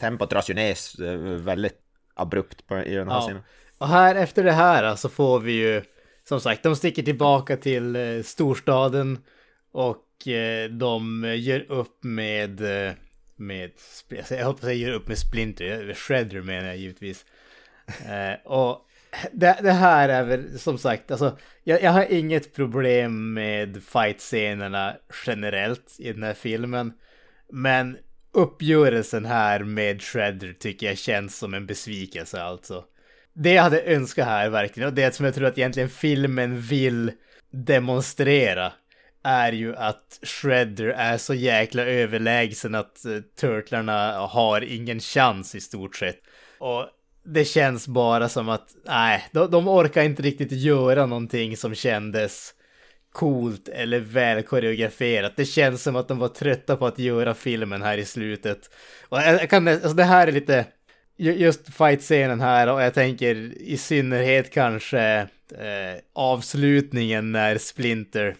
[0.00, 1.78] Tempot dras ju ner väldigt
[2.14, 3.20] abrupt på, i den här Ja.
[3.20, 3.42] scenen.
[3.78, 5.82] Och här efter det här så får vi ju
[6.28, 9.18] som sagt, de sticker tillbaka till eh, storstaden
[9.72, 12.92] och eh, de gör upp med eh,
[13.36, 13.70] med,
[14.30, 17.24] jag hoppas jag gör upp med Splinter, Shredder menar jag givetvis.
[17.86, 18.87] Eh, och
[19.32, 24.96] det, det här är väl som sagt, alltså jag, jag har inget problem med fight-scenerna
[25.26, 26.92] generellt i den här filmen.
[27.52, 27.98] Men
[28.32, 32.84] uppgörelsen här med Shredder tycker jag känns som en besvikelse alltså.
[33.32, 37.12] Det jag hade önskat här verkligen, och det som jag tror att egentligen filmen vill
[37.50, 38.72] demonstrera
[39.24, 45.60] är ju att Shredder är så jäkla överlägsen att uh, Turtlarna har ingen chans i
[45.60, 46.20] stort sett.
[46.58, 46.86] Och
[47.34, 52.54] det känns bara som att, nej, de, de orkar inte riktigt göra någonting som kändes
[53.12, 55.36] coolt eller väl koreograferat.
[55.36, 58.70] Det känns som att de var trötta på att göra filmen här i slutet.
[59.08, 60.64] Och jag, kan, alltså det här är lite,
[61.16, 65.28] just fight-scenen här och jag tänker i synnerhet kanske
[65.58, 68.36] eh, avslutningen när Splinter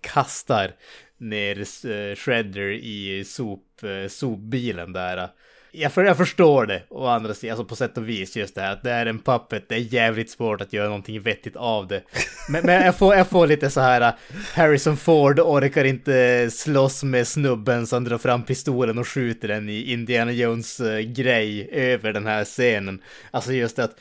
[0.00, 0.72] kastar
[1.18, 5.28] ner eh, Shredder i sop, eh, sopbilen där.
[5.72, 8.60] Jag, för, jag förstår det, å andra sidan, alltså på sätt och vis just det
[8.60, 11.86] här att det är en puppet, det är jävligt svårt att göra någonting vettigt av
[11.86, 12.02] det.
[12.48, 14.12] Men, men jag, får, jag får lite så här, äh,
[14.54, 19.92] Harrison Ford orkar inte slåss med snubben som drar fram pistolen och skjuter den i
[19.92, 23.02] Indiana Jones äh, grej över den här scenen.
[23.30, 23.96] Alltså just det att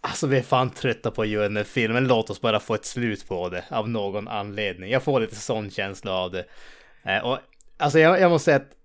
[0.00, 2.74] Alltså vi är fan trötta på att göra den här filmen, låt oss bara få
[2.74, 4.90] ett slut på det av någon anledning.
[4.90, 6.44] Jag får lite sån känsla av det.
[7.02, 7.38] Äh, och
[7.76, 8.77] alltså jag, jag måste säga att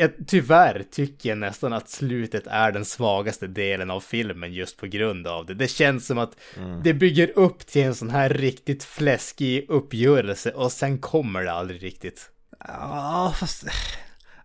[0.00, 4.86] jag, tyvärr tycker jag nästan att slutet är den svagaste delen av filmen just på
[4.86, 5.54] grund av det.
[5.54, 6.36] Det känns som att
[6.84, 11.82] det bygger upp till en sån här riktigt fläskig uppgörelse och sen kommer det aldrig
[11.82, 12.30] riktigt.
[12.58, 13.64] Ja, fast...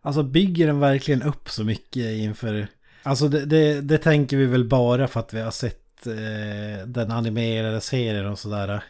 [0.01, 2.67] Alltså bygger den verkligen upp så mycket inför...
[3.03, 7.11] Alltså det, det, det tänker vi väl bara för att vi har sett eh, den
[7.11, 8.83] animerade serien och sådär.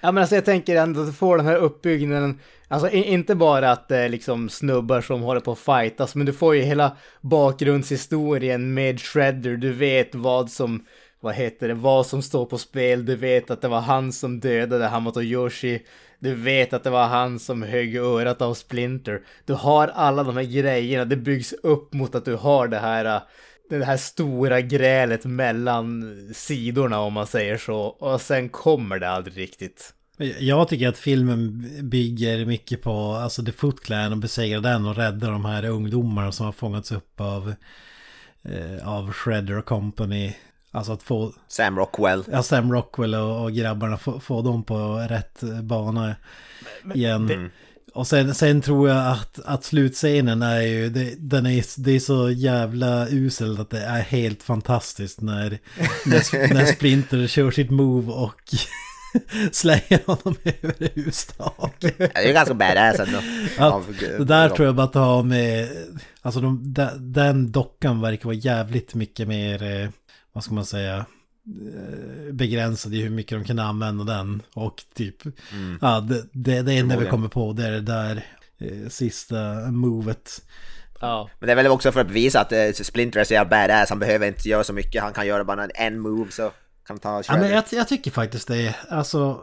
[0.00, 3.70] Ja men alltså jag tänker ändå att du får den här uppbyggnaden, alltså inte bara
[3.70, 6.96] att det är liksom snubbar som håller på att fightas, men du får ju hela
[7.20, 10.84] bakgrundshistorien med Shredder, du vet vad som,
[11.20, 14.40] vad heter det, vad som står på spel, du vet att det var han som
[14.40, 15.82] dödade Hamato Yoshi,
[16.18, 20.36] du vet att det var han som högg örat av Splinter, du har alla de
[20.36, 23.20] här grejerna, det byggs upp mot att du har det här
[23.68, 27.78] det här stora grälet mellan sidorna om man säger så.
[27.78, 29.92] Och sen kommer det aldrig riktigt.
[30.38, 34.96] Jag tycker att filmen bygger mycket på alltså The Foot Clan och besegrar den och
[34.96, 37.54] räddar de här ungdomarna som har fångats upp av,
[38.42, 40.34] eh, av Shredder och Company.
[40.70, 42.24] Alltså att få Sam Rockwell.
[42.32, 46.16] ja, Sam Rockwell och, och grabbarna få, få dem på rätt bana
[46.94, 47.50] igen.
[47.96, 52.00] Och sen, sen tror jag att, att slutscenen är ju, det, den är, det är
[52.00, 55.58] så jävla uselt att det är helt fantastiskt när,
[56.06, 58.40] när, när Splinter kör sitt move och
[59.52, 61.74] slänger honom över hustak.
[61.80, 63.18] Det är ganska badass ändå.
[63.58, 63.82] Att,
[64.18, 65.68] det där tror jag bara att ha med,
[66.22, 69.88] alltså de, de, den dockan verkar vara jävligt mycket mer, eh,
[70.32, 71.06] vad ska man säga,
[71.46, 74.42] eh, begränsad i hur mycket de kan använda den.
[74.54, 75.16] Och typ,
[75.80, 78.26] ja, det, det, det enda vi kommer på det är det där
[78.58, 80.42] eh, sista movet.
[81.00, 81.30] Ja.
[81.38, 83.88] Men det är väl också för att bevisa att eh, Splinter är så jävla badass,
[83.88, 86.42] han behöver inte göra så mycket, han kan göra bara en move så
[86.86, 88.74] kan han ta Ja, men jag, jag tycker faktiskt det.
[88.88, 89.42] Alltså,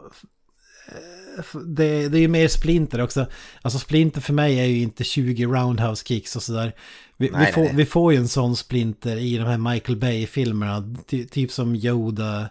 [0.88, 1.23] eh,
[1.66, 3.26] det, det är ju mer Splinter också.
[3.62, 6.72] Alltså Splinter för mig är ju inte 20 roundhouse kicks och sådär.
[7.16, 9.98] Vi, Nej, vi, får, nej, vi får ju en sån Splinter i de här Michael
[9.98, 10.94] Bay-filmerna.
[11.06, 12.48] Ty, typ som Yoda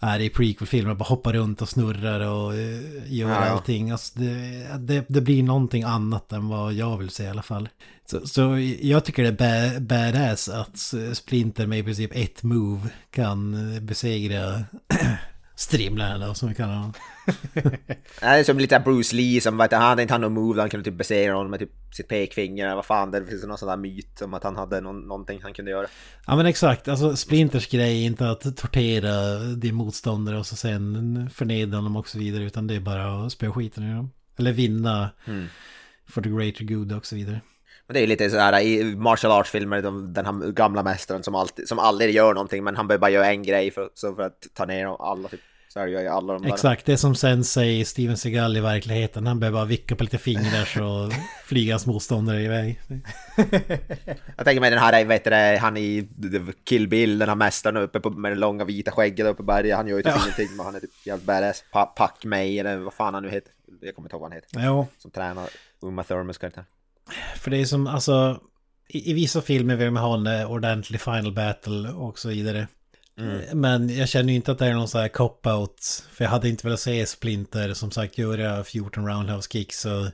[0.00, 0.94] är i prequel-filmer.
[0.94, 3.90] Bara hoppar runt och snurrar och uh, gör Ja, allting.
[3.90, 7.68] Alltså det, det, det blir någonting annat än vad jag vill se i alla fall.
[8.10, 12.88] Så, så jag tycker det är ba- badass att Splinter med i princip ett move
[13.10, 14.64] kan eh, besegra
[15.58, 16.92] Strimlaren då, som vi kallar honom.
[18.20, 20.84] Är som lite Bruce Lee som vet, han hade inte han någon move, han kunde
[20.84, 24.22] typ besegra honom med typ sitt pekfinger, vad fan, det finns någon sån där myt
[24.22, 25.86] om att han hade någon, någonting han kunde göra.
[26.26, 31.30] Ja men exakt, alltså Splinters grej är inte att tortera din motståndare och så sen
[31.30, 34.10] förnedra dem och så vidare utan det är bara att spöa skiten ur dem.
[34.38, 35.10] Eller vinna
[36.08, 37.40] for the greater good och så vidare.
[37.86, 41.22] Men det är ju lite så här i martial arts-filmer, de, den här gamla mästaren
[41.22, 44.14] som, alltid, som aldrig gör någonting, men han behöver bara göra en grej för, så
[44.14, 45.28] för att ta ner alla.
[45.28, 45.40] Typ.
[45.68, 46.52] Så är det ju alla de där.
[46.52, 49.26] Exakt, det är som sen säger Steven Seagal i verkligheten.
[49.26, 51.10] Han behöver bara vicka på lite fingrar så
[51.44, 52.80] flyger hans motståndare iväg.
[54.36, 56.08] Jag tänker mig den här, vet du, han i
[56.64, 59.76] Kill Bill, den här mästaren uppe på, med det långa vita skägget uppe på berget,
[59.76, 60.22] han gör ju typ Ja.
[60.24, 61.64] ingenting, men han är typ jävligt badass.
[61.72, 63.52] Pa, Pac May, eller vad fan han nu heter.
[63.80, 64.60] Jag kommer inte ihåg vad han heter.
[64.60, 65.48] Ja, Som tränar
[65.82, 66.64] Uma Thurmans karaktär.
[67.36, 68.40] För det är som alltså...
[68.88, 72.66] I, i vissa filmer vill man ha en eh, ordentlig final battle och så vidare.
[73.52, 76.04] Men jag känner ju inte att det är någon sån här cop-out.
[76.12, 80.12] För jag hade inte velat se Splinter som sagt göra 14 roundhouse kicks och eh,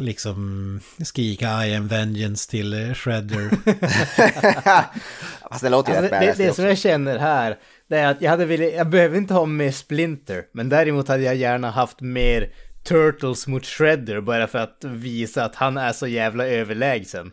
[0.00, 3.50] liksom skrika I am vengeance till eh, Shredder.
[5.48, 8.22] Fast det låter ju Alltså, rätt det, det, som jag känner här, det är att
[8.22, 12.00] jag hade velat, jag behöver inte ha med Splinter, men däremot hade jag gärna haft
[12.00, 12.50] mer
[12.84, 17.32] Turtles mot Shredder bara för att visa att han är så jävla överlägsen.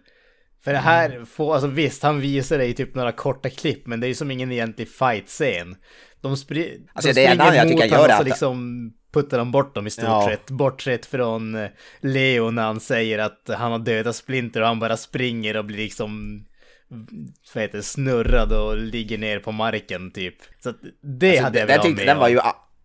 [0.64, 3.99] För det här får, alltså visst, han visar det i typ några korta klipp, men
[3.99, 5.76] det är ju som ingen egentlig fight-scen.
[6.22, 9.76] De, spri Alltså, de det enda jag han gör och så liksom puttar de bort
[9.76, 10.28] dem i stort Ja.
[10.30, 10.49] sett.
[10.49, 11.69] Bortsett från eh,
[11.99, 15.78] Leo när han säger att han har dödat Splinter och han bara springer och blir
[15.78, 16.44] liksom
[17.53, 20.36] vad heter snurrad och ligger ner på marken typ.
[20.64, 22.40] Så att det Alltså, hade jag velat ha med den var ju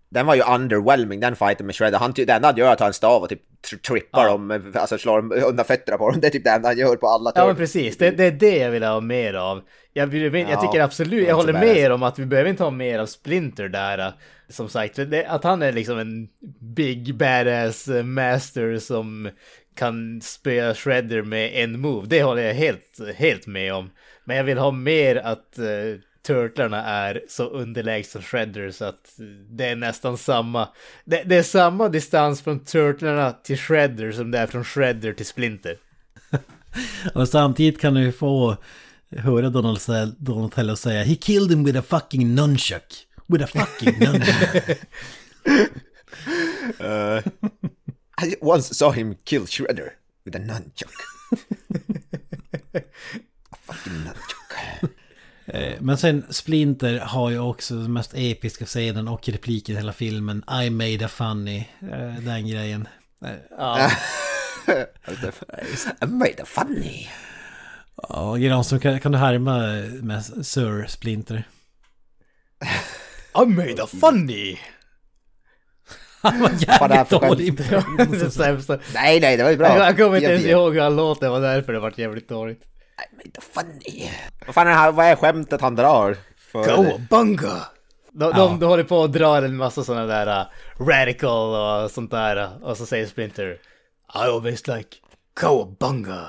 [0.09, 1.99] den var ju underwhelming den fighten med Shredder.
[1.99, 4.31] Han, det enda han gör är att ta en stav och typ tri- trippar Ja.
[4.31, 6.21] dem, alltså slår dem undan fötterna på dem.
[6.21, 8.31] Det är typ det enda han gör på alla Ja men precis, det, det är
[8.31, 9.63] det jag vill ha mer av.
[9.93, 12.71] Jag, jag Ja, tycker absolut, jag håller med er om att vi behöver inte ha
[12.71, 14.13] mer av Splinter där.
[14.49, 16.29] Som sagt, att han är liksom en
[16.75, 19.31] big badass master som
[19.77, 22.07] kan spöa Shredder med en move.
[22.07, 23.91] Det håller jag helt, helt med om.
[24.25, 25.97] Men jag vill ha mer att uh,
[26.27, 29.15] Turtlarna är så underlägsen Shredder så att
[29.51, 30.69] det är nästan samma.
[31.05, 35.27] Det, det är samma distans från Turtlarna till Shredder som det är från Shredder till
[35.27, 35.77] Splinter.
[37.15, 38.57] och samtidigt kan du få
[39.17, 42.95] höra Donald säga- Donatello säga He killed him with a fucking nunchuck.
[43.27, 44.79] With a fucking nunchuck.
[48.23, 49.91] I once saw him kill Shredder
[50.25, 50.93] with a nunchuck.
[53.53, 54.36] a fucking nunchuck.
[55.47, 59.93] Eh, Men sen Splinter har ju också den mest episka scenen och repliken i hela
[59.93, 60.45] filmen.
[60.65, 61.59] I made a funny.
[61.83, 62.89] eh, Den grejen.
[63.25, 63.91] Eh, Ja.
[66.03, 67.09] I made a funny.
[68.09, 69.59] Ja, Granström, kan, kan du härma
[70.03, 71.45] med Sir Splinter?
[73.43, 74.59] I made a funny!
[76.21, 77.97] Han var jävligt dålig impression.
[78.11, 78.79] det sämsta.
[78.95, 79.79] Nej, nej, det var ju bra.
[79.79, 80.63] Jag kommer inte ens 10 av 10.
[80.65, 82.63] ihåg hur han låter, det var därför det vart jävligt dåligt.
[82.99, 84.11] I made a funny.
[84.47, 86.17] Vad fan är det här, vad är skämtet han drar?
[86.39, 87.63] För Cowabunga!
[88.13, 88.33] De, Ja.
[88.33, 90.47] de, de håller på och drar en massa sådana där uh,
[90.87, 92.37] radical och sånt där.
[92.37, 93.59] uh, Och så säger Splinter I
[94.19, 94.89] always like
[95.41, 96.29] Cowabunga!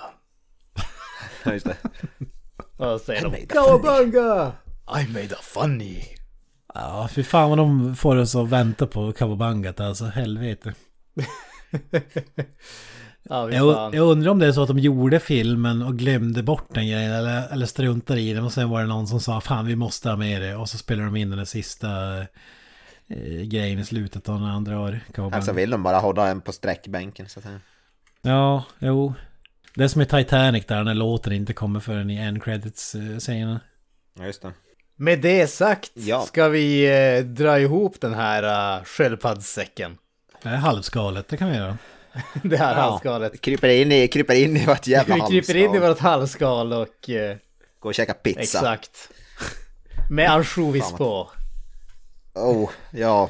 [1.44, 1.78] Ja, just det.
[2.78, 4.52] Och så säger de Cowabunga!
[5.02, 6.04] I made a funny!
[6.74, 10.74] Ja, fy fan vad de får oss att vänta på Kawabangat alltså, helvete.
[13.30, 16.74] Ja, Jag, jag undrar om det är så att de gjorde filmen och glömde bort
[16.74, 19.66] den grejen eller, eller struntade i den och sen var det någon som sa fan
[19.66, 22.18] vi måste ha med det och så spelar de in den sista
[23.08, 25.36] eh, grejen i slutet och den andra Kawabanga.
[25.36, 27.60] Alltså vill de bara hålla en på sträckbänken så att säga.
[28.22, 29.14] Ja, jo.
[29.76, 33.60] Det är som i Titanic där när låten inte kommer förrän i end credits-scenen.
[34.20, 34.54] Ja, just det.
[34.96, 36.22] Med det sagt Ja.
[36.22, 36.86] ska vi
[37.18, 39.98] eh, dra ihop den här uh, sköldpaddssäcken.
[40.44, 41.78] Det är halvskalet, det kan vi göra.
[42.44, 42.82] Det här Ja.
[42.82, 43.42] halvskalet.
[43.42, 47.10] Kryper in i, kryper in i vårt jävla Vi kryper in i vårt halvskal och...
[47.10, 47.36] eh,
[47.80, 48.40] Gå och käka pizza.
[48.42, 49.10] exakt.
[50.10, 51.30] Med ansjovis på.
[52.34, 53.30] Oh, ja.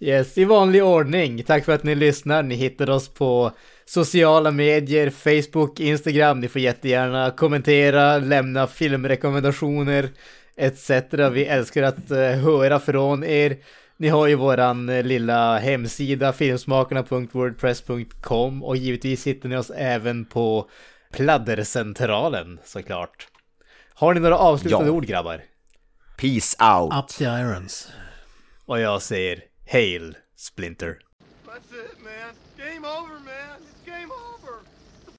[0.00, 1.42] Yes, i vanlig ordning.
[1.42, 2.42] Tack för att ni lyssnar.
[2.42, 3.52] Ni hittar oss på
[3.86, 6.40] sociala medier, Facebook, Instagram.
[6.40, 10.08] Ni får jättegärna kommentera, lämna filmrekommendationer
[10.56, 10.90] etc.
[11.32, 13.56] Vi älskar att eh, höra från er.
[13.96, 20.68] Ni har ju våran eh, lilla hemsida filmsmakarna.wordpress.com och givetvis hittar ni oss även på
[21.12, 23.28] Pladdercentralen såklart.
[23.94, 24.92] Har ni några avslutande Ja.
[24.92, 25.40] ord grabbar?
[26.16, 26.94] Peace out.
[26.94, 27.88] Up the irons.
[28.66, 29.40] Och jag säger
[29.72, 30.98] Hail Splinter.
[31.46, 32.12] That's it, man.
[32.66, 33.53] Game over, man.